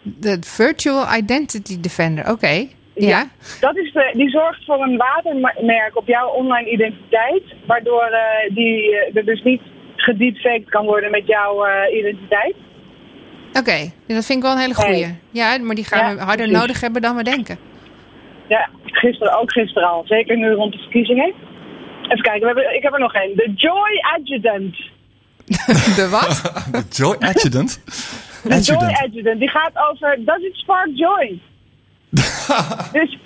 De 0.01 0.38
Virtual 0.41 1.16
Identity 1.18 1.80
Defender. 1.80 2.30
Oké. 2.32 2.68
Ja. 2.95 3.28
dat 3.59 3.78
is 3.78 3.91
de, 3.93 4.11
die 4.14 4.30
zorgt 4.30 4.66
voor 4.66 4.82
een 4.84 4.97
watermerk 4.97 5.97
op 5.97 6.07
jouw 6.07 6.28
online 6.30 6.70
identiteit. 6.70 7.43
Waardoor 7.66 8.03
eh, 8.03 8.55
die 8.55 8.95
er 9.14 9.26
dus 9.26 9.41
niet 9.43 9.61
gedeepfaked 9.95 10.70
kan 10.70 10.86
worden 10.86 11.11
met 11.11 11.28
jouw 11.28 11.66
eh, 11.66 11.97
identiteit. 11.97 12.55
Oké. 13.53 13.91
Dat 14.07 14.26
vind 14.26 14.38
ik 14.38 14.41
wel 14.41 14.51
een 14.51 14.57
hele 14.57 14.74
goeie. 14.74 15.18
Ja, 15.32 15.57
maar 15.57 15.76
die 15.76 15.84
gaan 15.86 15.99
Ja, 16.09 16.16
we 16.16 16.22
harder 16.22 16.36
precies. 16.45 16.61
nodig 16.61 16.82
hebben 16.82 17.01
dan 17.01 17.16
we 17.16 17.24
denken. 17.24 17.57
Ja, 18.47 18.70
gisteren 18.86 19.39
ook 19.39 19.51
gisteren 19.51 19.89
al. 19.89 20.03
Zeker 20.05 20.38
nu 20.38 20.51
rond 20.51 20.72
de 20.74 20.80
verkiezingen. 20.80 21.34
Even 22.04 22.22
kijken, 22.22 22.39
we 22.39 22.45
hebben, 22.45 22.76
ik 22.76 22.84
heb 22.84 22.93
er 22.93 22.99
nog 22.99 23.14
één. 23.14 23.36
De 23.36 23.54
Joy 23.56 23.99
Adjutant. 24.16 24.76
De 25.97 26.08
wat? 26.10 26.41
De 26.72 26.84
Joy 26.89 27.16
Adjutant. 27.20 27.82
De 28.43 28.60
Joy 28.60 28.93
Adjutant. 29.04 29.39
Die 29.39 29.49
gaat 29.49 29.72
over 29.91 30.18
Does 30.26 30.41
it 30.41 30.56
spark 30.56 30.89
joy? 30.93 31.39
dus 32.93 33.18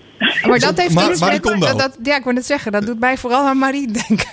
Maar 0.48 0.60
dat 0.60 0.78
heeft 0.78 0.94
Ma- 0.94 1.10
iets 1.10 1.20
Marie 1.20 1.40
met... 1.42 1.52
Kondo. 1.52 1.66
Dat, 1.68 1.80
dat- 1.80 1.98
ja, 2.04 2.16
ik 2.16 2.24
wou 2.24 2.36
net 2.36 2.46
zeggen. 2.46 2.72
Dat 2.72 2.86
doet 2.86 3.00
mij 3.00 3.18
vooral 3.18 3.46
aan 3.46 3.58
Marie 3.58 3.92
denken. 3.92 4.30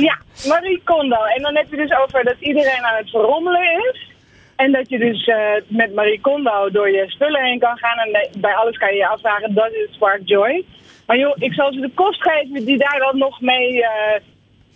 ja, 0.00 0.18
Marie 0.48 0.80
Kondo. 0.84 1.16
En 1.36 1.42
dan 1.42 1.56
heb 1.56 1.66
je 1.70 1.76
dus 1.76 1.92
over 2.02 2.24
dat 2.24 2.36
iedereen 2.38 2.84
aan 2.84 2.96
het 2.96 3.10
verrommelen 3.10 3.62
is. 3.92 4.12
En 4.56 4.72
dat 4.72 4.88
je 4.88 4.98
dus 4.98 5.24
eh, 5.26 5.36
met 5.68 5.94
Marie 5.94 6.20
Kondo 6.20 6.70
door 6.70 6.90
je 6.90 7.04
spullen 7.10 7.44
heen 7.44 7.58
kan 7.58 7.76
gaan. 7.78 7.98
En 7.98 8.40
bij 8.40 8.54
alles 8.54 8.76
kan 8.78 8.88
je 8.90 8.96
je 8.96 9.08
afvragen, 9.08 9.54
does 9.54 9.68
it 9.72 9.88
spark 9.90 10.20
joy? 10.24 10.64
Maar 11.06 11.18
joh, 11.18 11.36
ik 11.38 11.52
zal 11.52 11.72
ze 11.72 11.80
de 11.80 11.90
kost 11.94 12.22
geven 12.22 12.64
die 12.64 12.78
daar 12.78 12.98
dan 12.98 13.18
nog 13.18 13.40
mee, 13.40 13.82
eh, 13.82 14.14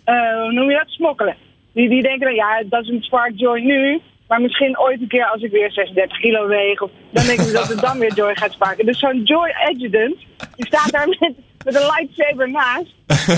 eh, 0.03 0.41
hoe 0.41 0.51
noem 0.51 0.69
je 0.69 0.77
dat, 0.77 0.89
smokkelen. 0.89 1.35
Die, 1.73 1.89
die 1.89 2.01
denken 2.01 2.25
dan, 2.27 2.35
ja, 2.35 2.57
het 2.57 2.71
doesn't 2.71 3.03
spark 3.03 3.31
joy 3.35 3.59
nu. 3.59 4.01
Maar 4.27 4.41
misschien 4.41 4.79
ooit 4.79 5.01
een 5.01 5.07
keer 5.07 5.25
als 5.25 5.41
ik 5.41 5.51
weer 5.51 5.71
36 5.71 6.19
kilo 6.19 6.47
weeg. 6.47 6.81
Of, 6.81 6.89
dan 7.11 7.25
denken 7.25 7.45
ze 7.45 7.51
dat 7.51 7.67
het 7.67 7.79
dan 7.79 7.99
weer 7.99 8.13
joy 8.13 8.35
gaat 8.35 8.51
sparken. 8.51 8.85
Dus 8.85 8.99
zo'n 8.99 9.23
joy 9.23 9.49
adjutant, 9.49 10.15
die 10.55 10.65
staat 10.65 10.91
daar 10.91 11.07
met, 11.07 11.33
met 11.65 11.75
een 11.75 11.81
lightsaber 11.81 12.51
naast. 12.51 12.93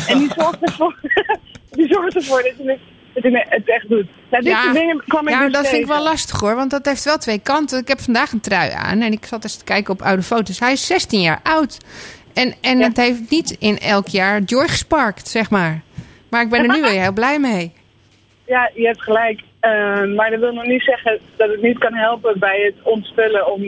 En 0.07 0.17
die 0.17 0.31
zorgt 0.35 0.61
ervoor, 0.61 0.99
die 1.77 1.87
zorgt 1.87 2.15
ervoor 2.15 2.43
dat 2.43 2.53
je 2.57 2.69
het, 3.13 3.23
dat 3.23 3.43
het 3.49 3.69
echt 3.69 3.89
doet. 3.89 4.05
Nou, 4.31 4.43
dit 4.43 4.57
soort 4.57 4.73
dingen 4.73 5.03
kwam 5.07 5.27
ik 5.27 5.33
ja, 5.33 5.43
dus 5.43 5.51
dat 5.51 5.67
vind 5.67 5.81
ik 5.81 5.87
wel 5.87 6.03
lastig 6.03 6.39
hoor. 6.39 6.55
Want 6.55 6.71
dat 6.71 6.85
heeft 6.85 7.03
wel 7.03 7.17
twee 7.17 7.39
kanten. 7.39 7.79
Ik 7.79 7.87
heb 7.87 7.99
vandaag 7.99 8.31
een 8.31 8.41
trui 8.41 8.71
aan. 8.71 9.01
En 9.01 9.11
ik 9.11 9.25
zat 9.25 9.43
eens 9.43 9.57
te 9.57 9.63
kijken 9.63 9.93
op 9.93 10.01
oude 10.01 10.23
foto's. 10.23 10.59
Hij 10.59 10.71
is 10.71 10.85
16 10.85 11.21
jaar 11.21 11.39
oud. 11.43 11.77
En, 12.33 12.53
en 12.61 12.77
Ja. 12.79 12.87
het 12.87 12.97
heeft 12.97 13.29
niet 13.29 13.55
in 13.59 13.77
elk 13.77 14.07
jaar 14.07 14.41
joy 14.41 14.67
gesparkt, 14.67 15.27
zeg 15.27 15.49
maar. 15.49 15.81
Maar 16.29 16.41
ik 16.41 16.49
ben 16.49 16.59
er 16.69 16.75
nu 16.75 16.81
weer 16.81 17.01
heel 17.01 17.13
blij 17.13 17.39
mee. 17.39 17.73
Ja, 18.45 18.69
je 18.73 18.85
hebt 18.85 19.01
gelijk. 19.01 19.39
Eh, 19.59 19.71
maar 20.15 20.29
dat 20.29 20.39
wil 20.39 20.53
nog 20.53 20.65
niet 20.65 20.81
zeggen 20.81 21.19
dat 21.35 21.49
het 21.49 21.61
niet 21.61 21.77
kan 21.77 21.93
helpen 21.93 22.39
bij 22.39 22.59
het 22.65 22.75
ontspullen 22.93 23.51
om... 23.53 23.61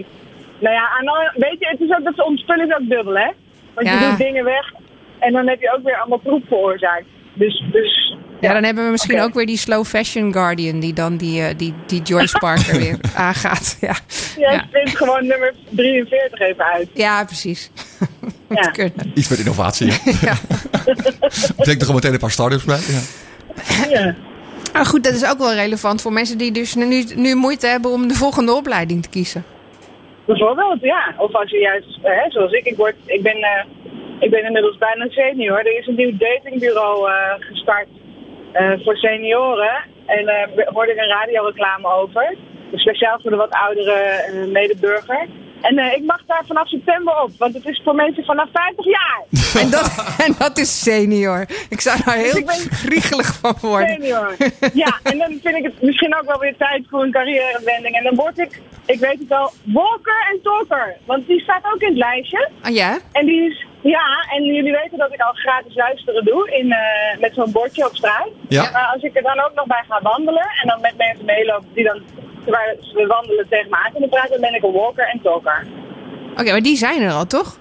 Nou 0.59 0.76
ja, 0.76 0.89
aan 0.99 1.32
weet 1.36 1.55
je, 1.59 1.68
het 1.68 1.80
is 1.80 1.89
ook 1.97 2.03
dat 2.03 2.16
ze 2.16 2.26
ontspullen 2.26 2.68
is 2.68 2.74
ook 2.76 2.89
dubbel, 2.89 3.16
hè? 3.18 3.32
Want 3.74 3.88
Ja. 3.88 3.99
je 3.99 4.07
doet 4.09 4.18
dingen 4.18 4.43
weg 4.43 4.74
en 5.20 5.34
dan 5.34 5.47
heb 5.47 5.59
je 5.61 5.74
ook 5.78 5.84
weer 5.84 5.97
allemaal 5.99 6.22
troep 6.24 6.43
veroorzaakt. 6.47 7.05
Dus, 7.34 7.64
dus 7.72 8.16
Ja, 8.39 8.53
dan 8.53 8.64
hebben 8.64 8.86
we 8.86 8.91
misschien 8.91 9.20
ook 9.22 9.34
weer 9.34 9.45
die 9.45 9.57
slow 9.57 9.86
fashion 9.86 10.34
guardian 10.34 10.80
die 10.80 10.93
dan 10.93 11.18
die, 11.18 11.41
eh, 11.41 11.57
die, 11.57 11.74
die 11.88 12.01
Joyce 12.01 12.38
Parker 12.38 12.80
weer 12.84 12.97
aangaat. 13.16 13.78
Ja, 13.82 13.95
jij 14.38 14.53
Ja. 14.53 14.66
vindt 14.72 14.97
gewoon 14.97 15.28
nummer 15.28 15.53
43 15.70 16.39
even 16.39 16.66
uit. 16.66 16.88
ja 16.93 17.24
precies. 17.26 17.72
Ja. 18.54 18.72
Kunnen. 18.80 19.12
Iets 19.16 19.30
met 19.30 19.39
innovatie. 19.39 19.88
Ja. 20.22 20.34
Betekent 21.58 21.80
er 21.82 21.86
gewoon 21.86 21.95
meteen 21.95 22.14
een 22.14 22.20
paar 22.20 22.32
start-ups 22.32 22.64
bij. 22.64 22.80
Ja. 22.88 23.01
Ja. 23.89 24.16
Maar 24.74 24.86
goed, 24.86 25.04
dat 25.04 25.14
is 25.14 25.30
ook 25.30 25.38
wel 25.38 25.54
relevant 25.54 26.01
voor 26.01 26.14
mensen 26.14 26.38
die 26.38 26.51
dus 26.51 26.76
nu, 26.76 27.04
nu 27.16 27.36
moeite 27.36 27.68
hebben 27.68 27.91
om 27.91 28.08
de 28.08 28.14
volgende 28.14 28.54
opleiding 28.54 29.04
te 29.04 29.10
kiezen. 29.10 29.43
Bijvoorbeeld, 30.26 30.82
ja. 30.82 31.14
Of 31.18 31.36
als 31.36 31.49
je 31.49 31.58
juist, 31.60 31.99
eh, 32.01 32.24
hè, 32.24 32.32
zoals 32.32 32.51
ik, 32.51 32.66
ik, 32.66 32.76
word, 32.76 32.95
ik, 33.06 33.22
ben, 33.22 33.36
eh, 33.36 33.66
ik 34.20 34.30
ben 34.30 34.45
inmiddels 34.45 34.78
bijna 34.78 35.08
senior. 35.10 35.60
Er 35.60 35.78
is 35.78 35.88
een 35.88 35.95
nieuw 35.95 36.18
datingbureau 36.18 37.10
eh, 37.10 37.16
gestart 37.39 37.88
eh, 38.51 38.72
voor 38.84 38.97
senioren. 38.97 39.76
En 40.06 40.28
eh, 40.28 40.58
er 40.58 40.70
hoorde 40.74 40.91
ik 40.91 40.97
een 40.97 41.08
radioreclame 41.20 41.88
over. 41.88 42.36
Dus 42.74 42.82
speciaal 42.82 43.20
voor 43.22 43.32
de 43.32 43.38
wat 43.38 43.52
oudere 43.52 43.92
eh, 43.94 44.48
medeburger. 44.52 45.28
En 45.62 45.78
eh, 45.78 45.98
ik 45.98 46.04
mag 46.04 46.22
daar 46.26 46.44
vanaf 46.48 46.68
september 46.68 47.22
op, 47.22 47.32
want 47.38 47.54
het 47.54 47.66
is 47.66 47.82
voor 47.84 47.96
mensen 47.96 48.24
vanaf 48.24 48.50
50 48.54 48.86
jaar. 48.86 49.22
En 49.64 49.70
dat, 49.70 50.16
en 50.26 50.36
dat 50.38 50.58
is 50.58 50.82
senior. 50.84 51.46
Ik 51.70 51.82
zou 51.82 52.00
daar 52.06 52.16
heel 52.16 52.38
ik 52.38 52.46
ben- 52.46 52.72
griegelig 52.72 53.34
van 53.42 53.56
worden. 53.62 53.88
Senior. 53.90 54.36
Ja, 54.74 55.00
en 55.04 55.18
dan 55.18 55.40
vind 55.44 55.56
ik 55.56 55.64
het 55.64 55.82
misschien 55.82 56.16
ook 56.16 56.26
wel 56.26 56.40
weer 56.40 56.56
tijd 56.58 56.84
voor 56.90 57.04
een 57.04 57.12
carrièrewending. 57.12 57.96
En 57.96 58.04
dan 58.04 58.16
word 58.16 58.38
ik, 58.38 58.62
ik 58.86 59.00
weet 59.00 59.20
het 59.20 59.32
al, 59.32 59.52
walker 59.64 60.28
en 60.32 60.40
talker. 60.44 60.96
Want 61.06 61.28
die 61.28 61.40
staat 61.42 61.66
ook 61.74 61.82
in 61.82 61.88
het 61.88 61.98
lijstje. 61.98 62.50
Ah 62.62 62.74
ja? 62.74 63.00
En 63.12 63.26
die 63.26 63.42
is, 63.50 63.66
ja, 63.82 64.26
en 64.36 64.44
jullie 64.44 64.72
weten 64.72 64.98
dat 64.98 65.14
ik 65.14 65.22
al 65.22 65.34
gratis 65.34 65.76
luisteren 65.76 66.26
doe 66.26 66.52
in, 66.52 66.72
eh, 66.72 67.20
met 67.20 67.34
zo'n 67.34 67.52
bordje 67.52 67.86
op 67.86 67.96
straat. 67.96 68.30
Ja. 68.48 68.70
Maar 68.72 68.90
als 68.94 69.04
ik 69.04 69.16
er 69.16 69.24
dan 69.24 69.40
ook 69.40 69.52
nog 69.56 69.66
bij 69.66 69.84
ga 69.90 70.00
wandelen 70.02 70.48
en 70.62 70.68
dan 70.68 70.82
met 70.82 70.98
mensen 70.98 71.26
meelopen 71.26 71.68
die 71.74 71.84
dan, 71.84 72.02
terwijl 72.44 72.78
ze 72.82 73.06
wandelen 73.08 73.46
tegen 73.50 73.70
me 73.70 73.76
aan 73.86 73.91
kunnen 73.91 74.10
praten, 74.10 74.32
dan 74.32 74.41
ben 74.41 74.56
ik 74.56 74.64
een 74.64 74.72
walker 74.72 75.08
en 75.14 75.20
talker. 75.24 75.66
Oké, 76.38 76.52
maar 76.52 76.62
die 76.62 76.78
zijn 76.78 77.02
er 77.02 77.12
al, 77.12 77.26
toch? 77.26 77.58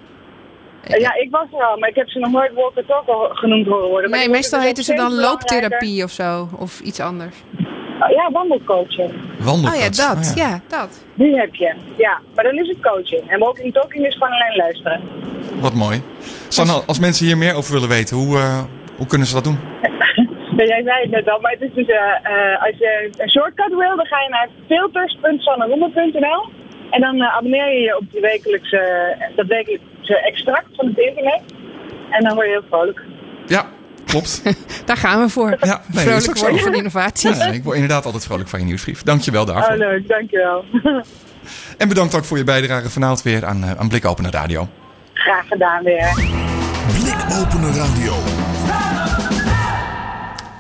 Eh, 0.84 1.00
ja, 1.00 1.14
ik 1.14 1.30
was 1.30 1.46
er 1.52 1.64
al, 1.64 1.76
maar 1.78 1.88
ik 1.88 1.94
heb 1.96 2.08
ze 2.08 2.18
nog 2.18 2.30
nooit 2.32 2.52
walker 2.54 2.86
talker 2.86 3.36
genoemd 3.36 3.66
horen 3.66 3.88
worden. 3.88 4.10
Maar 4.10 4.18
Nee, 4.18 4.28
meestal 4.28 4.60
heten 4.60 4.84
ze 4.84 4.94
dan 4.94 5.14
looptherapie 5.14 6.04
of 6.04 6.10
zo. 6.10 6.48
Of 6.58 6.80
iets 6.80 7.00
anders. 7.00 7.36
Oh, 8.00 8.10
ja, 8.10 8.30
wandelcoaching. 8.32 9.12
Wandelpad. 9.38 9.74
Oh 9.74 9.80
ja, 9.84 9.88
dat. 9.90 10.26
Ah, 10.30 10.36
ja. 10.36 10.60
dat. 10.68 11.04
Die 11.14 11.36
heb 11.36 11.54
je. 11.54 11.74
Ja, 11.96 12.20
maar 12.34 12.44
dan 12.44 12.54
is 12.58 12.68
het 12.68 12.80
coaching. 12.80 13.30
En 13.30 13.38
walking 13.38 13.72
talking 13.72 14.06
is 14.06 14.12
gewoon 14.14 14.32
alleen 14.32 14.56
luisteren. 14.56 15.00
Wat 15.60 15.72
mooi. 15.74 16.02
Sanne, 16.48 16.72
als 16.86 16.98
mensen 16.98 17.26
hier 17.26 17.38
meer 17.38 17.54
over 17.54 17.72
willen 17.72 17.88
weten, 17.88 18.16
hoe, 18.16 18.36
eh, 18.38 18.62
hoe 18.96 19.06
kunnen 19.06 19.26
ze 19.26 19.34
dat 19.34 19.44
doen? 19.44 19.58
Ja, 20.62 20.68
jij 20.68 20.82
zei 20.82 21.00
het 21.00 21.10
net 21.10 21.28
al, 21.28 21.40
maar 21.40 21.52
het 21.52 21.60
is 21.60 21.74
dus, 21.74 21.86
eh, 21.86 21.96
eh, 21.96 22.62
als 22.62 22.76
je 22.78 23.10
een 23.16 23.30
shortcut 23.30 23.68
wil, 23.68 23.96
dan 23.96 24.06
ga 24.06 24.20
je 24.20 24.28
naar 24.28 24.48
filters.sanneroemen.nl 24.68 26.50
en 26.90 27.00
dan 27.00 27.20
eh, 27.20 27.36
abonneer 27.36 27.72
je 27.72 27.80
je 27.80 27.96
op 27.96 28.04
die 28.10 28.20
wekelijkse, 28.20 29.16
dat 29.36 29.46
wekelijkse 29.46 30.16
extract 30.18 30.66
van 30.76 30.86
het 30.86 30.98
internet. 30.98 31.42
En 32.10 32.24
dan 32.24 32.34
word 32.34 32.46
je 32.46 32.52
heel 32.52 32.68
vrolijk. 32.68 33.00
Ja, 33.46 33.66
klopt. 34.06 34.42
Daar 34.88 34.96
gaan 34.96 35.20
we 35.20 35.28
voor. 35.28 35.56
Ja, 35.60 35.82
nee, 35.92 36.04
Vrolijk 36.04 36.38
worden 36.38 36.60
van 36.60 36.74
innovatie. 36.74 37.34
Ja, 37.34 37.44
ik 37.44 37.64
word 37.64 37.76
inderdaad 37.76 38.04
altijd 38.04 38.24
vrolijk 38.24 38.48
van 38.48 38.58
je 38.58 38.64
nieuwsbrief. 38.64 39.02
Dank 39.02 39.20
je 39.20 39.30
wel 39.30 39.44
daarvoor. 39.44 39.72
Oh, 39.72 39.78
leuk, 39.78 40.08
dankjewel. 40.08 40.64
En 41.78 41.88
bedankt 41.88 42.14
ook 42.14 42.24
voor 42.24 42.36
je 42.36 42.44
bijdrage 42.44 42.90
vanavond 42.90 43.22
weer 43.22 43.44
aan, 43.44 43.64
aan 43.78 43.88
Blik 43.88 44.04
Open 44.04 44.30
Radio. 44.30 44.68
Graag 45.12 45.46
gedaan 45.48 45.82
weer. 45.82 46.12
Blikopener 46.86 47.74
Radio. 47.74 48.12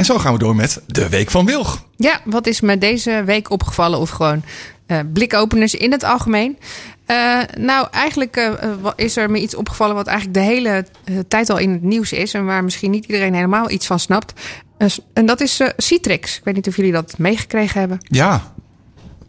En 0.02 0.08
zo 0.08 0.18
gaan 0.18 0.32
we 0.32 0.38
door 0.38 0.56
met 0.56 0.82
de 0.86 1.08
Week 1.08 1.30
van 1.30 1.46
Wilg. 1.46 1.84
Ja, 1.96 2.20
wat 2.24 2.46
is 2.46 2.60
me 2.60 2.78
deze 2.78 3.22
week 3.24 3.50
opgevallen? 3.50 3.98
Of 3.98 4.10
gewoon 4.10 4.42
eh, 4.86 4.98
blikopeners 5.12 5.74
in 5.74 5.92
het 5.92 6.04
algemeen? 6.04 6.58
Eh, 7.06 7.40
nou, 7.58 7.88
eigenlijk 7.90 8.36
eh, 8.36 8.52
is 8.96 9.16
er 9.16 9.30
me 9.30 9.40
iets 9.40 9.54
opgevallen 9.54 9.94
wat 9.94 10.06
eigenlijk 10.06 10.38
de 10.38 10.44
hele 10.44 10.86
tijd 11.28 11.50
al 11.50 11.58
in 11.58 11.72
het 11.72 11.82
nieuws 11.82 12.12
is. 12.12 12.34
En 12.34 12.44
waar 12.44 12.64
misschien 12.64 12.90
niet 12.90 13.04
iedereen 13.04 13.34
helemaal 13.34 13.70
iets 13.70 13.86
van 13.86 13.98
snapt. 13.98 14.32
En 15.12 15.26
dat 15.26 15.40
is 15.40 15.60
Citrix. 15.76 16.36
Ik 16.38 16.44
weet 16.44 16.54
niet 16.54 16.68
of 16.68 16.76
jullie 16.76 16.92
dat 16.92 17.18
meegekregen 17.18 17.80
hebben. 17.80 17.98
Ja, 18.02 18.52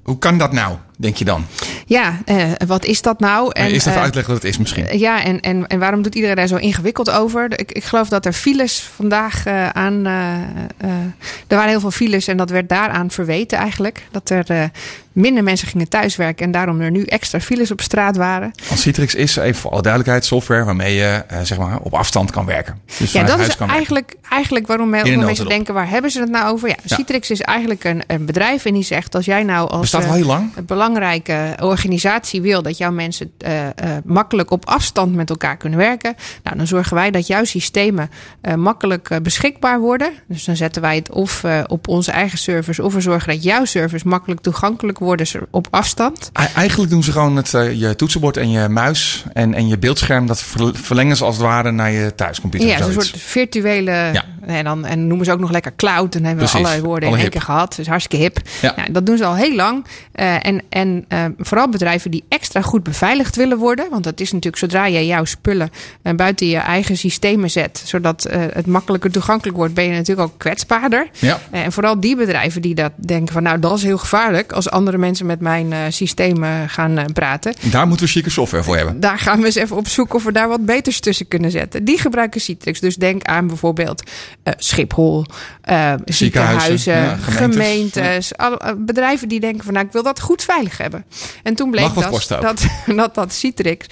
hoe 0.04 0.18
kan 0.18 0.38
dat 0.38 0.52
nou, 0.52 0.78
denk 1.04 1.16
je 1.18 1.26
dan? 1.26 1.46
Ja, 1.86 2.20
eh, 2.26 2.52
wat 2.68 2.86
is 2.86 3.02
dat 3.02 3.20
nou? 3.20 3.52
En, 3.54 3.68
Eerst 3.68 3.88
even 3.88 3.98
eh, 3.98 4.04
uitleggen 4.04 4.34
wat 4.34 4.42
het 4.42 4.52
is 4.52 4.58
misschien. 4.58 4.98
Ja, 4.98 5.24
en, 5.24 5.40
en, 5.40 5.68
en 5.68 5.80
waarom 5.80 6.02
doet 6.02 6.16
iedereen 6.16 6.36
daar 6.36 6.48
zo 6.48 6.56
ingewikkeld 6.56 7.12
over? 7.12 7.60
Ik, 7.60 7.72
ik 7.72 7.84
geloof 7.84 8.10
dat 8.10 8.26
er 8.26 8.34
files 8.34 8.90
vandaag 8.96 9.46
eh, 9.46 9.70
aan. 9.70 10.06
er 10.06 11.58
waren 11.58 11.70
heel 11.70 11.80
veel 11.80 11.92
files 11.92 12.28
en 12.28 12.38
dat 12.38 12.50
werd 12.50 12.70
daaraan 12.70 13.12
verweten 13.12 13.58
eigenlijk. 13.58 14.08
Dat 14.12 14.30
er 14.30 14.72
minder 15.14 15.44
mensen 15.44 15.68
gingen 15.68 15.90
thuiswerken 15.90 16.46
en 16.46 16.52
daarom 16.52 16.82
er 16.82 16.92
nu 16.92 17.04
extra 17.04 17.40
files 17.40 17.72
op 17.72 17.82
straat 17.82 18.16
waren. 18.16 18.52
Want 18.68 18.80
Citrix 18.80 19.16
is, 19.16 19.36
even 19.36 19.62
voor 19.62 19.72
alle 19.72 19.82
duidelijkheid, 19.82 20.26
software 20.26 20.64
waarmee 20.64 20.96
je 20.96 21.24
eh, 21.28 21.40
zeg 21.44 21.58
maar, 21.58 21.80
op 21.80 21.94
afstand 21.94 22.32
kan 22.32 22.46
werken. 22.46 22.82
Dus 22.98 23.12
Ja, 23.12 23.24
dat 23.24 23.40
is 23.40 23.48
werken. 23.48 23.68
eigenlijk, 23.68 24.16
eigenlijk 24.30 24.68
waarom 24.68 24.90
mensen 24.90 25.48
denken: 25.48 25.74
waar 25.74 25.90
hebben 25.90 26.12
ze 26.12 26.20
het 26.20 26.30
nou 26.30 26.52
over? 26.52 26.68
Ja, 26.68 26.76
Ja. 26.84 26.96
Citrix 26.96 27.30
is 27.30 27.42
eigenlijk 27.42 27.84
een, 27.84 28.04
een 28.08 28.26
bedrijf 28.26 28.66
en 28.66 28.74
die 28.74 28.84
zegt: 28.84 29.16
als 29.16 29.26
jij 29.26 29.44
nou 29.44 29.70
als 29.70 29.94
eh, 29.94 30.08
al 30.08 30.14
heel 30.14 30.26
lang. 30.26 30.52
een 30.56 30.66
belangrijke 30.66 31.56
organisatie 31.60 32.42
wil 32.42 32.62
dat 32.62 32.78
jouw 32.78 32.92
mensen 32.92 33.32
eh, 33.38 33.68
makkelijk 34.04 34.52
op 34.52 34.66
afstand 34.66 35.16
met 35.16 35.30
elkaar 35.30 35.58
kunnen 35.58 35.80
werken, 35.80 36.16
nou, 36.44 36.58
dan 36.58 36.68
zorgen 36.68 36.96
wij 36.96 37.12
dat 37.12 37.28
jouw 37.28 37.44
systemen 37.44 38.10
makkelijk 38.56 39.10
beschikbaar 39.24 39.80
worden. 39.80 40.12
Dus 40.28 40.46
dan 40.46 40.56
zetten 40.56 40.82
wij 40.82 40.96
het 40.96 41.12
of 41.12 41.44
op 41.68 41.88
onze 41.88 42.12
eigen 42.12 42.38
servers, 42.38 42.80
of 42.80 42.94
we 42.94 43.02
zorgen 43.02 43.34
dat 43.34 43.44
jouw 43.44 43.66
servers 43.66 44.04
makkelijk 44.04 44.42
toegankelijk 44.42 45.00
worden 45.00 45.03
op 45.52 45.68
afstand. 45.70 46.30
Eigenlijk 46.56 46.92
doen 46.92 47.04
ze 47.04 47.12
gewoon 47.12 47.36
het, 47.36 47.54
eh, 47.54 47.80
je 47.80 47.96
toetsenbord 47.96 48.38
en 48.38 48.50
je 48.52 48.70
muis 48.70 49.24
en, 49.34 49.54
en 49.54 49.68
je 49.68 49.78
beeldscherm. 49.78 50.28
Dat 50.28 50.42
ver- 50.44 50.76
verlengen 50.76 51.18
ze 51.18 51.24
als 51.24 51.36
het 51.36 51.44
ware 51.46 51.72
naar 51.72 51.92
je 51.92 52.16
thuiscomputer. 52.16 52.68
Ja, 52.68 52.78
zoiets. 52.78 53.08
soort 53.08 53.22
virtuele. 53.22 53.92
Ja. 53.92 54.26
En, 54.46 54.64
dan, 54.64 54.86
en 54.86 55.08
noemen 55.08 55.26
ze 55.26 55.32
ook 55.32 55.40
nog 55.40 55.52
lekker 55.52 55.76
cloud. 55.76 56.14
Dan 56.14 56.24
hebben 56.24 56.44
we 56.44 56.50
Precies. 56.50 56.56
allerlei 56.56 56.82
woorden 56.82 57.10
Alle 57.10 57.18
in 57.18 57.24
één 57.24 57.32
hip. 57.32 57.32
keer 57.32 57.54
gehad. 57.54 57.76
Dus 57.76 57.88
hartstikke 57.88 58.24
hip. 58.24 58.40
Ja. 58.62 58.74
Ja. 58.76 58.86
dat 58.92 59.06
doen 59.06 59.18
ze 59.18 59.26
al 59.26 59.36
heel 59.36 59.56
lang. 59.56 59.86
Eh, 60.12 60.46
en 60.46 60.62
en 60.70 61.06
eh, 61.08 61.26
vooral 61.38 61.70
bedrijven 61.70 62.12
die 62.12 62.24
extra 62.30 62.62
goed 62.62 62.84
beveiligd 62.84 63.36
willen 63.36 63.58
worden. 63.58 63.90
Want 63.90 64.04
dat 64.04 64.20
is 64.20 64.32
natuurlijk 64.32 64.58
zodra 64.58 64.90
jij 64.90 65.06
jouw 65.06 65.26
spullen 65.26 65.70
eh, 66.02 66.14
buiten 66.14 66.48
je 66.48 66.58
eigen 66.58 66.98
systemen 66.98 67.50
zet. 67.50 67.82
Zodat 67.86 68.28
het 68.30 68.66
makkelijker 68.66 69.12
toegankelijk 69.12 69.58
wordt. 69.58 69.74
Ben 69.74 69.84
je 69.84 69.92
natuurlijk 69.92 70.28
ook 70.28 70.38
kwetsbaarder. 70.38 71.08
Ja. 71.20 71.40
En 71.52 71.72
vooral 71.72 72.00
die 72.00 72.16
bedrijven 72.16 72.62
die 72.62 72.76
dat 72.76 72.92
denken 72.96 73.34
van 73.34 73.44
nou 73.44 73.60
dat 73.60 73.78
is 73.78 73.84
heel 73.84 73.98
gevaarlijk. 73.98 74.52
Als 74.52 74.70
andere 74.70 74.98
mensen 74.98 75.26
met 75.26 75.40
mijn 75.40 75.94
systemen 75.94 76.70
gaan 76.70 77.06
praten. 77.14 77.54
Daar 77.62 77.88
moeten 77.88 78.06
we 78.06 78.12
chique 78.12 78.30
software 78.30 78.64
voor 78.64 78.76
hebben. 78.76 79.00
Daar 79.00 79.20
gaan 79.20 79.40
we 79.40 79.46
eens 79.46 79.56
even 79.56 79.76
op 79.76 79.88
zoek 79.88 80.14
of 80.14 80.24
we 80.24 80.32
daar 80.32 80.48
wat 80.48 80.66
beters 80.66 81.00
tussen 81.00 81.28
kunnen 81.28 81.52
zetten. 81.52 81.84
Die 81.84 82.00
gebruiken 82.00 82.42
Citrix. 82.42 82.80
Dus 82.80 82.96
denk 82.96 83.24
aan 83.24 83.48
bijvoorbeeld 83.48 84.04
eh, 84.44 84.54
Schiphol, 84.58 85.26
eh, 85.62 85.94
ziekenhuizen, 86.06 86.94
ja, 86.94 87.16
gemeentes. 87.16 88.32
eh, 88.32 88.72
bedrijven 88.78 89.28
die 89.28 89.40
denken 89.40 89.64
van 89.64 89.74
nou, 89.74 89.86
ik 89.86 89.92
wil 89.92 90.04
dat 90.04 90.20
goed 90.20 90.44
veilig 90.44 90.78
hebben. 90.78 91.06
En 91.44 91.56
toen 91.56 91.72
bleek 91.72 91.94
dat, 91.94 92.28
dat, 92.42 92.66
dat 92.96 93.16
dat 93.16 93.34
Citrix 93.34 93.86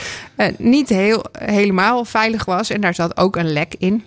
niet 0.58 0.90
heel, 0.90 1.26
helemaal 1.40 2.06
veilig 2.06 2.46
was. 2.46 2.70
En 2.70 2.82
daar 2.82 2.96
zat 2.96 3.18
ook 3.18 3.36
een 3.36 3.54
lek 3.54 3.76
in. 3.78 4.04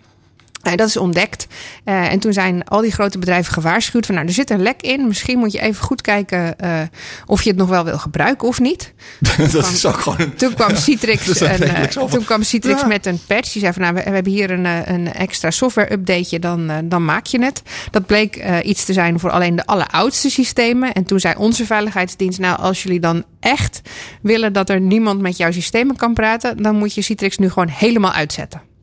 Eh, 0.65 0.77
dat 0.77 0.89
is 0.89 0.97
ontdekt. 0.97 1.47
Eh, 1.85 2.13
en 2.13 2.19
toen 2.19 2.33
zijn 2.33 2.65
al 2.65 2.81
die 2.81 2.93
grote 2.93 3.19
bedrijven 3.19 3.53
gewaarschuwd 3.53 4.07
van 4.07 4.15
nou, 4.15 4.27
er 4.27 4.33
zit 4.33 4.51
een 4.51 4.63
lek 4.63 4.81
in. 4.83 5.07
Misschien 5.09 5.39
moet 5.39 5.53
je 5.53 5.61
even 5.61 5.85
goed 5.85 6.01
kijken 6.01 6.59
eh, 6.59 6.81
of 7.27 7.43
je 7.43 7.49
het 7.51 7.59
nog 7.59 7.69
wel 7.69 7.85
wil 7.85 7.99
gebruiken 7.99 8.49
of 8.49 8.61
niet. 8.61 8.93
dat 9.53 9.71
is 9.71 9.87
ook 9.87 10.01
gewoon 10.01 10.21
een... 10.21 10.35
Toen 10.35 10.55
kwam 10.55 10.77
Citrix, 10.85 11.41
en, 11.41 11.63
eh, 11.63 11.83
toen 11.83 12.25
kwam 12.25 12.43
Citrix 12.43 12.81
Ja. 12.81 12.87
met 12.87 13.07
een 13.07 13.21
patch. 13.27 13.53
Die 13.53 13.61
zei 13.61 13.73
van 13.73 13.83
nou, 13.83 13.95
we, 13.95 14.03
we 14.03 14.11
hebben 14.11 14.33
hier 14.33 14.51
een, 14.51 14.67
eh, 14.67 14.79
een 14.85 15.13
extra 15.13 15.51
software 15.51 15.93
updateje, 15.93 16.39
dan, 16.39 16.71
eh, 16.71 16.77
dan 16.85 17.05
maak 17.05 17.27
je 17.27 17.43
het. 17.45 17.63
Dat 17.91 18.07
bleek 18.07 18.37
eh, 18.37 18.57
iets 18.63 18.85
te 18.85 18.93
zijn 18.93 19.21
voor 19.21 19.31
alleen 19.31 19.57
de 19.57 19.67
alleroudste 19.67 20.31
systemen. 20.31 20.93
En 20.93 21.05
toen 21.05 21.21
zei 21.21 21.35
onze 21.39 21.67
veiligheidsdienst, 21.67 22.39
nou 22.39 22.59
als 22.59 22.83
jullie 22.83 23.01
dan 23.01 23.25
echt 23.41 23.81
willen 24.23 24.53
dat 24.53 24.71
er 24.71 24.81
niemand 24.81 25.21
met 25.21 25.37
jouw 25.37 25.53
systemen 25.53 25.97
kan 25.97 26.15
praten, 26.15 26.63
dan 26.63 26.77
moet 26.77 26.95
je 26.95 27.03
Citrix 27.03 27.39
nu 27.39 27.49
gewoon 27.49 27.69
helemaal 27.69 28.13
uitzetten. 28.13 28.74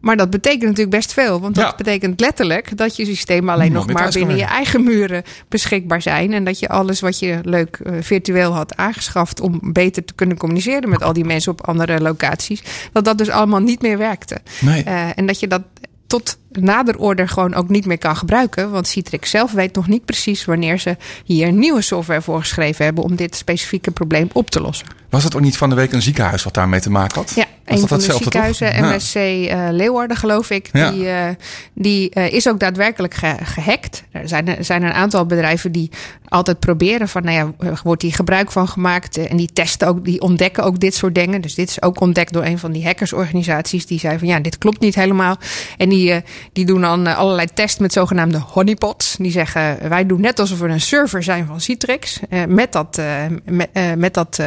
Maar 0.00 0.16
dat 0.16 0.30
betekent 0.30 0.62
natuurlijk 0.62 0.90
best 0.90 1.12
veel. 1.12 1.40
Want 1.40 1.54
dat 1.54 1.64
Ja. 1.64 1.74
betekent 1.76 2.20
letterlijk 2.20 2.76
dat 2.76 2.96
je 2.96 3.04
systemen 3.04 3.54
alleen 3.54 3.72
nog 3.72 3.92
maar 3.92 4.10
binnen 4.12 4.36
je 4.36 4.44
eigen 4.44 4.84
muren 4.84 5.22
beschikbaar 5.48 6.02
zijn. 6.02 6.32
En 6.32 6.44
dat 6.44 6.58
je 6.58 6.68
alles 6.68 7.00
wat 7.00 7.18
je 7.18 7.38
leuk 7.42 7.80
eh, 7.84 7.92
virtueel 8.00 8.52
had 8.52 8.76
aangeschaft 8.76 9.40
om 9.40 9.60
beter 9.62 10.04
te 10.04 10.14
kunnen 10.14 10.36
communiceren 10.36 10.88
met 10.88 11.02
al 11.02 11.12
die 11.12 11.24
mensen 11.24 11.52
op 11.52 11.66
andere 11.66 12.00
locaties, 12.00 12.62
dat 12.92 13.04
dat 13.04 13.18
dus 13.18 13.28
allemaal 13.28 13.60
niet 13.60 13.82
meer 13.82 13.98
werkte. 13.98 14.38
Nee. 14.60 14.82
Eh, 14.84 15.08
en 15.14 15.26
dat 15.26 15.40
je 15.40 15.46
dat 15.46 15.62
tot 16.06 16.38
nader 16.52 16.98
order 16.98 17.28
gewoon 17.28 17.54
ook 17.54 17.68
niet 17.68 17.86
meer 17.86 17.98
kan 17.98 18.16
gebruiken. 18.16 18.70
Want 18.70 18.86
Citrix 18.86 19.30
zelf 19.30 19.52
weet 19.52 19.74
nog 19.74 19.88
niet 19.88 20.04
precies 20.04 20.44
wanneer 20.44 20.78
ze 20.78 20.96
hier 21.24 21.52
nieuwe 21.52 21.80
software 21.82 22.22
voor 22.22 22.40
geschreven 22.40 22.84
hebben 22.84 23.04
om 23.04 23.16
dit 23.16 23.36
specifieke 23.36 23.90
probleem 23.90 24.28
op 24.32 24.50
te 24.50 24.60
lossen. 24.60 24.86
Was 25.10 25.24
het 25.24 25.34
ook 25.34 25.40
niet 25.42 25.56
van 25.56 25.68
de 25.68 25.74
week 25.74 25.92
een 25.92 26.02
ziekenhuis 26.02 26.42
wat 26.42 26.54
daarmee 26.54 26.80
te 26.80 26.90
maken 26.90 27.16
had? 27.20 27.32
Ja, 27.36 27.44
Was 27.64 27.74
een 27.74 27.80
dat 27.80 27.88
van 27.88 27.98
de 27.98 28.04
hetzelfde, 28.04 28.30
toch? 28.30 28.54
ziekenhuizen. 28.56 28.96
MSC 28.96 29.14
eh, 29.50 29.66
Leeuwarden 29.70 30.16
geloof 30.16 30.50
ik, 30.50 30.68
Ja. 30.72 30.90
die, 30.90 31.08
eh, 31.08 31.28
die 31.74 32.10
eh, 32.10 32.32
is 32.32 32.48
ook 32.48 32.60
daadwerkelijk 32.60 33.14
ge- 33.14 33.36
gehackt. 33.44 34.02
Er 34.12 34.28
zijn, 34.28 34.56
er 34.56 34.64
zijn 34.64 34.82
een 34.82 34.92
aantal 34.92 35.26
bedrijven 35.26 35.72
die 35.72 35.90
altijd 36.28 36.58
proberen 36.58 37.08
van, 37.08 37.24
nou 37.24 37.52
ja, 37.60 37.74
wordt 37.82 38.02
hier 38.02 38.14
gebruik 38.14 38.50
van 38.52 38.68
gemaakt? 38.68 39.16
En 39.16 39.36
die 39.36 39.50
testen 39.52 39.88
ook, 39.88 40.04
die 40.04 40.20
ontdekken 40.20 40.64
ook 40.64 40.80
dit 40.80 40.94
soort 40.94 41.14
dingen. 41.14 41.40
Dus 41.40 41.54
dit 41.54 41.68
is 41.68 41.82
ook 41.82 42.00
ontdekt 42.00 42.32
door 42.32 42.44
een 42.44 42.58
van 42.58 42.72
die 42.72 42.84
hackersorganisaties 42.84 43.86
die 43.86 43.98
zei 43.98 44.18
van, 44.18 44.28
ja, 44.28 44.40
dit 44.40 44.58
klopt 44.58 44.80
niet 44.80 44.94
helemaal. 44.94 45.36
En 45.76 45.88
die, 45.88 46.22
die 46.52 46.64
doen 46.64 46.80
dan 46.80 47.06
eh, 47.06 47.16
allerlei 47.18 47.46
tests 47.54 47.78
met 47.78 47.92
zogenaamde 47.92 48.38
honeypots. 48.38 49.16
Die 49.18 49.30
zeggen, 49.30 49.88
wij 49.88 50.06
doen 50.06 50.20
net 50.20 50.38
alsof 50.38 50.58
we 50.58 50.68
een 50.68 50.80
server 50.80 51.22
zijn 51.22 51.46
van 51.46 51.60
Citrix. 51.60 52.20
eh, 52.28 52.44
met 52.48 52.72
dat, 52.72 52.98
eh, 52.98 53.06
met, 53.44 53.68
met 53.96 54.14
dat 54.14 54.42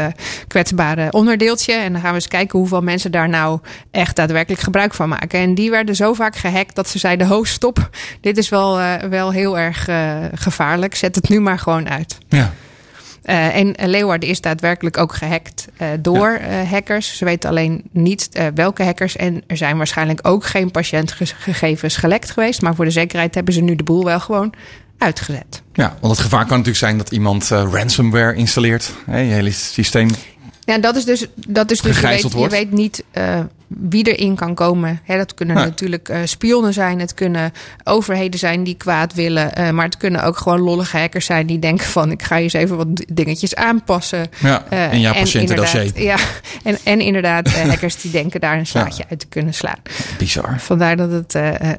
kwetsbare 0.47 1.11
onderdeeltje. 1.11 1.73
En 1.73 1.91
dan 1.91 2.01
gaan 2.01 2.09
we 2.09 2.15
eens 2.15 2.27
kijken 2.27 2.59
hoeveel 2.59 2.81
mensen 2.81 3.11
daar 3.11 3.29
nou 3.29 3.59
echt 3.91 4.15
daadwerkelijk 4.15 4.61
gebruik 4.61 4.93
van 4.93 5.09
maken. 5.09 5.39
En 5.39 5.55
die 5.55 5.69
werden 5.69 5.95
zo 5.95 6.13
vaak 6.13 6.35
gehackt 6.35 6.75
dat 6.75 6.89
ze 6.89 6.99
zeiden: 6.99 7.27
Ho, 7.27 7.43
stop. 7.43 7.89
Dit 8.21 8.37
is 8.37 8.49
wel, 8.49 8.79
wel 9.09 9.31
heel 9.31 9.59
erg 9.59 9.89
gevaarlijk. 10.33 10.95
Zet 10.95 11.15
het 11.15 11.29
nu 11.29 11.39
maar 11.39 11.59
gewoon 11.59 11.89
uit. 11.89 12.17
Ja. 12.27 12.53
Eh, 13.24 13.55
en 13.55 13.76
Leeuwarden 13.89 14.30
is 14.30 14.41
daadwerkelijk 14.41 14.97
ook 14.97 15.13
gehackt 15.13 15.67
eh, 15.78 15.88
door 15.99 16.30
eh, 16.30 16.69
hackers. 16.69 17.17
Ze 17.17 17.26
weten 17.26 17.49
alleen 17.49 17.84
niet 17.91 18.30
welke 18.55 18.84
hackers. 18.84 19.15
En 19.15 19.43
er 19.47 19.57
zijn 19.57 19.78
waarschijnlijk 19.78 20.19
ook 20.28 20.45
geen 20.45 20.71
patiëntgegevens 20.71 21.95
gelekt 21.95 22.32
geweest. 22.32 22.61
Maar 22.61 22.76
voor 22.76 22.86
de 22.86 22.91
zekerheid 22.91 23.36
hebben 23.36 23.53
ze 23.53 23.61
nu 23.61 23.76
de 23.76 23.84
boel 23.84 24.03
wel 24.03 24.19
gewoon 24.19 24.53
uitgezet. 24.97 25.61
ja, 25.74 25.97
want 25.99 26.13
het 26.13 26.21
gevaar 26.21 26.45
kan 26.45 26.49
natuurlijk 26.49 26.78
zijn 26.78 26.97
dat 26.97 27.11
iemand 27.11 27.47
ransomware 27.47 28.36
installeert. 28.36 28.93
Hè, 29.05 29.19
je 29.19 29.34
hele 29.34 29.51
systeem. 29.51 30.09
Ja, 30.65 30.78
dat 30.78 30.95
is 30.95 31.05
dus, 31.05 31.28
dat 31.47 31.71
is 31.71 31.82
dus 31.82 31.99
je, 31.99 32.07
weet, 32.07 32.32
je 32.32 32.49
weet 32.49 32.71
niet 32.71 33.03
wie 33.78 34.13
erin 34.15 34.36
kan 34.36 34.53
komen. 34.55 34.99
Hè, 35.03 35.17
dat 35.17 35.34
kunnen 35.34 35.55
natuurlijk 35.55 36.09
eh, 36.09 36.19
spionnen 36.26 36.74
zijn, 36.74 36.99
het 36.99 37.13
kunnen 37.13 37.51
overheden 37.84 38.39
zijn 38.39 38.63
die 38.63 38.76
kwaad 38.76 39.13
willen. 39.13 39.55
eh, 39.55 39.69
maar 39.69 39.86
het 39.86 39.97
kunnen 39.97 40.24
ook 40.24 40.38
gewoon 40.38 40.59
lollige 40.59 40.97
hackers 40.97 41.26
zijn 41.26 41.47
die 41.47 41.59
denken 41.59 41.88
van 41.88 42.11
ik 42.11 42.21
ga 42.24 42.36
je 42.36 42.43
eens 42.43 42.53
even 42.53 42.78
wat 42.78 42.88
dingetjes 43.13 43.55
aanpassen. 43.55 44.28
Ja, 44.39 44.63
Eh, 44.69 44.93
in 44.93 44.99
jouw 44.99 45.13
en 45.13 45.19
patiëntendossier. 45.19 45.82
inderdaad- 45.82 46.19
Ja, 46.19 46.26
en, 46.63 46.78
en 46.84 46.99
inderdaad 47.01 47.49
hackers 47.69 48.01
die 48.01 48.11
denken 48.11 48.39
daar 48.41 48.57
een 48.57 48.65
slaatje 48.67 49.03
uit 49.09 49.19
te 49.19 49.28
kunnen 49.28 49.53
slaan. 49.53 49.80
Bizar. 50.17 50.59
Vandaar 50.59 50.95
dat 50.97 51.11
het 51.11 51.36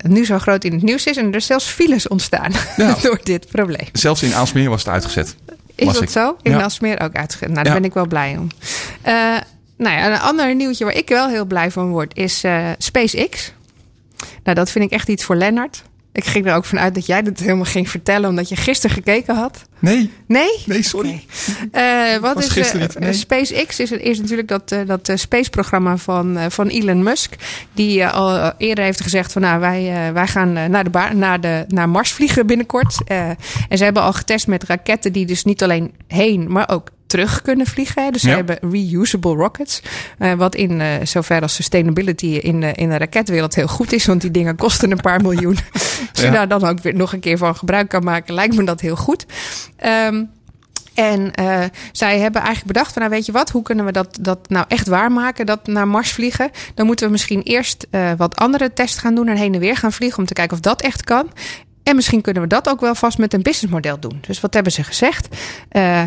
nu 0.09 0.25
zo 0.25 0.39
groot 0.39 0.65
in 0.65 0.73
het 0.73 0.83
nieuws 0.83 1.07
is 1.07 1.17
en 1.17 1.33
er 1.33 1.41
zelfs 1.41 1.67
files 1.67 2.09
ontstaan 2.09 2.53
Ja. 2.77 2.97
door 3.03 3.21
dit 3.23 3.47
probleem. 3.51 3.87
Zelfs 3.93 4.23
in 4.23 4.35
Aalsmeer 4.35 4.71
was 4.71 4.85
het 4.85 4.93
uitgezet. 4.93 5.35
Is 5.75 5.87
dat 5.93 6.03
ik. 6.03 6.09
zo? 6.09 6.37
In 6.43 6.51
Ja. 6.53 6.63
Alsmeer 6.63 7.01
ook 7.01 7.15
uitgezet. 7.15 7.49
Nou, 7.49 7.63
daar 7.65 7.73
Ja. 7.75 7.81
ben 7.81 7.89
ik 7.89 7.95
wel 7.95 8.07
blij 8.07 8.37
om. 8.39 8.49
Nou 9.77 9.97
ja, 9.97 10.13
een 10.13 10.21
ander 10.21 10.55
nieuwtje 10.55 10.85
waar 10.85 10.97
ik 10.97 11.09
wel 11.09 11.29
heel 11.29 11.45
blij 11.45 11.71
van 11.71 11.91
word 11.91 12.17
is 12.17 12.45
eh, 12.45 12.69
SpaceX. 12.79 13.53
Nou, 14.43 14.57
dat 14.57 14.71
vind 14.71 14.85
ik 14.85 14.91
echt 14.91 15.09
iets 15.09 15.25
voor 15.25 15.37
Lennart. 15.37 15.83
Ik 16.13 16.25
ging 16.25 16.47
er 16.47 16.55
ook 16.55 16.65
vanuit 16.65 16.95
dat 16.95 17.07
jij 17.07 17.23
dit 17.23 17.41
helemaal 17.41 17.65
ging 17.65 17.91
vertellen, 17.91 18.29
omdat 18.29 18.49
je 18.49 18.57
gisteren 18.57 18.97
gekeken 18.97 19.35
had. 19.35 19.65
Nee, 19.79 20.11
Nee? 20.27 20.63
nee, 20.67 20.83
sorry. 20.83 21.25
Eh, 21.73 22.17
wat 22.17 22.35
Was 22.35 22.57
is 22.57 22.73
nee. 22.99 23.13
SpaceX 23.13 23.81
is, 23.81 23.91
is 23.91 24.21
natuurlijk 24.21 24.49
dat, 24.49 24.75
dat 24.87 25.11
space-programma 25.15 25.97
van, 25.97 26.39
van 26.49 26.69
Elon 26.69 27.03
Musk. 27.03 27.35
Die 27.73 28.07
al 28.07 28.53
eerder 28.59 28.85
heeft 28.85 29.01
gezegd 29.01 29.33
van 29.33 29.43
nou, 29.43 29.61
wij, 29.61 30.13
wij 30.13 30.27
gaan 30.27 30.53
naar, 30.53 30.91
de 30.91 31.11
naar, 31.15 31.41
de, 31.41 31.65
naar 31.69 31.89
Mars 31.89 32.13
vliegen 32.13 32.47
binnenkort. 32.47 32.99
En 33.69 33.79
ze 33.79 33.85
hebben 33.85 34.03
al 34.03 34.13
getest 34.13 34.47
met 34.47 34.65
raketten 34.65 35.13
die 35.13 35.27
dus 35.27 35.45
niet 35.45 35.63
alleen 35.63 35.95
heen, 36.07 36.53
maar 36.53 36.69
ook 36.69 36.91
terug 37.15 37.43
kunnen 37.43 37.67
vliegen. 37.67 38.13
Dus 38.13 38.23
ze 38.23 38.29
Ja. 38.29 38.35
hebben 38.35 38.59
reusable 38.71 39.35
rockets. 39.35 39.83
eh, 40.19 40.33
wat 40.33 40.55
in 40.55 40.81
eh, 40.81 40.89
zover 41.03 41.41
als 41.41 41.55
sustainability 41.55 42.27
in 42.27 42.61
de, 42.61 42.73
in 42.73 42.89
de 42.89 42.99
raketwereld 42.99 43.55
heel 43.55 43.69
goed 43.69 43.93
is. 43.93 44.07
Want 44.07 44.21
die 44.21 44.31
dingen 44.31 44.57
kosten 44.57 44.91
een 44.91 45.01
paar 45.01 45.21
miljoen. 45.23 45.57
Als 46.15 46.23
je 46.23 46.31
daar 46.31 46.49
dan 46.49 46.65
ook 46.65 46.81
weer 46.81 46.95
nog 46.95 47.13
een 47.13 47.21
keer 47.21 47.39
van 47.39 47.57
gebruik 47.57 47.89
kan 47.89 48.05
maken, 48.05 48.35
lijkt 48.35 48.57
me 48.57 48.65
dat 48.65 48.81
heel 48.81 48.97
goed. 48.97 49.27
Ehm, 49.77 50.25
en 50.95 51.33
eh, 51.33 51.63
zij 51.93 52.19
hebben 52.19 52.41
eigenlijk 52.43 52.73
bedacht 52.73 52.93
van, 52.93 53.03
nou 53.03 53.15
weet 53.15 53.27
je 53.27 53.33
wat, 53.33 53.51
hoe 53.51 53.63
kunnen 53.63 53.85
we 53.85 53.93
dat, 53.93 54.19
dat 54.21 54.39
nou 54.49 54.65
echt 54.69 54.89
waarmaken, 54.89 55.47
dat 55.47 55.67
naar 55.67 55.89
Mars 55.89 56.13
vliegen? 56.13 56.51
Dan 56.75 56.87
moeten 56.87 57.07
we 57.07 57.13
misschien 57.13 57.43
eerst 57.43 57.87
eh, 57.91 58.11
wat 58.17 58.37
andere 58.37 58.73
tests 58.73 58.99
gaan 58.99 59.15
doen 59.15 59.29
en 59.29 59.37
heen 59.37 59.55
en 59.55 59.61
weer 59.61 59.77
gaan 59.77 59.93
vliegen 59.93 60.19
om 60.19 60.27
te 60.27 60.33
kijken 60.35 60.55
of 60.57 60.61
dat 60.63 60.83
echt 60.83 61.05
kan. 61.05 61.31
En 61.83 61.95
misschien 61.97 62.21
kunnen 62.21 62.43
we 62.43 62.49
dat 62.49 62.69
ook 62.69 62.81
wel 62.81 62.95
vast 62.95 63.19
met 63.19 63.35
een 63.35 63.43
businessmodel 63.43 63.99
doen. 64.01 64.19
Dus 64.27 64.41
wat 64.41 64.55
hebben 64.55 64.73
ze 64.73 64.85
gezegd? 64.85 65.29
Eh, 65.69 66.03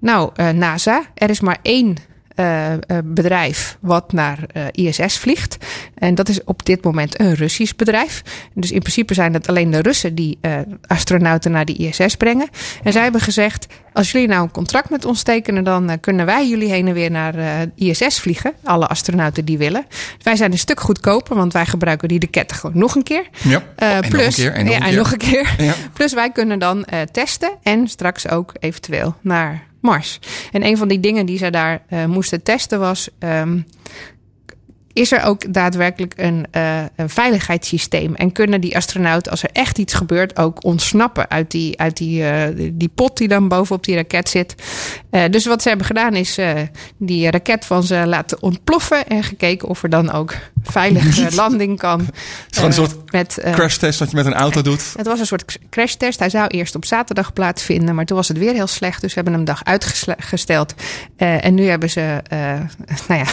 nou, 0.00 0.30
eh, 0.34 0.48
NASA, 0.48 1.02
er 1.14 1.30
is 1.30 1.40
maar 1.40 1.58
één 1.62 1.96
eh, 2.34 2.72
eh, 2.72 2.78
bedrijf 3.04 3.76
wat 3.80 4.12
naar 4.12 4.38
ISS 4.70 5.18
vliegt. 5.18 5.56
En 5.94 6.14
dat 6.14 6.28
is 6.28 6.44
op 6.44 6.64
dit 6.64 6.84
moment 6.84 7.20
een 7.20 7.34
Russisch 7.34 7.74
bedrijf. 7.76 8.22
Dus 8.54 8.70
in 8.70 8.78
principe 8.78 9.14
zijn 9.14 9.34
het 9.34 9.48
alleen 9.48 9.70
de 9.70 9.80
Russen 9.80 10.14
die 10.14 10.38
astronauten 10.86 11.50
naar 11.50 11.64
de 11.64 11.74
ISS 11.74 12.16
brengen. 12.16 12.48
En 12.82 12.92
zij 12.92 13.02
hebben 13.02 13.20
gezegd: 13.20 13.66
als 13.92 14.12
jullie 14.12 14.28
nou 14.28 14.42
een 14.42 14.50
contract 14.50 14.90
met 14.90 15.04
ons 15.04 15.22
tekenen, 15.22 15.64
dan 15.64 16.00
kunnen 16.00 16.26
wij 16.26 16.48
jullie 16.48 16.70
heen 16.70 16.88
en 16.88 16.94
weer 16.94 17.10
naar 17.10 17.34
ISS 17.74 18.20
vliegen. 18.20 18.52
Alle 18.64 18.86
astronauten 18.86 19.44
die 19.44 19.58
willen. 19.58 19.86
Wij 20.22 20.36
zijn 20.36 20.52
een 20.52 20.58
stuk 20.58 20.80
goedkoper, 20.80 21.36
want 21.36 21.52
wij 21.52 21.66
gebruiken 21.66 22.08
die 22.08 22.20
raketten 22.20 22.56
gewoon 22.56 22.78
nog 22.78 22.94
een 22.94 23.02
keer. 23.02 23.24
Ja. 23.42 23.62
Eh, 23.76 23.94
en 23.94 24.00
nog 24.00 24.10
plus, 24.10 24.38
een 24.38 24.44
keer. 24.44 24.52
En 24.52 24.64
nog 24.64 24.74
ja, 24.74 24.80
een 24.80 24.84
en 24.84 24.90
keer. 24.90 24.98
nog 24.98 25.12
een 25.12 25.18
keer. 25.18 25.54
Ja. 25.58 25.74
Plus 25.92 26.12
wij 26.12 26.30
kunnen 26.30 26.58
dan 26.58 26.86
testen 27.12 27.50
en 27.62 27.88
straks 27.88 28.28
ook 28.28 28.52
eventueel 28.60 29.14
naar 29.20 29.68
Mars. 29.80 30.18
En 30.52 30.64
een 30.64 30.76
van 30.76 30.88
die 30.88 31.00
dingen 31.00 31.26
die 31.26 31.38
zij 31.38 31.50
daar 31.50 31.82
eh, 31.88 32.04
moesten 32.04 32.42
testen 32.42 32.80
was. 32.80 33.08
ehm, 33.18 33.58
is 34.92 35.12
er 35.12 35.24
ook 35.24 35.52
daadwerkelijk 35.52 36.14
een, 36.16 36.46
eh, 36.50 36.82
een 36.96 37.08
veiligheidssysteem? 37.08 38.14
En 38.14 38.32
kunnen 38.32 38.60
die 38.60 38.76
astronauten, 38.76 39.30
als 39.30 39.42
er 39.42 39.50
echt 39.52 39.78
iets 39.78 39.94
gebeurt, 39.94 40.38
ook 40.38 40.64
ontsnappen 40.64 41.30
uit 41.30 41.50
die, 41.50 41.78
uit 41.78 41.96
die, 41.96 42.24
eh, 42.24 42.70
die 42.72 42.90
pot 42.94 43.16
die 43.16 43.28
dan 43.28 43.48
bovenop 43.48 43.84
die 43.84 43.94
raket 43.94 44.28
zit? 44.28 44.54
Eh, 45.10 45.24
dus 45.30 45.46
wat 45.46 45.62
ze 45.62 45.68
hebben 45.68 45.86
gedaan 45.86 46.14
is 46.14 46.38
eh, 46.38 46.52
die 46.96 47.30
raket 47.30 47.64
van 47.64 47.82
ze 47.82 48.06
laten 48.06 48.42
ontploffen 48.42 49.06
en 49.06 49.22
gekeken 49.22 49.68
of 49.68 49.82
er 49.82 49.88
dan 49.88 50.12
ook 50.12 50.34
veilige 50.62 51.34
landing 51.34 51.78
kan. 51.78 52.00
Het 52.06 52.10
is 52.50 52.58
gewoon 52.58 52.70
een 52.70 52.76
eh, 52.76 52.84
soort 52.84 53.12
met, 53.12 53.38
eh, 53.38 53.52
crash 53.52 53.76
test 53.76 53.98
dat 53.98 54.10
je 54.10 54.16
met 54.16 54.26
een 54.26 54.34
auto 54.34 54.62
doet. 54.62 54.92
het 54.96 55.06
was 55.06 55.20
een 55.20 55.26
soort 55.26 55.58
crashtest. 55.70 56.18
Hij 56.18 56.30
zou 56.30 56.46
eerst 56.46 56.74
op 56.74 56.84
zaterdag 56.84 57.32
plaatsvinden, 57.32 57.94
maar 57.94 58.04
toen 58.04 58.16
was 58.16 58.28
het 58.28 58.38
weer 58.38 58.52
heel 58.52 58.66
slecht. 58.66 59.00
Dus 59.00 59.12
ze 59.12 59.14
hebben 59.14 59.32
hem 59.32 59.42
een 59.42 59.48
dag 59.48 59.64
uitgesteld. 59.64 60.74
En 61.16 61.54
nu 61.54 61.66
hebben 61.66 61.90
ze, 61.90 62.22
nou 63.08 63.24
ja, 63.24 63.26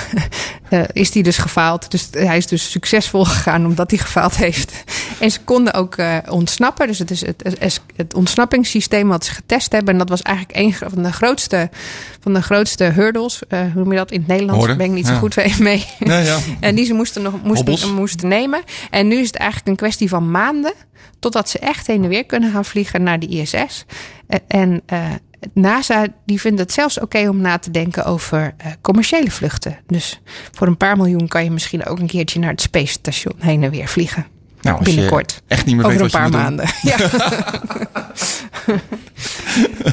is 0.91 1.11
die 1.11 1.23
dus 1.23 1.37
gefaald. 1.37 1.91
Dus 1.91 2.07
hij 2.11 2.37
is 2.37 2.47
dus 2.47 2.71
succesvol 2.71 3.25
gegaan 3.25 3.65
omdat 3.65 3.89
hij 3.89 3.99
gefaald 3.99 4.35
heeft. 4.35 4.83
En 5.19 5.31
ze 5.31 5.39
konden 5.43 5.73
ook 5.73 5.95
eh, 5.95 6.17
ontsnappen. 6.29 6.87
Dus 6.87 6.99
het 6.99 7.11
is 7.11 7.25
het, 7.25 7.43
het, 7.59 7.81
het 7.95 8.13
ontsnappingssysteem 8.13 9.07
wat 9.07 9.25
ze 9.25 9.31
getest 9.31 9.71
hebben. 9.71 9.93
En 9.93 9.99
dat 9.99 10.09
was 10.09 10.21
eigenlijk 10.21 10.57
een 10.57 10.89
van 10.89 11.03
de 11.03 11.11
grootste, 11.11 11.69
van 12.19 12.33
de 12.33 12.41
grootste 12.41 12.83
hurdles. 12.83 13.41
Eh, 13.47 13.59
hoe 13.59 13.71
noem 13.73 13.91
je 13.91 13.97
dat 13.97 14.11
in 14.11 14.19
het 14.19 14.27
Nederlands? 14.27 14.57
Hoorden, 14.59 14.77
Ben 14.77 14.85
ik 14.85 14.93
niet 14.93 15.07
zo 15.07 15.15
goed 15.17 15.59
mee. 15.59 15.85
Ja, 15.99 16.17
ja. 16.17 16.37
En 16.59 16.75
die 16.75 16.85
ze 16.85 16.93
moesten, 16.93 17.21
nog, 17.21 17.43
moesten, 17.43 17.93
moesten 17.93 18.27
nemen. 18.27 18.61
En 18.89 19.07
nu 19.07 19.15
is 19.15 19.27
het 19.27 19.35
eigenlijk 19.35 19.69
een 19.69 19.75
kwestie 19.75 20.09
van 20.09 20.31
maanden. 20.31 20.73
Totdat 21.19 21.49
ze 21.49 21.59
echt 21.59 21.87
heen 21.87 22.03
en 22.03 22.09
weer 22.09 22.25
kunnen 22.25 22.51
gaan 22.51 22.65
vliegen 22.65 23.03
naar 23.03 23.19
de 23.19 23.27
ISS. 23.27 23.85
Eh, 24.27 24.39
En 24.47 24.83
NASA 25.53 26.07
die 26.25 26.41
vindt 26.41 26.59
het 26.59 26.71
zelfs 26.71 26.99
oké 26.99 27.29
om 27.29 27.41
na 27.41 27.57
te 27.57 27.71
denken 27.71 28.05
over 28.05 28.55
commerciële 28.81 29.31
vluchten. 29.31 29.79
Dus 29.87 30.21
voor 30.51 30.67
een 30.67 30.77
paar 30.77 30.97
miljoen 30.97 31.27
kan 31.27 31.43
je 31.43 31.51
misschien 31.51 31.85
ook 31.85 31.99
een 31.99 32.07
keertje 32.07 32.39
naar 32.39 32.51
het 32.51 32.61
Space 32.61 32.91
Station 32.91 33.33
heen 33.37 33.63
en 33.63 33.71
weer 33.71 33.87
vliegen. 33.87 34.25
Nou, 34.71 34.83
Binnenkort. 34.83 35.41
echt 35.47 35.65
niet 35.65 35.75
meer 35.75 35.85
Over 35.85 35.97
weet 35.97 36.13
een 36.13 36.19
paar 36.19 36.29
maanden. 36.29 36.69
Ja. 36.81 36.97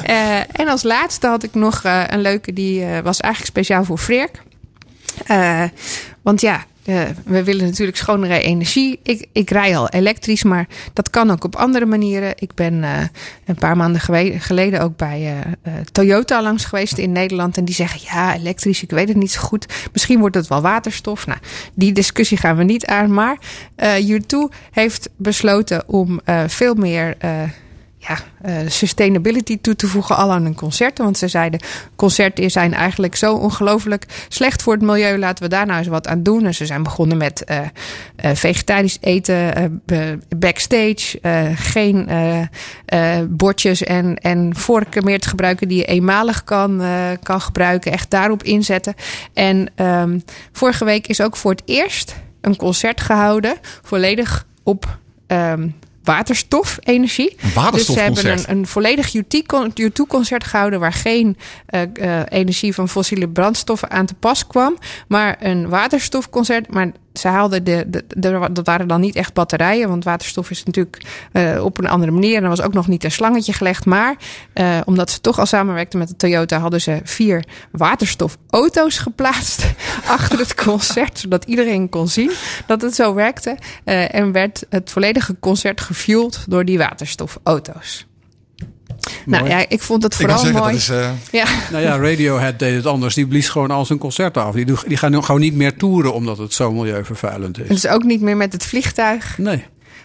Eh, 0.02 0.38
en 0.38 0.68
als 0.68 0.82
laatste 0.82 1.26
had 1.26 1.42
ik 1.42 1.54
nog 1.54 1.84
eh, 1.84 2.02
een 2.06 2.20
leuke, 2.20 2.52
die 2.52 2.84
eh, 2.84 3.00
was 3.00 3.20
eigenlijk 3.20 3.52
speciaal 3.52 3.84
voor 3.84 3.98
Freerk. 3.98 4.42
Eh, 5.26 5.62
want 6.22 6.40
ja, 6.40 6.64
eh, 6.84 7.02
we 7.24 7.44
willen 7.44 7.64
natuurlijk 7.64 7.96
schonere 7.96 8.40
energie. 8.40 9.00
Ik, 9.02 9.26
ik 9.32 9.50
rij 9.50 9.76
al 9.76 9.88
elektrisch, 9.88 10.42
maar 10.42 10.66
dat 10.92 11.10
kan 11.10 11.30
ook 11.30 11.44
op 11.44 11.56
andere 11.56 11.86
manieren. 11.86 12.32
Ik 12.38 12.54
ben 12.54 12.84
eh, 12.84 13.00
een 13.44 13.54
paar 13.54 13.76
maanden 13.76 14.00
geleden 14.40 14.80
ook 14.80 14.96
bij 14.96 15.44
eh, 15.62 15.72
Toyota 15.92 16.42
langs 16.42 16.64
geweest 16.64 16.98
in 16.98 17.12
Nederland. 17.12 17.56
En 17.56 17.64
die 17.64 17.74
zeggen, 17.74 18.00
ja, 18.02 18.34
elektrisch, 18.34 18.82
ik 18.82 18.90
weet 18.90 19.08
het 19.08 19.16
niet 19.16 19.32
zo 19.32 19.40
goed. 19.40 19.66
Misschien 19.92 20.18
wordt 20.18 20.34
het 20.34 20.46
wel 20.46 20.60
waterstof. 20.60 21.26
Nou, 21.26 21.38
die 21.74 21.92
discussie 21.92 22.36
gaan 22.38 22.56
we 22.56 22.64
niet 22.64 22.86
aan. 22.86 23.12
Maar 23.12 23.38
eh 23.74 24.08
U2 24.08 24.54
heeft 24.70 25.08
besloten 25.16 25.88
om 25.88 26.20
veel 26.46 26.74
meer... 26.74 27.16
ja, 28.08 28.18
eh, 28.42 28.68
sustainability 28.68 29.58
toe 29.60 29.76
te 29.76 29.86
voegen 29.86 30.16
al 30.16 30.32
aan 30.32 30.44
een 30.44 30.54
concert. 30.54 30.98
Want 30.98 31.18
ze 31.18 31.28
zeiden, 31.28 31.60
concerten 31.96 32.50
zijn 32.50 32.74
eigenlijk 32.74 33.16
zo 33.16 33.34
ongelooflijk 33.34 34.26
slecht 34.28 34.62
voor 34.62 34.72
het 34.72 34.82
milieu. 34.82 35.18
Laten 35.18 35.44
we 35.44 35.50
daar 35.50 35.66
nou 35.66 35.78
eens 35.78 35.88
wat 35.88 36.06
aan 36.06 36.22
doen. 36.22 36.44
En 36.44 36.54
ze 36.54 36.66
zijn 36.66 36.82
begonnen 36.82 37.16
met 37.16 37.44
eh, 37.44 37.58
eh, 38.16 38.30
vegetarisch 38.34 38.98
eten, 39.00 39.82
backstage, 40.36 41.18
geen 41.54 42.08
bordjes 43.28 43.82
en, 43.82 44.16
en 44.16 44.56
vorken 44.56 45.04
meer 45.04 45.20
te 45.20 45.28
gebruiken 45.28 45.68
die 45.68 45.78
je 45.78 45.84
eenmalig 45.84 46.44
kan, 46.44 46.82
kan 47.22 47.40
gebruiken. 47.40 47.92
Echt 47.92 48.10
daarop 48.10 48.42
inzetten. 48.42 48.94
En 49.32 49.68
ehm, 49.74 50.18
vorige 50.52 50.84
week 50.84 51.06
is 51.06 51.20
ook 51.20 51.36
voor 51.36 51.50
het 51.50 51.62
eerst 51.64 52.14
een 52.40 52.56
concert 52.56 53.00
gehouden, 53.00 53.56
volledig 53.82 54.46
op 54.62 54.98
ehm, 55.26 55.68
waterstofenergie. 56.04 57.36
Dus 57.72 57.86
ze 57.86 58.00
hebben 58.00 58.26
een, 58.26 58.44
een 58.46 58.66
volledig 58.66 59.12
U2-concert 59.16 60.44
gehouden 60.44 60.80
waar 60.80 60.92
geen 60.92 61.36
eh, 61.66 61.82
eh, 61.82 62.26
energie 62.28 62.74
van 62.74 62.88
fossiele 62.88 63.28
brandstoffen 63.28 63.90
aan 63.90 64.06
te 64.06 64.14
pas 64.14 64.46
kwam, 64.46 64.78
maar 65.08 65.36
een 65.40 65.68
waterstofconcert. 65.68 66.72
Maar 66.72 66.92
ze 67.18 67.28
haalden 67.28 67.64
de, 67.64 67.84
de, 67.86 68.04
de- 68.08 68.48
dat 68.52 68.66
waren 68.66 68.88
dan 68.88 69.00
niet 69.00 69.16
echt 69.16 69.32
batterijen, 69.32 69.88
want 69.88 70.04
waterstof 70.04 70.50
is 70.50 70.64
natuurlijk 70.64 71.02
eh, 71.32 71.64
op 71.64 71.78
een 71.78 71.88
andere 71.88 72.12
manier. 72.12 72.36
En 72.36 72.42
er 72.42 72.48
was 72.48 72.62
ook 72.62 72.72
nog 72.72 72.88
niet 72.88 73.04
een 73.04 73.10
slangetje 73.10 73.52
gelegd. 73.52 73.84
Maar 73.84 74.16
eh, 74.52 74.80
omdat 74.84 75.10
ze 75.10 75.20
toch 75.20 75.38
al 75.38 75.46
samenwerkten 75.46 75.98
met 75.98 76.08
de 76.08 76.16
Toyota, 76.16 76.58
hadden 76.58 76.80
ze 76.80 77.00
vier 77.04 77.44
waterstofauto's 77.72 78.98
geplaatst 78.98 79.66
achter 80.06 80.38
het 80.38 80.54
concert, 80.54 81.18
zodat 81.18 81.44
iedereen 81.44 81.88
kon 81.88 82.08
zien 82.08 82.30
dat 82.66 82.82
het 82.82 82.94
zo 82.94 83.14
werkte. 83.14 83.56
Eh, 83.84 84.14
en 84.14 84.32
werd 84.32 84.66
het 84.68 84.90
volledige 84.90 85.36
concert 85.40 85.80
gefueld 85.80 86.44
door 86.48 86.64
die 86.64 86.78
waterstofauto's. 86.78 88.06
Nou 89.26 89.42
Mooi. 89.42 89.54
ja, 89.54 89.64
ik 89.68 89.82
vond 89.82 90.02
het 90.02 90.14
vooral 90.14 90.38
zeggen, 90.38 90.58
mooi. 90.60 90.72
dat 90.72 90.80
is... 90.80 90.88
eh, 90.88 91.10
Ja, 91.32 91.44
Nou 91.70 91.82
ja, 91.84 91.96
Radiohead 91.98 92.58
deed 92.58 92.74
het 92.74 92.86
anders. 92.86 93.14
Die 93.14 93.26
blies 93.26 93.48
gewoon 93.48 93.70
al 93.70 93.84
zijn 93.84 93.98
concerten 93.98 94.42
af. 94.44 94.54
Die, 94.54 94.66
die 94.86 94.96
gaan 94.96 95.10
nu 95.10 95.20
gewoon 95.20 95.40
niet 95.40 95.54
meer 95.54 95.76
toeren 95.76 96.14
omdat 96.14 96.38
het 96.38 96.52
zo 96.52 96.72
milieuvervuilend 96.72 97.56
het 97.56 97.70
is. 97.70 97.76
is 97.84 97.86
ook 97.90 98.02
niet 98.02 98.20
meer 98.20 98.36
met 98.36 98.52
het 98.52 98.64
vliegtuig. 98.64 99.38
Nee, 99.38 99.64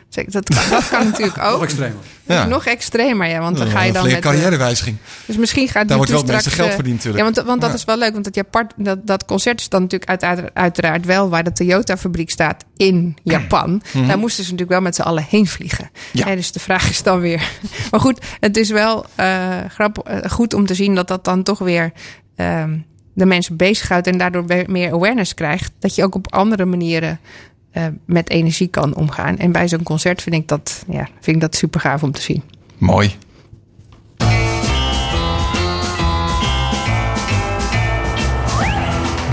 Dat 0.10 0.50
kan, 0.50 0.70
dat 0.70 0.90
kan 0.90 1.06
natuurlijk 1.06 1.36
nog 1.42 1.46
ook. 1.54 1.64
extremer. 1.64 1.96
Dat 2.26 2.38
is 2.38 2.44
Ja. 2.44 2.50
nog 2.50 2.66
extremer, 2.66 3.28
ja. 3.28 3.40
Want 3.40 3.58
dan 3.58 3.68
ga 3.68 3.84
je 3.84 3.92
dan 3.92 4.04
met... 4.04 4.14
eh, 4.14 4.20
carrièrewijziging. 4.20 4.98
Dus 5.26 5.38
misschien 5.38 5.68
gaat 5.68 5.88
Daar 5.88 5.94
U2 5.94 5.96
wordt 5.98 6.12
wel 6.12 6.22
het 6.22 6.32
meeste 6.32 6.50
geld 6.50 6.70
eh, 6.70 6.74
verdiend 6.76 6.96
natuurlijk. 6.96 7.26
Ja, 7.26 7.32
want, 7.34 7.48
want 7.48 7.62
dat 7.62 7.70
Ja. 7.70 7.76
is 7.76 7.84
wel 7.84 7.98
leuk. 7.98 8.12
Want 8.12 8.24
dat, 8.24 8.36
Japan, 8.36 8.70
dat, 8.76 9.08
dat 9.08 9.26
concert 9.26 9.60
is 9.60 9.70
dan 9.70 9.82
natuurlijk 9.82 10.10
uiteraard, 10.10 10.54
uiteraard 10.54 11.06
wel 11.06 11.30
waar 11.30 11.44
de 11.44 11.52
Toyota-fabriek 11.52 12.30
staat 12.30 12.66
in 12.78 13.18
Japan. 13.24 13.82
Daar 14.08 14.18
moesten 14.18 14.44
ze 14.44 14.52
natuurlijk 14.52 14.70
wel 14.70 14.82
met 14.82 14.96
z'n 14.96 15.02
allen 15.02 15.26
heen 15.30 15.48
vliegen. 15.48 15.90
Mhm. 16.14 16.30
Ja. 16.30 16.36
Dus 16.36 16.52
de 16.52 16.60
vraag 16.60 16.90
is 16.90 17.04
dan 17.04 17.20
weer... 17.20 17.50
Maar 17.92 18.00
goed, 18.00 18.26
het 18.40 18.58
is 18.58 18.70
wel 18.70 19.06
eh, 19.16 19.58
grappig, 19.70 20.04
eh, 20.04 20.30
goed 20.32 20.54
om 20.54 20.66
te 20.66 20.74
zien 20.74 20.96
dat 20.96 21.08
dat 21.08 21.26
dan 21.26 21.44
toch 21.44 21.60
weer... 21.60 21.92
ehm, 22.36 22.78
de 23.14 23.26
mensen 23.26 23.56
bezighoudt 23.58 24.08
en 24.08 24.18
daardoor 24.18 24.46
meer 24.68 24.94
awareness 24.94 25.34
krijgt. 25.34 25.72
Dat 25.80 25.96
je 25.96 26.04
ook 26.04 26.16
op 26.16 26.34
andere 26.34 26.66
manieren 26.66 27.20
eh, 27.72 27.86
met 28.06 28.30
energie 28.30 28.68
kan 28.68 28.96
omgaan. 28.96 29.38
En 29.38 29.52
bij 29.52 29.68
zo'n 29.68 29.84
concert 29.84 30.22
vind 30.22 30.36
ik 30.36 30.48
dat, 30.48 30.84
ja, 30.88 31.08
vind 31.20 31.36
ik 31.36 31.42
dat 31.42 31.56
super 31.56 31.80
gaaf 31.80 32.04
om 32.04 32.12
te 32.12 32.22
zien. 32.22 32.44
Mooi. 32.78 33.16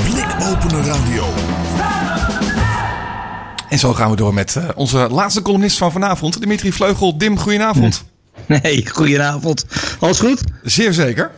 Blikopener 0.02 0.84
Radio. 0.84 1.24
En 3.68 3.78
zo 3.78 3.94
gaan 3.94 4.10
we 4.10 4.16
door 4.16 4.34
met 4.34 4.56
eh, 4.56 4.68
onze 4.74 5.08
laatste 5.10 5.42
columnist 5.42 5.78
van 5.78 5.92
vanavond, 5.92 6.40
Dimitri 6.40 6.72
Vleugel. 6.72 7.18
Dim, 7.18 7.38
goedenavond. 7.38 8.04
Nee, 8.46 8.86
goedenavond. 8.90 9.64
Alles 10.00 10.20
goed? 10.20 10.42
Zeer 10.62 10.92
zeker. 10.92 11.30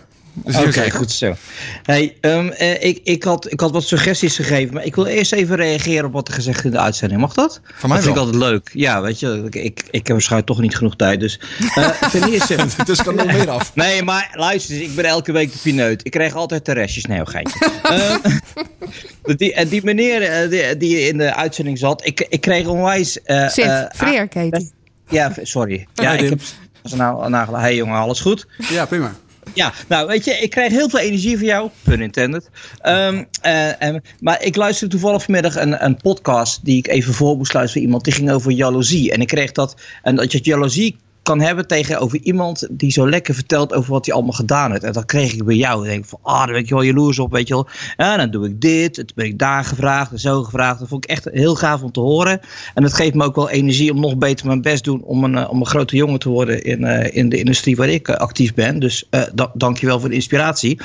Zeer 0.45 0.67
Oké, 0.67 0.91
goed 0.91 1.11
zo. 1.13 1.35
Hey, 1.83 2.17
ehm, 2.21 2.49
eh, 2.49 2.85
ik, 2.85 3.01
ik, 3.03 3.23
had, 3.23 3.53
ik 3.53 3.61
had 3.61 3.71
wat 3.71 3.85
suggesties 3.85 4.37
gegeven, 4.37 4.75
maar 4.75 4.85
ik 4.85 4.95
wil 4.95 5.07
eerst 5.07 5.33
even 5.33 5.57
reageren 5.57 6.05
op 6.05 6.13
wat 6.13 6.29
er 6.29 6.35
gezegd 6.35 6.59
is 6.59 6.65
in 6.65 6.71
de 6.71 6.79
uitzending. 6.79 7.21
Mag 7.21 7.35
dat? 7.35 7.61
Van 7.65 7.89
mij 7.89 7.99
dat 7.99 8.07
vind 8.07 8.17
wel. 8.17 8.29
ik 8.29 8.33
altijd 8.33 8.53
leuk. 8.53 8.71
Ja, 8.73 9.01
weet 9.01 9.21
je, 9.21 9.43
ik, 9.45 9.55
ik, 9.55 9.83
ik 9.91 10.07
heb 10.07 10.09
waarschijnlijk 10.09 10.51
toch 10.51 10.61
niet 10.61 10.77
genoeg 10.77 10.97
tijd. 10.97 11.21
Dus 11.21 11.41
eh, 11.75 11.89
ten 12.13 12.33
eerste... 12.33 12.57
Dus 12.85 13.03
kan 13.03 13.19
er 13.19 13.27
nog 13.27 13.37
meer 13.37 13.51
af. 13.51 13.75
Nee, 13.75 14.03
maar 14.03 14.31
luister 14.33 14.75
eens, 14.75 14.85
ik 14.85 14.95
ben 14.95 15.05
elke 15.05 15.33
week 15.33 15.53
de 15.53 15.59
pineut. 15.63 16.05
Ik 16.07 16.11
krijg 16.11 16.35
altijd 16.35 16.65
de 16.65 16.73
restjes. 16.73 17.05
Nee, 17.05 17.19
een 17.19 17.29
geintje. 17.29 17.71
Ehm, 17.83 19.37
die, 19.37 19.55
eh, 19.55 19.71
die 19.71 19.85
meneer 19.85 20.51
die, 20.51 20.77
die 20.77 21.01
in 21.01 21.19
de 21.19 21.35
uitzending 21.35 21.79
zat, 21.79 22.07
ik, 22.07 22.27
ik 22.29 22.41
kreeg 22.41 22.67
onwijs... 22.67 23.23
eh, 23.23 23.49
Zit, 23.49 23.89
Freer, 23.95 24.29
Katie. 24.29 24.73
Ja, 25.09 25.33
sorry. 25.43 25.87
Ja, 25.95 26.13
ik 26.13 26.29
heb... 26.29 26.41
Als 26.83 26.95
nou, 26.95 27.31
nou, 27.31 27.59
hey 27.59 27.75
jongen, 27.75 27.99
alles 27.99 28.21
goed? 28.21 28.47
Ja, 28.69 28.87
prima. 28.87 29.15
Ja, 29.55 29.73
nou 29.89 30.07
weet 30.07 30.25
je, 30.25 30.31
ik 30.31 30.51
krijg 30.51 30.73
heel 30.73 30.89
veel 30.89 30.99
energie 30.99 31.37
van 31.37 31.47
jou, 31.47 31.71
pun 31.83 32.01
intended. 32.01 32.51
Ehm, 32.81 33.25
eh, 33.41 33.95
maar 34.21 34.43
ik 34.43 34.57
luisterde 34.57 34.95
toevallig 34.95 35.23
vanmiddag 35.23 35.57
een, 35.57 35.85
een 35.85 35.97
podcast 35.97 36.65
die 36.65 36.79
ik 36.79 36.89
even 36.89 37.15
voor 37.15 37.37
moest 37.37 37.55
luisteren 37.55 37.83
van 37.83 37.83
iemand 37.83 38.05
die 38.05 38.13
ging 38.13 38.31
over 38.31 38.53
jaloezie. 38.53 39.13
En 39.13 39.21
ik 39.21 39.27
kreeg 39.27 39.53
dat, 39.53 39.77
en 40.03 40.17
dat 40.17 40.33
je 40.33 40.41
jaloezie 40.43 40.97
kan 41.29 41.41
hebben 41.41 41.67
tegenover 41.67 42.19
iemand 42.23 42.67
die 42.71 42.91
zo 42.91 43.09
lekker 43.09 43.35
vertelt 43.35 43.73
over 43.73 43.93
wat 43.93 44.07
hij 44.07 44.15
allemaal 44.15 44.33
gedaan 44.33 44.71
heeft. 44.71 44.85
En 44.85 44.93
dat 44.93 45.05
kreeg 45.05 45.33
ik 45.33 45.45
bij 45.45 45.55
jou. 45.55 45.85
Ik 45.85 45.91
denk 45.91 46.05
van, 46.05 46.19
ah, 46.23 46.39
daar 46.39 46.47
ben 46.47 46.57
ik 46.57 46.69
wel 46.69 46.83
jaloers 46.83 47.19
op, 47.19 47.33
weet 47.33 47.49
je 47.49 47.55
wel. 47.55 47.69
Ja, 47.97 48.17
dan 48.17 48.31
doe 48.31 48.47
ik 48.47 48.61
dit, 48.61 48.95
toen 48.95 49.11
ben 49.15 49.27
ik 49.27 49.39
daar 49.39 49.65
gevraagd 49.65 50.13
en 50.13 50.19
zo 50.19 50.43
gevraagd. 50.43 50.79
Dat 50.79 50.89
vond 50.89 51.05
ik 51.05 51.11
echt 51.11 51.25
heel 51.33 51.55
gaaf 51.55 51.83
om 51.83 51.93
te 51.93 52.01
horen. 52.01 52.41
En 52.75 52.83
dat 52.83 52.95
geeft 52.95 53.15
me 53.15 53.25
ook 53.25 53.35
wel 53.35 53.51
energie 53.51 53.93
om 53.93 54.01
nog 54.01 54.17
beter 54.17 54.47
mijn 54.47 54.63
best 54.63 54.85
te 54.85 54.91
doen 54.91 55.03
om 55.03 55.25
een, 55.25 55.37
eh, 55.37 55.51
om 55.51 55.61
een 55.61 55.67
grote 55.67 55.97
jongen 55.97 56.19
te 56.19 56.29
worden 56.29 56.63
in, 56.63 56.85
eh, 56.85 57.17
in 57.17 57.29
de 57.29 57.39
industrie 57.39 57.77
waar 57.77 57.89
ik 57.89 58.09
eh, 58.09 58.17
actief 58.17 58.55
ben. 58.55 58.79
Dus 58.79 59.07
eh 59.11 59.23
da 59.35 59.51
dankjewel 59.55 60.01
voor 60.01 60.09
de 60.09 60.15
inspiratie. 60.15 60.81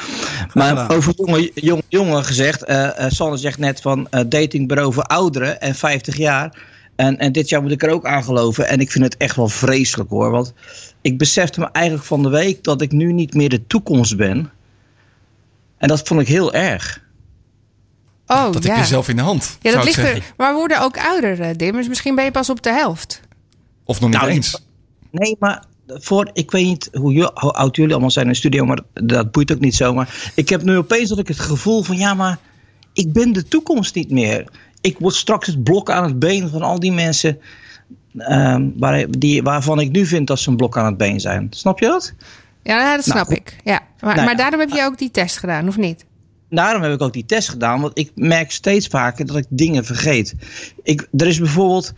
Maar 0.53 0.91
over 0.91 1.13
jonge, 1.15 1.51
jonge, 1.53 1.83
jongen 1.89 2.23
gezegd, 2.23 2.63
Sanne 3.07 3.37
zegt 3.37 3.57
net 3.57 3.81
van 3.81 4.07
datingbureau 4.27 4.93
voor 4.93 5.03
ouderen 5.03 5.61
en 5.61 5.75
50 5.75 6.17
jaar. 6.17 6.71
En, 6.95 7.17
en 7.17 7.31
dit 7.31 7.49
jaar 7.49 7.61
moet 7.61 7.71
ik 7.71 7.83
er 7.83 7.89
ook 7.89 8.05
aan 8.05 8.23
geloven. 8.23 8.67
En 8.67 8.79
ik 8.79 8.91
vind 8.91 9.03
het 9.03 9.17
echt 9.17 9.35
wel 9.35 9.47
vreselijk 9.47 10.09
hoor. 10.09 10.31
Want 10.31 10.53
ik 11.01 11.17
besefte 11.17 11.59
me 11.59 11.69
eigenlijk 11.71 12.05
van 12.05 12.23
de 12.23 12.29
week 12.29 12.63
dat 12.63 12.81
ik 12.81 12.91
nu 12.91 13.13
niet 13.13 13.33
meer 13.33 13.49
de 13.49 13.67
toekomst 13.67 14.17
ben. 14.17 14.51
En 15.77 15.87
dat 15.87 16.07
vond 16.07 16.21
ik 16.21 16.27
heel 16.27 16.53
erg. 16.53 17.01
Oh, 18.27 18.51
Dat 18.51 18.63
ja. 18.63 18.69
heb 18.69 18.79
je 18.79 18.85
zelf 18.87 19.09
in 19.09 19.15
de 19.15 19.21
hand. 19.21 19.57
Ja, 19.61 19.71
dat 19.71 19.83
ligt 19.83 19.95
zeggen. 19.95 20.15
er. 20.15 20.33
Maar 20.37 20.51
we 20.51 20.57
worden 20.57 20.81
ook 20.81 20.97
ouder, 20.97 21.41
eh, 21.41 21.55
Dim. 21.57 21.73
Dus 21.73 21.87
misschien 21.87 22.15
ben 22.15 22.23
je 22.25 22.31
pas 22.31 22.49
op 22.49 22.61
de 22.63 22.71
helft. 22.71 23.21
Of 23.85 23.99
nog 23.99 24.09
niet 24.09 24.17
Nou, 24.19 24.29
ik- 24.29 24.35
eens. 24.35 24.65
Nee, 25.11 25.35
maar 25.39 25.63
voor, 25.87 26.29
ik 26.33 26.51
weet 26.51 26.65
niet 26.65 26.89
hoe, 26.93 27.13
je, 27.13 27.31
hoe 27.33 27.51
oud 27.51 27.75
jullie 27.75 27.91
allemaal 27.91 28.11
zijn 28.11 28.25
in 28.25 28.31
de 28.31 28.37
studio, 28.37 28.65
maar 28.65 28.79
dat 28.93 29.31
boeit 29.31 29.51
ook 29.51 29.59
niet 29.59 29.75
zo. 29.75 29.93
Maar 29.93 30.31
ik 30.35 30.49
heb 30.49 30.63
nu 30.63 30.77
opeens 30.77 31.09
dat 31.09 31.19
ik 31.19 31.27
het 31.27 31.39
gevoel 31.39 31.83
van, 31.83 31.97
ja, 31.97 32.13
maar 32.13 32.39
ik 32.93 33.13
ben 33.13 33.33
de 33.33 33.43
toekomst 33.47 33.95
niet 33.95 34.11
meer. 34.11 34.47
Ik 34.83 34.97
word 34.99 35.15
straks 35.15 35.47
het 35.47 35.63
blok 35.63 35.89
aan 35.89 36.03
het 36.03 36.19
been 36.19 36.49
van 36.49 36.61
al 36.61 36.79
die 36.79 36.91
mensen 36.91 37.39
ehm, 38.17 38.69
waar, 38.77 39.05
die, 39.09 39.43
waarvan 39.43 39.79
ik 39.79 39.91
nu 39.91 40.05
vind 40.05 40.27
dat 40.27 40.39
ze 40.39 40.49
een 40.49 40.57
blok 40.57 40.77
aan 40.77 40.85
het 40.85 40.97
been 40.97 41.19
zijn. 41.19 41.47
Snap 41.49 41.79
je 41.79 41.85
dat? 41.85 42.13
Ja, 42.63 42.95
dat 42.95 43.05
Nou, 43.05 43.19
snap 43.19 43.37
ik. 43.37 43.57
Ja. 43.63 43.81
Maar, 43.99 44.15
Nou 44.15 44.25
maar 44.25 44.37
daarom 44.37 44.59
heb 44.59 44.69
je 44.69 44.83
ook 44.83 44.97
die 44.97 45.11
test 45.11 45.37
gedaan, 45.37 45.67
of 45.67 45.77
niet? 45.77 46.05
Daarom 46.49 46.81
heb 46.81 46.93
ik 46.93 47.01
ook 47.01 47.13
die 47.13 47.25
test 47.25 47.49
gedaan, 47.49 47.81
want 47.81 47.97
ik 47.97 48.11
merk 48.15 48.51
steeds 48.51 48.87
vaker 48.87 49.25
dat 49.25 49.35
ik 49.35 49.45
dingen 49.49 49.85
vergeet. 49.85 50.35
Ik, 50.83 51.07
er 51.17 51.27
is 51.27 51.39
bijvoorbeeld 51.39 51.93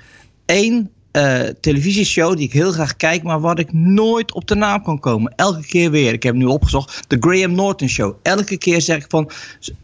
één 0.45 0.89
eh, 1.15 1.39
televisieshow 1.61 2.35
die 2.37 2.45
ik 2.45 2.53
heel 2.53 2.71
graag 2.71 2.95
kijk, 2.95 3.23
maar 3.23 3.39
waar 3.39 3.59
ik 3.59 3.73
nooit 3.73 4.33
op 4.33 4.47
de 4.47 4.55
naam 4.55 4.83
kan 4.83 4.99
komen. 4.99 5.33
Elke 5.35 5.65
keer 5.65 5.91
weer. 5.91 6.13
Ik 6.13 6.23
heb 6.23 6.35
nu 6.35 6.45
opgezocht. 6.45 7.03
De 7.07 7.17
Graham 7.19 7.55
Norton 7.55 7.89
Show. 7.89 8.15
Elke 8.21 8.57
keer 8.57 8.81
zeg 8.81 8.97
ik 8.97 9.05
van, 9.09 9.31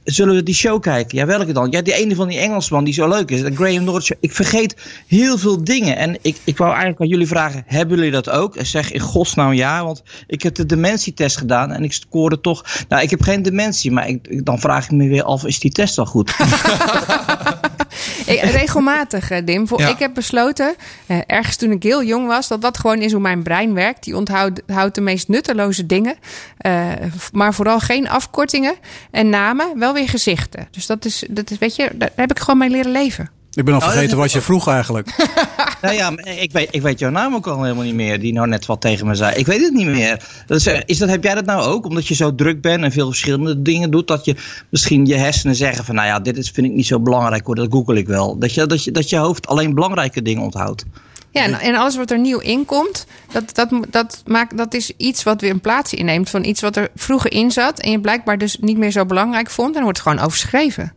zullen 0.03 0.35
we 0.35 0.43
die 0.43 0.55
show 0.55 0.81
kijken? 0.81 1.17
Ja, 1.17 1.25
welke 1.25 1.53
dan? 1.53 1.71
Ja, 1.71 1.81
die 1.81 1.93
ene 1.93 2.15
van 2.15 2.27
die 2.27 2.37
Engelsman 2.37 2.83
die 2.83 2.93
zo 2.93 3.07
leuk 3.07 3.31
is. 3.31 3.41
De 3.41 3.55
Graham 3.55 3.83
Norton 3.83 4.01
Show. 4.01 4.17
Ik 4.19 4.31
vergeet 4.31 4.75
heel 5.07 5.37
veel 5.37 5.63
dingen. 5.63 5.97
En 5.97 6.17
ik, 6.21 6.37
ik 6.43 6.57
wou 6.57 6.69
eigenlijk 6.69 7.01
aan 7.01 7.07
jullie 7.07 7.27
vragen, 7.27 7.63
hebben 7.65 7.97
jullie 7.97 8.11
dat 8.11 8.29
ook? 8.29 8.55
En 8.55 8.65
zeg 8.65 8.91
in 8.91 8.99
godsnaam 8.99 9.53
ja, 9.53 9.83
want 9.83 10.03
ik 10.27 10.43
heb 10.43 10.55
de 10.55 10.65
dementietest 10.65 11.37
gedaan 11.37 11.71
en 11.71 11.83
ik 11.83 11.93
scoorde 11.93 12.41
toch... 12.41 12.65
Nou, 12.89 13.03
ik 13.03 13.09
heb 13.09 13.21
geen 13.21 13.41
dementie, 13.41 13.91
maar 13.91 14.07
ik, 14.07 14.45
dan 14.45 14.59
vraag 14.59 14.85
ik 14.85 14.91
me 14.91 15.07
weer 15.07 15.23
af, 15.23 15.45
is 15.45 15.59
die 15.59 15.71
test 15.71 15.95
wel 15.95 16.05
goed? 16.05 16.35
Ik, 18.25 18.41
regelmatig, 18.41 19.31
eh, 19.31 19.45
Dim. 19.45 19.67
Voor, 19.67 19.79
Ja. 19.79 19.89
Ik 19.89 19.99
heb 19.99 20.13
besloten, 20.13 20.75
eh, 21.07 21.17
ergens 21.25 21.55
toen 21.55 21.71
ik 21.71 21.83
heel 21.83 22.03
jong 22.03 22.27
was, 22.27 22.47
dat 22.47 22.61
dat 22.61 22.77
gewoon 22.77 22.97
is 23.01 23.11
hoe 23.11 23.21
mijn 23.21 23.43
brein 23.43 23.73
werkt. 23.73 24.03
Die 24.03 24.15
onthoudt 24.15 24.61
houdt 24.67 24.95
de 24.95 25.01
meest 25.01 25.27
nutteloze 25.27 25.85
dingen. 25.85 26.15
eh, 26.57 26.91
maar 27.31 27.53
vooral 27.53 27.79
geen 27.79 28.09
afkortingen 28.09 28.75
en 29.11 29.29
namen, 29.29 29.79
wel 29.79 29.93
weer 29.93 30.09
gezichten. 30.09 30.67
Dus 30.71 30.85
dat 30.85 31.05
is, 31.05 31.23
dat 31.29 31.51
is 31.51 31.57
weet 31.57 31.75
je, 31.75 31.89
daar 31.93 32.11
heb 32.15 32.31
ik 32.31 32.39
gewoon 32.39 32.57
mee 32.57 32.69
leren 32.69 32.91
leven. 32.91 33.29
Ik 33.53 33.65
ben 33.65 33.73
al 33.73 33.79
Oh, 33.79 33.85
vergeten 33.85 34.09
is- 34.09 34.15
wat 34.15 34.31
je 34.31 34.41
vroeg 34.41 34.67
eigenlijk. 34.67 35.09
Nou 35.81 35.95
ja, 35.95 36.11
ik 36.23 36.51
weet, 36.51 36.67
ik 36.71 36.81
weet 36.81 36.99
jouw 36.99 37.09
naam 37.09 37.35
ook 37.35 37.47
al 37.47 37.63
helemaal 37.63 37.83
niet 37.83 37.93
meer. 37.93 38.19
Die 38.19 38.33
nou 38.33 38.47
net 38.47 38.65
wat 38.65 38.81
tegen 38.81 39.07
me 39.07 39.15
zei. 39.15 39.35
Ik 39.35 39.45
weet 39.45 39.61
het 39.61 39.73
niet 39.73 39.87
meer. 39.87 40.23
Dat 40.45 40.57
is, 40.57 40.67
is 40.85 40.97
dat, 40.97 41.09
heb 41.09 41.23
jij 41.23 41.33
dat 41.35 41.45
nou 41.45 41.63
ook? 41.63 41.85
Omdat 41.85 42.07
je 42.07 42.13
zo 42.13 42.35
druk 42.35 42.61
bent 42.61 42.83
en 42.83 42.91
veel 42.91 43.07
verschillende 43.07 43.61
dingen 43.61 43.91
doet. 43.91 44.07
Dat 44.07 44.25
je 44.25 44.35
misschien 44.69 45.05
je 45.05 45.15
hersenen 45.15 45.55
zeggen 45.55 45.85
van... 45.85 45.95
Nou 45.95 46.07
ja, 46.07 46.19
dit 46.19 46.37
is, 46.37 46.49
vind 46.49 46.67
ik 46.67 46.73
niet 46.73 46.85
zo 46.85 46.99
belangrijk 46.99 47.45
hoor. 47.45 47.55
Dat 47.55 47.67
google 47.71 47.97
ik 47.97 48.07
wel. 48.07 48.37
Dat 48.39 48.53
je, 48.53 48.65
dat, 48.65 48.83
je, 48.83 48.91
dat 48.91 49.09
je 49.09 49.17
hoofd 49.17 49.47
alleen 49.47 49.73
belangrijke 49.73 50.21
dingen 50.21 50.41
onthoudt. 50.43 50.83
Ja, 51.31 51.43
en, 51.43 51.53
en 51.53 51.75
alles 51.75 51.95
wat 51.95 52.11
er 52.11 52.19
nieuw 52.19 52.39
inkomt, 52.39 53.05
dat, 53.31 53.55
dat, 53.55 53.69
dat, 53.89 54.21
maakt, 54.25 54.57
dat 54.57 54.73
is 54.73 54.91
iets 54.97 55.23
wat 55.23 55.41
weer 55.41 55.51
een 55.51 55.61
plaats 55.61 55.93
inneemt 55.93 56.29
van 56.29 56.43
iets 56.43 56.61
wat 56.61 56.75
er 56.75 56.89
vroeger 56.95 57.31
in 57.31 57.51
zat. 57.51 57.79
En 57.79 57.91
je 57.91 57.99
blijkbaar 57.99 58.37
dus 58.37 58.57
niet 58.59 58.77
meer 58.77 58.91
zo 58.91 59.05
belangrijk 59.05 59.49
vond. 59.49 59.67
En 59.67 59.73
dan 59.73 59.83
wordt 59.83 59.97
het 59.97 60.07
gewoon 60.07 60.25
overschreven. 60.25 60.93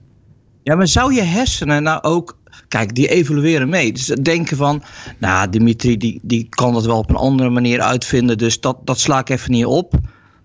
Ja, 0.63 0.75
maar 0.75 0.89
zou 0.89 1.15
je 1.15 1.23
hersenen 1.23 1.83
nou 1.83 2.03
ook... 2.03 2.37
Kijk, 2.75 2.95
die 2.95 3.09
evolueren 3.09 3.69
mee. 3.69 3.93
Dus 3.93 4.07
denken 4.07 4.57
van... 4.57 4.83
Nou, 5.19 5.51
Dimitri 5.51 5.97
die, 5.97 6.21
die 6.23 6.47
kan 6.49 6.73
dat 6.73 6.85
wel 6.85 6.99
op 6.99 7.11
een 7.11 7.17
andere 7.17 7.51
manier 7.51 7.81
uitvinden. 7.81 8.39
Dus 8.39 8.61
dat, 8.61 8.79
dat 8.85 8.99
sla 8.99 9.19
ik 9.19 9.29
even 9.29 9.51
niet 9.51 9.67
op. 9.67 9.95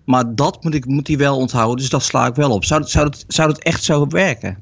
Maar 0.05 0.35
dat 0.35 0.63
moet, 0.63 0.73
ik, 0.73 0.85
moet 0.85 1.07
hij 1.07 1.17
wel 1.17 1.37
onthouden. 1.37 1.77
Dus 1.77 1.89
dat 1.89 2.03
sla 2.03 2.27
ik 2.27 2.35
wel 2.35 2.51
op. 2.51 2.65
Zou, 2.65 2.83
zou, 2.83 3.09
dat, 3.09 3.25
zou 3.27 3.47
dat 3.47 3.59
echt 3.59 3.83
zo 3.83 4.07
werken? 4.07 4.57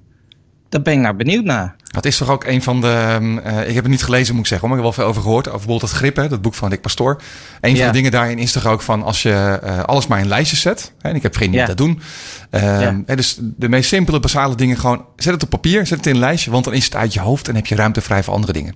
Daar 0.70 0.82
ben 0.82 0.94
ik 0.94 1.00
naar 1.00 1.16
benieuwd 1.16 1.44
naar. 1.44 1.76
Dat 1.88 2.06
is 2.06 2.18
toch 2.18 2.30
ook 2.30 2.44
een 2.44 2.62
van 2.64 2.82
de. 2.82 2.88
ehm, 2.88 3.38
eh, 3.38 3.60
ik 3.68 3.74
heb 3.76 3.84
het 3.84 3.92
niet 3.92 4.04
gelezen, 4.04 4.34
moet 4.34 4.44
ik 4.44 4.50
zeggen, 4.50 4.70
maar 4.70 4.78
ik 4.78 4.84
heb 4.84 4.94
er 4.94 4.98
wel 4.98 5.06
veel 5.06 5.14
over 5.16 5.22
gehoord. 5.28 5.48
Over 5.48 5.60
bijvoorbeeld 5.60 5.92
het 5.92 6.00
grip, 6.00 6.16
hè, 6.16 6.28
dat 6.28 6.42
boek 6.42 6.54
van 6.54 6.70
Dick 6.70 6.82
Pastoor. 6.82 7.22
Een 7.62 7.72
Ja. 7.72 7.78
van 7.78 7.86
de 7.88 7.92
dingen 7.94 8.12
daarin 8.12 8.38
is 8.40 8.52
toch 8.52 8.66
ook 8.66 8.82
van 8.82 9.04
als 9.04 9.22
je 9.22 9.60
eh, 9.64 9.84
alles 9.84 10.08
maar 10.08 10.20
in 10.20 10.28
lijstjes 10.28 10.62
zet. 10.62 10.94
Hè, 11.02 11.10
en 11.10 11.16
ik 11.16 11.24
heb 11.24 11.36
vrienden 11.36 11.60
die 11.60 11.70
Ja. 11.70 11.76
dat 11.76 11.78
doen. 11.78 12.02
Ehm, 12.50 12.82
Ja. 12.82 13.02
hè, 13.06 13.16
dus 13.16 13.38
de 13.42 13.70
meest 13.70 13.90
simpele, 13.90 14.20
basale 14.20 14.56
dingen 14.56 14.78
gewoon. 14.78 15.06
Zet 15.16 15.34
het 15.34 15.44
op 15.44 15.50
papier, 15.50 15.88
zet 15.88 15.98
het 15.98 16.08
in 16.08 16.14
een 16.14 16.20
lijstje, 16.20 16.52
want 16.52 16.64
dan 16.64 16.74
is 16.74 16.86
het 16.86 16.96
uit 16.96 17.14
je 17.14 17.20
hoofd 17.20 17.48
en 17.48 17.56
heb 17.56 17.66
je 17.66 17.76
ruimte 17.76 18.02
vrij 18.02 18.24
voor 18.24 18.34
andere 18.34 18.54
dingen. 18.54 18.76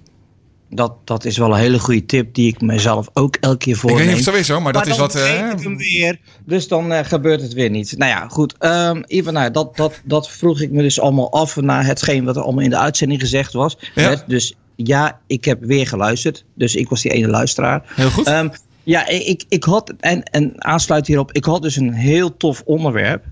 Dat, 0.74 0.93
dat 1.03 1.26
is 1.26 1.38
wel 1.38 1.51
een 1.53 1.59
hele 1.59 1.80
goede 1.80 2.05
tip 2.05 2.34
die 2.34 2.47
ik 2.47 2.61
mezelf 2.61 3.09
ook 3.13 3.36
elke 3.39 3.57
keer 3.57 3.74
Ik 3.74 3.80
voorneem. 3.80 3.99
weet 3.99 4.07
niet 4.07 4.28
of 4.28 4.36
het 4.36 4.45
zo 4.45 4.55
is 4.55 4.59
maar, 4.63 4.74
dat 4.74 4.88
is 4.88 4.97
wat. 4.97 5.15
eh, 5.15 5.49
ik 5.51 5.63
hem 5.63 5.78
weer. 5.78 6.19
Dus 6.45 6.67
dan 6.67 6.91
eh, 6.91 7.05
gebeurt 7.05 7.41
het 7.41 7.53
weer 7.53 7.69
niet. 7.69 7.97
Nou 7.97 8.11
ja, 8.11 8.28
goed. 8.28 8.55
Ehm 8.57 9.01
Ivan, 9.07 9.34
nou, 9.34 9.51
dat, 9.51 9.78
dat, 9.78 10.01
dat 10.03 10.30
vroeg 10.30 10.61
ik 10.61 10.72
me 10.72 10.82
dus 10.82 10.99
allemaal 10.99 11.32
af 11.32 11.55
na 11.55 11.84
hetgeen 11.84 12.26
wat 12.26 12.36
er 12.36 12.41
allemaal 12.43 12.63
in 12.63 12.69
de 12.69 12.78
uitzending 12.78 13.19
gezegd 13.22 13.53
was. 13.53 13.78
Ja. 13.95 14.24
Dus 14.28 14.55
ja, 14.76 15.19
ik 15.28 15.45
heb 15.45 15.63
weer 15.63 15.88
geluisterd. 15.88 16.45
Dus 16.55 16.76
ik 16.76 16.89
was 16.89 17.01
die 17.01 17.11
ene 17.11 17.28
luisteraar. 17.28 17.84
Heel 17.95 18.09
goed. 18.09 18.28
Ehm, 18.28 18.49
ja, 18.84 19.07
ik, 19.07 19.43
ik 19.49 19.63
had, 19.63 19.93
en, 19.99 20.24
en 20.24 20.63
aansluit 20.63 21.07
hierop, 21.07 21.32
ik 21.32 21.45
had 21.45 21.61
dus 21.61 21.76
een 21.76 21.93
heel 21.93 22.38
tof 22.38 22.61
onderwerp. 22.65 23.24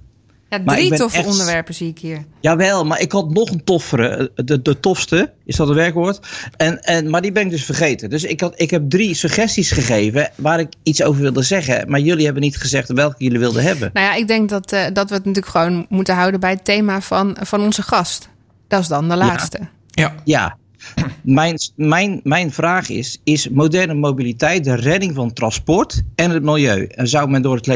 Ja, 0.50 0.60
drie 0.66 0.94
toffe 0.94 1.18
echt- 1.18 1.28
onderwerpen 1.28 1.74
zie 1.74 1.88
ik 1.90 2.00
hier. 2.00 2.24
Jawel, 2.40 2.86
maar 2.86 3.00
ik 3.02 3.12
had 3.12 3.30
nog 3.34 3.50
een 3.50 3.64
toffere. 3.64 4.32
eh, 4.36 4.46
De, 4.46 4.62
de 4.62 4.80
tofste, 4.80 5.34
is 5.46 5.56
dat 5.56 5.70
een 5.70 5.76
werkwoord? 5.76 6.20
En, 6.58 6.80
en, 6.84 7.10
maar 7.10 7.22
die 7.22 7.32
ben 7.32 7.44
ik 7.44 7.50
dus 7.50 7.64
vergeten. 7.66 8.10
Dus 8.10 8.24
ik, 8.24 8.42
had, 8.42 8.54
ik 8.62 8.70
heb 8.70 8.90
drie 8.90 9.14
suggesties 9.14 9.72
gegeven 9.72 10.30
waar 10.36 10.60
ik 10.60 10.68
iets 10.84 11.04
over 11.04 11.22
wilde 11.22 11.42
zeggen. 11.44 11.90
Maar 11.90 12.00
jullie 12.00 12.26
hebben 12.26 12.44
niet 12.44 12.58
gezegd 12.58 12.92
welke 12.92 13.24
jullie 13.24 13.40
wilden 13.40 13.64
hebben. 13.64 13.90
Nou 13.94 14.06
ja, 14.06 14.14
ik 14.14 14.28
denk 14.28 14.50
dat, 14.50 14.72
eh, 14.72 14.86
dat 14.94 15.10
we 15.10 15.16
het 15.16 15.26
natuurlijk 15.26 15.48
gewoon 15.56 15.86
moeten 15.90 16.16
houden 16.16 16.40
bij 16.40 16.52
het 16.52 16.66
thema 16.66 17.02
van, 17.02 17.38
van 17.42 17.62
onze 17.62 17.82
gast. 17.82 18.30
Dat 18.68 18.82
is 18.82 18.88
dan 18.88 19.10
de 19.10 19.16
laatste. 19.16 19.60
ja. 19.88 20.14
Ja, 20.24 20.58
mijn, 21.22 21.58
mijn, 21.76 22.20
mijn 22.24 22.52
vraag 22.52 22.90
is: 22.90 23.20
is 23.24 23.50
moderne 23.50 23.94
mobiliteit 23.94 24.64
de 24.64 24.76
redding 24.76 25.16
van 25.16 25.34
transport 25.34 26.02
en 26.16 26.32
het 26.32 26.44
milieu? 26.44 26.86
En 26.86 27.08
zou 27.08 27.30
men 27.30 27.42
door 27.42 27.56
het 27.56 27.68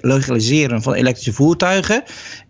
legaliseren 0.00 0.82
van 0.82 0.94
elektrische 0.94 1.32
voertuigen 1.32 2.02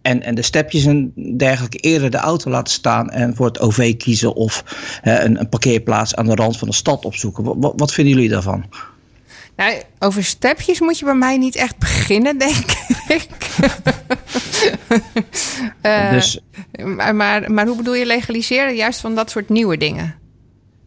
en, 0.03 0.23
en 0.23 0.35
de 0.35 0.43
stepjes 0.43 0.85
en 0.85 1.13
dergelijke 1.37 1.79
eerder 1.79 2.11
de 2.11 2.17
auto 2.17 2.51
laten 2.51 2.73
staan 2.73 3.11
en 3.11 3.37
voor 3.37 3.47
het 3.47 3.61
OV 3.61 3.97
kiezen 3.97 4.35
of 4.35 4.65
eh, 5.03 5.23
een, 5.23 5.49
parkeerplaats 5.49 6.15
aan 6.15 6.27
de 6.27 6.35
rand 6.35 6.59
van 6.59 6.69
de 6.69 6.75
stad 6.75 7.05
opzoeken? 7.05 7.45
Wat, 7.45 7.57
wat, 7.59 7.73
wat 7.77 7.93
vinden 7.93 8.15
jullie 8.15 8.31
daarvan? 8.31 8.65
Nou, 9.57 9.83
over 9.99 10.25
stepjes 10.25 10.81
moet 10.81 10.99
je 10.99 11.05
bij 11.05 11.15
mij 11.15 11.37
niet 11.37 11.57
echt 11.57 11.79
beginnen, 11.79 12.39
denk 12.39 12.65
ik. 13.09 13.27
Eh, 15.81 16.11
dus 16.11 16.41
maar, 16.85 17.15
maar, 17.15 17.53
maar 17.53 17.67
hoe 17.67 17.77
bedoel 17.77 17.95
je 17.95 18.07
legaliseren? 18.07 18.77
Juist 18.77 19.01
van 19.01 19.15
dat 19.15 19.31
soort 19.31 19.49
nieuwe 19.49 19.77
dingen. 19.77 20.15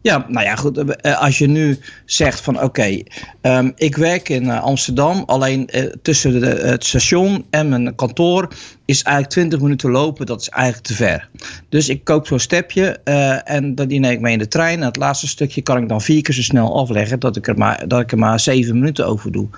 Ja, 0.02 0.24
nou 0.28 0.44
ja, 0.46 0.54
goed. 0.56 0.78
eh, 0.78 1.20
Als 1.20 1.38
je 1.38 1.46
nu 1.46 1.78
zegt 2.04 2.40
van 2.40 2.62
oké, 2.62 3.02
ehm, 3.40 3.70
ik 3.76 3.96
werk 3.96 4.28
in 4.28 4.50
eh, 4.50 4.62
Amsterdam, 4.62 5.22
alleen 5.26 5.66
eh, 5.68 5.82
tussen 6.02 6.40
de, 6.40 6.46
het 6.46 6.84
station 6.84 7.44
en 7.50 7.68
mijn 7.68 7.94
kantoor 7.94 8.48
is 8.84 9.02
eigenlijk 9.02 9.34
20 9.34 9.60
minuten 9.60 9.90
lopen, 9.90 10.26
dat 10.26 10.40
is 10.40 10.48
eigenlijk 10.48 10.86
te 10.86 10.94
ver. 10.94 11.28
Dus 11.68 11.88
ik 11.88 12.04
koop 12.04 12.26
zo'n 12.26 12.38
stepje 12.38 13.00
eh, 13.04 13.50
en 13.50 13.74
dat, 13.74 13.88
die 13.88 14.00
neem 14.00 14.12
ik 14.12 14.20
mee 14.20 14.32
in 14.32 14.38
de 14.38 14.48
trein. 14.48 14.80
En 14.80 14.86
het 14.86 14.96
laatste 14.96 15.28
stukje 15.28 15.62
kan 15.62 15.82
ik 15.82 15.88
dan 15.88 16.00
vier 16.00 16.22
keer 16.22 16.34
zo 16.34 16.42
snel 16.42 16.78
afleggen 16.78 17.20
dat 17.20 17.36
ik 17.36 17.48
er 17.48 17.58
maar, 17.58 17.88
dat 17.88 18.00
ik 18.00 18.12
er 18.12 18.18
maar 18.18 18.40
zeven 18.40 18.74
minuten 18.78 19.06
over 19.06 19.32
doe. 19.32 19.48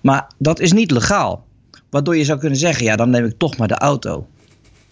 Maar 0.00 0.26
dat 0.38 0.60
is 0.60 0.72
niet 0.72 0.90
legaal. 0.90 1.44
Waardoor 1.90 2.16
je 2.16 2.24
zou 2.24 2.38
kunnen 2.38 2.58
zeggen, 2.58 2.84
ja, 2.84 2.96
dan 2.96 3.10
neem 3.10 3.24
ik 3.24 3.34
toch 3.38 3.56
maar 3.56 3.68
de 3.68 3.78
auto. 3.78 4.26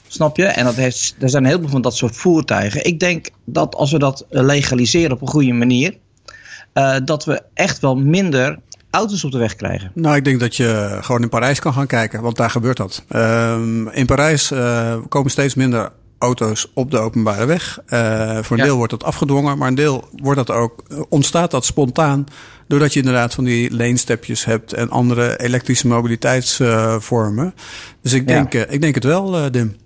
Snap 0.07 0.37
je? 0.37 0.45
En 0.45 0.65
dat 0.65 0.75
heeft, 0.75 1.15
er 1.19 1.29
zijn 1.31 1.45
heel 1.45 1.59
veel 1.59 1.69
van 1.69 1.83
dat 1.83 1.97
soort 1.97 2.17
voertuigen. 2.17 2.85
Ik 2.85 3.01
denk 3.01 3.29
dat 3.45 3.75
als 3.75 3.93
we 3.93 3.99
dat 3.99 4.27
legaliseren 4.29 5.13
op 5.13 5.21
een 5.23 5.29
goede 5.29 5.53
manier, 5.53 5.97
eh, 6.73 6.97
dat 7.05 7.25
we 7.25 7.43
echt 7.55 7.79
wel 7.81 7.97
minder 7.97 8.59
auto's 8.91 9.25
op 9.25 9.33
de 9.33 9.39
weg 9.39 9.57
krijgen. 9.57 9.91
Nou, 9.95 10.17
ik 10.17 10.25
denk 10.25 10.41
dat 10.41 10.57
je 10.57 10.99
gewoon 11.01 11.23
in 11.23 11.29
Parijs 11.29 11.61
kan 11.61 11.73
gaan 11.73 11.87
kijken, 11.87 12.23
want 12.23 12.37
daar 12.37 12.51
gebeurt 12.51 12.77
dat. 12.77 13.05
Ehm, 13.09 13.89
in 13.89 14.07
Parijs 14.07 14.51
eh, 14.51 14.97
komen 15.09 15.31
steeds 15.31 15.55
minder 15.55 15.91
auto's 16.19 16.71
op 16.75 16.91
de 16.91 16.99
openbare 16.99 17.45
weg. 17.47 17.79
Eh, 17.87 18.39
voor 18.43 18.57
een 18.57 18.63
Ja. 18.63 18.65
deel 18.69 18.77
wordt 18.77 18.91
dat 18.91 19.05
afgedwongen, 19.05 19.59
maar 19.59 19.69
een 19.69 19.75
deel 19.75 20.09
wordt 20.23 20.47
dat 20.47 20.57
ook, 20.57 20.83
ontstaat 21.09 21.51
dat 21.51 21.65
spontaan. 21.65 22.27
Doordat 22.69 22.93
je 22.93 22.99
inderdaad 22.99 23.35
van 23.35 23.45
die 23.45 23.75
leenstepjes 23.75 24.45
hebt 24.45 24.73
en 24.73 24.91
andere 24.91 25.41
elektrische 25.41 25.87
mobiliteitsvormen. 25.87 27.55
dus 28.03 28.13
ik 28.13 28.29
Ja. 28.29 28.35
denk, 28.35 28.55
eh, 28.55 28.75
ik 28.75 28.81
denk 28.81 28.95
het 28.95 29.05
wel, 29.05 29.37
eh, 29.37 29.51
Dim. 29.51 29.77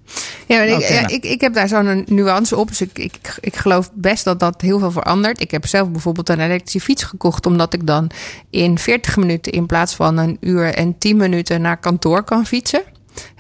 Ja, 0.46 0.56
maar 0.56 0.66
ik, 0.68 0.80
ja, 0.80 1.00
nou. 1.00 1.12
ik, 1.14 1.24
ik 1.24 1.40
heb 1.40 1.54
daar 1.54 1.68
zo'n 1.68 2.04
nuance 2.08 2.56
op. 2.56 2.68
Dus 2.68 2.80
ik, 2.80 2.98
ik, 2.98 3.36
ik 3.40 3.56
geloof 3.56 3.90
best 3.94 4.24
dat 4.24 4.40
dat 4.40 4.60
heel 4.60 4.78
veel 4.78 4.90
verandert. 4.90 5.40
Ik 5.40 5.50
heb 5.50 5.66
zelf 5.66 5.90
bijvoorbeeld 5.90 6.28
een 6.28 6.40
elektrische 6.40 6.80
fiets 6.80 7.02
gekocht. 7.02 7.46
Omdat 7.46 7.74
ik 7.74 7.86
dan 7.86 8.10
in 8.50 8.78
40 8.78 9.16
minuten 9.16 9.52
in 9.52 9.66
plaats 9.66 9.94
van 9.94 10.16
een 10.18 10.36
uur 10.40 10.74
en 10.74 10.98
10 10.98 11.16
minuten 11.16 11.60
naar 11.60 11.76
kantoor 11.76 12.22
kan 12.22 12.46
fietsen. 12.46 12.82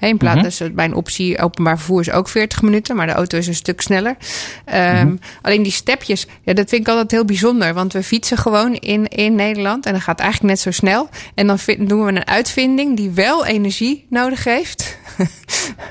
In 0.00 0.16
plaats, 0.16 0.36
Mhm. 0.36 0.44
dus 0.44 0.60
mijn 0.74 0.94
optie 0.94 1.38
openbaar 1.38 1.76
vervoer 1.76 2.00
is 2.00 2.10
ook 2.10 2.28
40 2.28 2.62
minuten, 2.62 2.96
maar 2.96 3.06
de 3.06 3.12
auto 3.12 3.38
is 3.38 3.46
een 3.46 3.54
stuk 3.54 3.80
sneller. 3.80 4.16
Ehm, 4.64 5.06
Mhm. 5.06 5.16
Alleen 5.42 5.62
die 5.62 5.72
stepjes, 5.72 6.26
ja, 6.42 6.52
dat 6.52 6.68
vind 6.68 6.80
ik 6.82 6.88
altijd 6.88 7.10
heel 7.10 7.24
bijzonder. 7.24 7.74
Want 7.74 7.92
we 7.92 8.02
fietsen 8.02 8.36
gewoon 8.36 8.74
in, 8.74 9.08
in 9.08 9.34
Nederland 9.34 9.86
en 9.86 9.92
dat 9.92 10.02
gaat 10.02 10.20
eigenlijk 10.20 10.50
net 10.50 10.60
zo 10.60 10.70
snel. 10.70 11.08
En 11.34 11.46
dan 11.46 11.58
vind- 11.58 11.88
doen 11.88 12.04
we 12.04 12.12
een 12.12 12.26
uitvinding 12.26 12.96
die 12.96 13.10
wel 13.10 13.46
energie 13.46 14.06
nodig 14.10 14.44
heeft. 14.44 14.96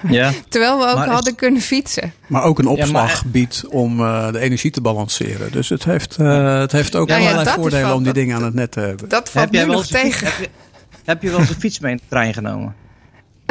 Ja. 0.10 0.32
Terwijl 0.50 0.78
we 0.80 0.86
ook 0.88 0.96
Maar 0.96 1.08
is- 1.08 1.14
hadden 1.14 1.36
kunnen 1.36 1.62
fietsen. 1.62 2.14
Maar 2.28 2.44
ook 2.44 2.60
een 2.60 2.66
maar- 2.66 2.74
opslag 2.74 3.26
biedt 3.26 3.64
om 3.70 4.00
eh, 4.00 4.32
de 4.32 4.40
energie 4.40 4.72
te 4.72 4.82
balanceren. 4.82 5.52
Dus 5.52 5.70
het 5.70 5.84
heeft, 5.84 6.16
eh, 6.16 6.60
het 6.60 6.72
heeft 6.72 6.96
ook 6.96 7.10
ja, 7.10 7.18
allerlei 7.18 7.50
voordelen 7.50 7.92
om 7.92 7.96
die 7.98 8.06
dat- 8.06 8.16
dingen 8.16 8.36
aan 8.36 8.44
het 8.44 8.54
net 8.54 8.72
te 8.72 8.80
hebben. 8.80 9.10
Dat 9.10 9.30
valt 9.30 9.52
nu 9.52 9.58
wel 9.58 9.68
nog 9.68 9.78
eens 9.78 9.94
een 9.94 10.02
tegen. 10.02 10.26
heb, 10.28 10.36
je, 10.40 10.48
heb 11.06 11.22
je 11.22 11.30
wel 11.30 11.40
eens 11.40 11.50
een 11.50 11.60
fiets 11.60 11.80
mee 11.80 11.92
in 11.92 11.98
de 11.98 12.04
trein 12.10 12.34
genomen? 12.34 12.76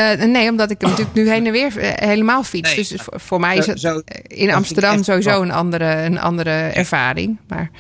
Eh, 0.01 0.25
nee, 0.27 0.49
omdat 0.51 0.71
ik 0.71 0.81
hem 0.81 0.91
natuurlijk 0.91 1.17
nu 1.17 1.31
heen 1.31 1.47
en 1.47 1.53
weer 1.53 1.79
eh, 1.79 2.09
helemaal 2.09 2.43
fiets. 2.43 2.69
Nee. 2.75 2.87
Dus 2.89 2.93
voor, 3.03 3.21
voor 3.21 3.41
mij 3.41 3.57
is 3.57 3.67
het 3.67 3.81
zo- 3.81 4.03
in 4.27 4.53
Amsterdam 4.53 5.03
sowieso 5.03 5.31
wel. 5.31 5.43
een 5.43 5.51
andere, 5.53 6.03
een 6.03 6.21
andere 6.21 6.51
ervaring. 6.51 7.39
Maar 7.49 7.71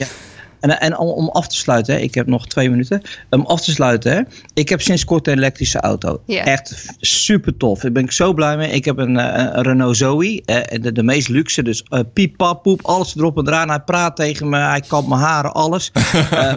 En, 0.60 0.80
en 0.80 0.96
om, 0.98 1.08
om 1.08 1.28
af 1.28 1.48
te 1.48 1.56
sluiten, 1.56 1.94
hè, 1.94 2.00
ik 2.00 2.14
heb 2.14 2.26
nog 2.26 2.46
twee 2.46 2.70
minuten. 2.70 3.02
Om 3.30 3.46
af 3.46 3.60
te 3.60 3.70
sluiten, 3.70 4.12
hè, 4.12 4.20
ik 4.54 4.68
heb 4.68 4.80
sinds 4.80 5.04
kort 5.04 5.26
een 5.26 5.36
elektrische 5.36 5.80
auto. 5.80 6.22
Ja. 6.26 6.44
Echt 6.44 6.86
super 6.98 7.56
tof. 7.56 7.80
Daar 7.80 7.92
ben 7.92 8.04
ik 8.04 8.12
zo 8.12 8.32
blij 8.34 8.56
mee. 8.56 8.70
Ik 8.70 8.84
heb 8.84 8.98
een, 8.98 9.16
eh, 9.18 9.44
een 9.52 9.62
Renault 9.62 9.96
Zoe, 9.96 10.42
eh, 10.44 10.82
de, 10.82 10.92
de 10.92 11.02
meest 11.02 11.28
luxe. 11.28 11.62
Dus 11.62 11.84
piep, 12.12 12.36
pap, 12.36 12.62
poep, 12.62 12.80
alles 12.86 13.16
erop 13.16 13.38
en 13.38 13.46
eraan. 13.48 13.68
Hij 13.68 13.80
praat 13.80 14.16
tegen 14.16 14.48
me, 14.48 14.58
hij 14.58 14.80
kapt 14.86 15.08
mijn 15.08 15.20
haren, 15.20 15.52
alles. 15.52 15.92
Eh, 16.30 16.54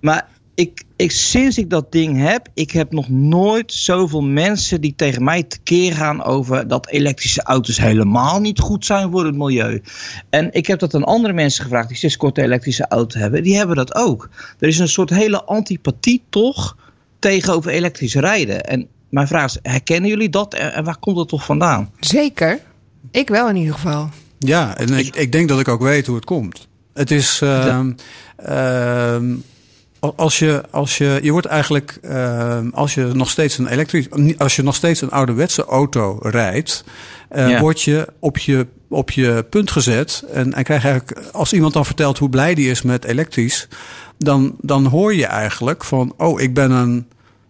maar 0.00 0.28
ik, 0.54 0.82
ik, 0.98 1.10
sinds 1.10 1.58
ik 1.58 1.70
dat 1.70 1.92
ding 1.92 2.18
heb, 2.18 2.48
ik 2.54 2.70
heb 2.70 2.92
nog 2.92 3.08
nooit 3.08 3.72
zoveel 3.72 4.22
mensen 4.22 4.80
die 4.80 4.94
tegen 4.96 5.24
mij 5.24 5.42
tekeer 5.42 5.92
gaan 5.92 6.22
over 6.22 6.68
dat 6.68 6.88
elektrische 6.88 7.42
auto's 7.42 7.78
helemaal 7.78 8.40
niet 8.40 8.58
goed 8.58 8.84
zijn 8.84 9.10
voor 9.10 9.24
het 9.24 9.34
milieu. 9.34 9.82
En 10.30 10.52
ik 10.52 10.66
heb 10.66 10.78
dat 10.78 10.94
aan 10.94 11.04
andere 11.04 11.32
mensen 11.32 11.62
gevraagd 11.62 11.88
die 11.88 11.96
sinds 11.96 12.16
kort 12.16 12.38
een 12.38 12.44
elektrische 12.44 12.88
auto 12.88 13.18
hebben. 13.18 13.42
Die 13.42 13.56
hebben 13.56 13.76
dat 13.76 13.94
ook. 13.94 14.28
Er 14.58 14.68
is 14.68 14.78
een 14.78 14.88
soort 14.88 15.10
hele 15.10 15.44
antipathie 15.44 16.22
toch 16.28 16.76
tegenover 17.18 17.70
elektrisch 17.70 18.14
rijden. 18.14 18.64
En 18.64 18.88
mijn 19.08 19.26
vraag 19.26 19.44
is, 19.44 19.58
herkennen 19.62 20.10
jullie 20.10 20.28
dat 20.28 20.54
en, 20.54 20.72
en 20.72 20.84
waar 20.84 20.98
komt 20.98 21.16
dat 21.16 21.28
toch 21.28 21.44
vandaan? 21.44 21.90
zeker. 22.00 22.60
Ik 23.10 23.28
wel 23.28 23.48
in 23.48 23.56
ieder 23.56 23.74
geval. 23.74 24.08
Ja, 24.38 24.76
en 24.76 24.92
ik, 24.92 25.16
ik 25.16 25.32
denk 25.32 25.48
dat 25.48 25.60
ik 25.60 25.68
ook 25.68 25.82
weet 25.82 26.06
hoe 26.06 26.16
het 26.16 26.24
komt. 26.24 26.68
Het 26.94 27.10
is. 27.10 27.40
ehm, 27.42 27.92
ehm, 28.36 29.34
als 30.00 30.38
je, 30.38 30.62
als 30.70 30.98
je, 30.98 31.18
je 31.22 31.32
wordt 31.32 31.46
eigenlijk, 31.46 31.98
ehm, 32.02 32.68
als 32.72 32.94
je 32.94 33.04
nog 33.04 33.30
steeds 33.30 33.58
een 33.58 33.66
elektrisch, 33.66 34.06
als 34.38 34.56
je 34.56 34.62
nog 34.62 34.74
steeds 34.74 35.00
een 35.00 35.10
ouderwetse 35.10 35.64
auto 35.64 36.18
rijdt, 36.22 36.84
eh, 37.28 37.48
Ja. 37.48 37.60
word 37.60 37.82
je 37.82 38.08
op 38.18 38.38
je 38.38 38.66
op 38.88 39.10
je 39.10 39.46
punt 39.50 39.70
gezet. 39.70 40.24
En, 40.32 40.54
en 40.54 40.64
krijg 40.64 40.84
eigenlijk, 40.84 41.26
als 41.32 41.52
iemand 41.52 41.72
dan 41.72 41.86
vertelt 41.86 42.18
hoe 42.18 42.28
blij 42.28 42.54
die 42.54 42.70
is 42.70 42.82
met 42.82 43.04
elektrisch, 43.04 43.68
dan, 44.18 44.56
dan 44.60 44.86
hoor 44.86 45.14
je 45.14 45.26
eigenlijk 45.26 45.84
van: 45.84 46.14
oh, 46.16 46.40
ik 46.40 46.54
ben 46.54 46.70
een. 46.70 47.08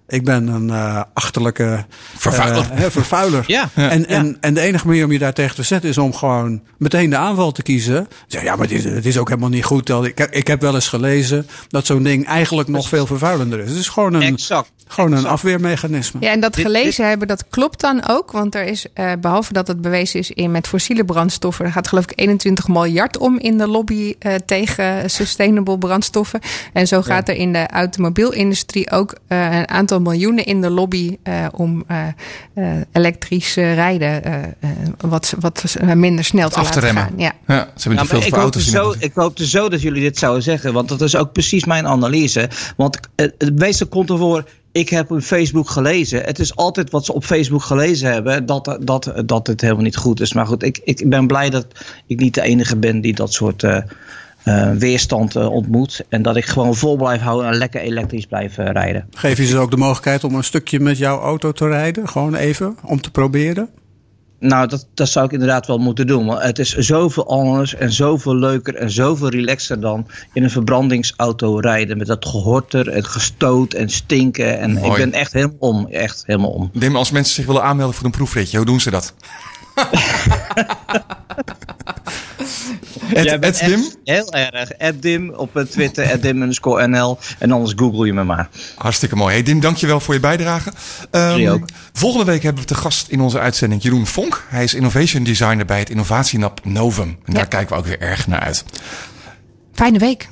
Ik 0.08 0.24
ben 0.24 0.46
een 0.46 0.68
uh, 0.68 1.02
achterlijke 1.14 1.84
Vervuiler. 2.16 2.62
uh, 2.72 2.78
hè, 2.78 2.90
vervuiler. 2.90 3.44
Ja. 3.46 3.68
En, 3.74 4.06
en, 4.08 4.36
en 4.40 4.54
de 4.54 4.60
enige 4.60 4.86
manier 4.86 5.04
om 5.04 5.12
je 5.12 5.18
daar 5.18 5.32
tegen 5.32 5.54
te 5.54 5.62
zetten 5.62 5.90
is 5.90 5.98
om 5.98 6.14
gewoon 6.14 6.62
meteen 6.78 7.10
de 7.10 7.16
aanval 7.16 7.52
te 7.52 7.62
kiezen. 7.62 8.08
Zeg, 8.26 8.42
ja, 8.42 8.56
maar 8.56 8.66
het 8.68 8.74
is, 8.76 8.84
het 8.84 9.06
is 9.06 9.18
ook 9.18 9.28
helemaal 9.28 9.48
niet 9.48 9.64
goed. 9.64 9.86
Dat- 9.86 10.04
Ik, 10.04 10.18
heb- 10.18 10.32
ik 10.32 10.46
heb 10.46 10.60
wel 10.60 10.74
eens 10.74 10.88
gelezen 10.88 11.46
dat 11.68 11.86
zo'n 11.86 12.02
ding 12.02 12.26
eigenlijk 12.26 12.68
nog 12.68 12.88
veel 12.88 13.06
vervuilender 13.06 13.58
is. 13.60 13.68
Het 13.70 13.78
is 13.78 13.88
gewoon 13.88 14.14
een, 14.14 14.22
Exact. 14.22 14.70
gewoon 14.86 15.12
een 15.12 15.26
afweermechanisme. 15.26 16.20
Ja, 16.20 16.30
en 16.30 16.40
dat 16.40 16.54
Dit- 16.54 16.64
gelezen 16.64 17.08
hebben, 17.08 17.28
dat 17.28 17.44
klopt 17.48 17.80
dan 17.80 18.08
ook. 18.08 18.32
Want 18.32 18.54
er 18.54 18.64
is, 18.64 18.86
eh, 18.94 19.12
behalve 19.20 19.52
dat 19.52 19.68
het 19.68 19.80
bewezen 19.80 20.18
is 20.20 20.30
in 20.30 20.50
met 20.50 20.66
fossiele 20.68 21.04
brandstoffen, 21.04 21.64
er 21.64 21.72
gaat 21.72 21.88
geloof 21.88 22.04
ik 22.04 22.12
21 22.14 22.68
miljard 22.68 23.18
om 23.18 23.38
in 23.38 23.58
de 23.58 23.66
lobby 23.68 24.14
eh, 24.18 24.34
tegen 24.46 25.10
sustainable 25.10 25.78
brandstoffen. 25.78 26.40
En 26.72 26.86
zo 26.86 27.02
gaat 27.02 27.28
er 27.28 27.34
in 27.34 27.52
de 27.52 27.66
automobielindustrie 27.68 28.90
ook 28.90 29.14
eh, 29.28 29.56
een 29.58 29.68
aantal 29.68 29.97
miljoenen 30.02 30.44
in 30.44 30.60
de 30.60 30.70
lobby 30.70 31.16
eh, 31.22 31.46
om 31.52 31.84
eh, 31.86 32.06
eh, 32.54 32.72
elektrisch 32.92 33.54
rijden 33.54 34.24
eh, 34.24 34.42
eh, 34.42 34.70
wat, 34.98 35.34
wat 35.40 35.76
minder 35.94 36.24
snel 36.24 36.48
te 36.48 36.58
af 36.58 36.64
laten 36.64 36.80
te 36.80 36.86
remmen. 36.86 37.02
gaan. 37.02 37.12
Ja. 37.16 37.32
Ja, 37.46 37.68
ze 37.76 37.88
hebben 37.88 38.06
Ja, 38.06 38.10
veel 38.20 38.26
ik, 38.26 38.34
auto's 38.34 38.66
in 38.66 38.72
zo, 38.72 38.94
ik 38.98 39.12
hoopte 39.14 39.46
zo 39.46 39.68
dat 39.68 39.80
jullie 39.82 40.02
dit 40.02 40.18
zouden 40.18 40.42
zeggen. 40.42 40.72
Want 40.72 40.88
dat 40.88 41.00
is 41.00 41.16
ook 41.16 41.32
precies 41.32 41.64
mijn 41.64 41.86
analyse. 41.86 42.48
Want 42.76 42.98
het, 43.16 43.34
het 43.38 43.58
meeste 43.58 43.84
komt 43.84 44.10
ervoor. 44.10 44.44
Ik 44.72 44.88
heb 44.88 45.10
op 45.10 45.20
Facebook 45.20 45.70
gelezen. 45.70 46.22
Het 46.24 46.38
is 46.38 46.56
altijd 46.56 46.90
wat 46.90 47.04
ze 47.04 47.12
op 47.12 47.24
Facebook 47.24 47.62
gelezen 47.62 48.12
hebben. 48.12 48.46
Dat, 48.46 48.78
dat, 48.80 49.12
dat 49.24 49.46
het 49.46 49.60
helemaal 49.60 49.82
niet 49.82 49.96
goed 49.96 50.20
is. 50.20 50.32
Maar 50.32 50.46
goed, 50.46 50.62
ik, 50.62 50.80
ik 50.84 51.08
ben 51.08 51.26
blij 51.26 51.50
dat 51.50 51.66
ik 52.06 52.20
niet 52.20 52.34
de 52.34 52.42
enige 52.42 52.76
ben 52.76 53.00
die 53.00 53.14
dat 53.14 53.32
soort 53.32 53.62
eh, 53.62 53.78
eh, 54.48 54.70
weerstand 54.70 55.36
eh, 55.36 55.50
ontmoet. 55.50 56.04
En 56.08 56.22
dat 56.22 56.36
ik 56.36 56.44
gewoon 56.44 56.74
vol 56.74 56.96
blijf 56.96 57.20
houden 57.20 57.50
en 57.50 57.56
lekker 57.56 57.80
elektrisch 57.80 58.26
blijf 58.26 58.58
eh, 58.58 58.70
rijden. 58.70 59.06
Geef 59.10 59.38
je 59.38 59.46
ze 59.46 59.58
ook 59.58 59.70
de 59.70 59.76
mogelijkheid 59.76 60.24
om 60.24 60.34
een 60.34 60.44
stukje 60.44 60.80
met 60.80 60.98
jouw 60.98 61.20
auto 61.20 61.52
te 61.52 61.68
rijden? 61.68 62.08
Gewoon 62.08 62.34
even, 62.34 62.76
om 62.82 63.00
te 63.00 63.10
proberen? 63.10 63.68
Nou, 64.40 64.68
dat, 64.68 64.88
dat 64.94 65.08
zou 65.08 65.26
ik 65.26 65.32
inderdaad 65.32 65.66
wel 65.66 65.78
moeten 65.78 66.06
doen. 66.06 66.26
Want 66.26 66.42
het 66.42 66.58
is 66.58 66.76
zoveel 66.76 67.28
anders 67.28 67.74
en 67.74 67.92
zoveel 67.92 68.36
leuker 68.36 68.74
en 68.74 68.90
zoveel 68.90 69.28
relaxer 69.28 69.80
dan 69.80 70.06
in 70.32 70.42
een 70.42 70.50
verbrandingsauto 70.50 71.58
rijden. 71.58 71.98
Met 71.98 72.06
dat 72.06 72.26
gehorter 72.26 72.88
en 72.88 73.04
gestoot 73.04 73.74
en 73.74 73.88
stinken. 73.88 74.58
En 74.58 74.72
Mooi. 74.72 74.90
ik 74.90 74.96
ben 74.96 75.12
echt 75.12 75.32
helemaal 75.32 75.56
om. 75.58 75.86
Echt 75.90 76.22
helemaal 76.26 76.50
om. 76.50 76.70
Dim, 76.72 76.96
als 76.96 77.10
mensen 77.10 77.34
zich 77.34 77.46
willen 77.46 77.62
aanmelden 77.62 77.94
voor 77.94 78.04
een 78.04 78.10
proefritje, 78.10 78.56
hoe 78.56 78.66
doen 78.66 78.80
ze 78.80 78.90
dat? 78.90 79.14
Ed, 83.14 83.58
Dim, 83.64 83.84
heel 84.04 84.32
erg. 84.32 84.70
Ed 84.70 85.02
Dim 85.02 85.30
op 85.30 85.64
Twitter, 85.70 86.04
Ed 86.04 86.22
Dim 86.22 86.40
underscore 86.42 86.88
NL. 86.88 87.18
En 87.38 87.52
anders 87.52 87.72
google 87.76 88.06
je 88.06 88.12
me 88.12 88.24
maar. 88.24 88.48
hartstikke 88.76 89.16
mooi. 89.16 89.32
Hey 89.34 89.42
Dim, 89.42 89.60
dankjewel 89.60 90.00
voor 90.00 90.14
je 90.14 90.20
bijdrage. 90.20 90.72
Ehm, 91.10 91.46
ook. 91.48 91.64
volgende 91.92 92.24
week 92.24 92.42
hebben 92.42 92.62
we 92.62 92.68
te 92.68 92.74
gast 92.74 93.08
in 93.08 93.20
onze 93.20 93.38
uitzending 93.38 93.82
Jeroen 93.82 94.06
Vonk. 94.06 94.44
Hij 94.48 94.64
is 94.64 94.74
innovation 94.74 95.22
designer 95.24 95.64
bij 95.64 95.78
het 95.78 95.90
innovatielab 95.90 96.60
Novum. 96.64 97.08
En 97.24 97.32
daar 97.34 97.42
Ja. 97.42 97.48
kijken 97.48 97.68
we 97.72 97.80
ook 97.82 97.86
weer 97.86 98.00
erg 98.00 98.26
naar 98.26 98.40
uit. 98.40 98.64
Fijne 99.74 99.98
week. 99.98 100.28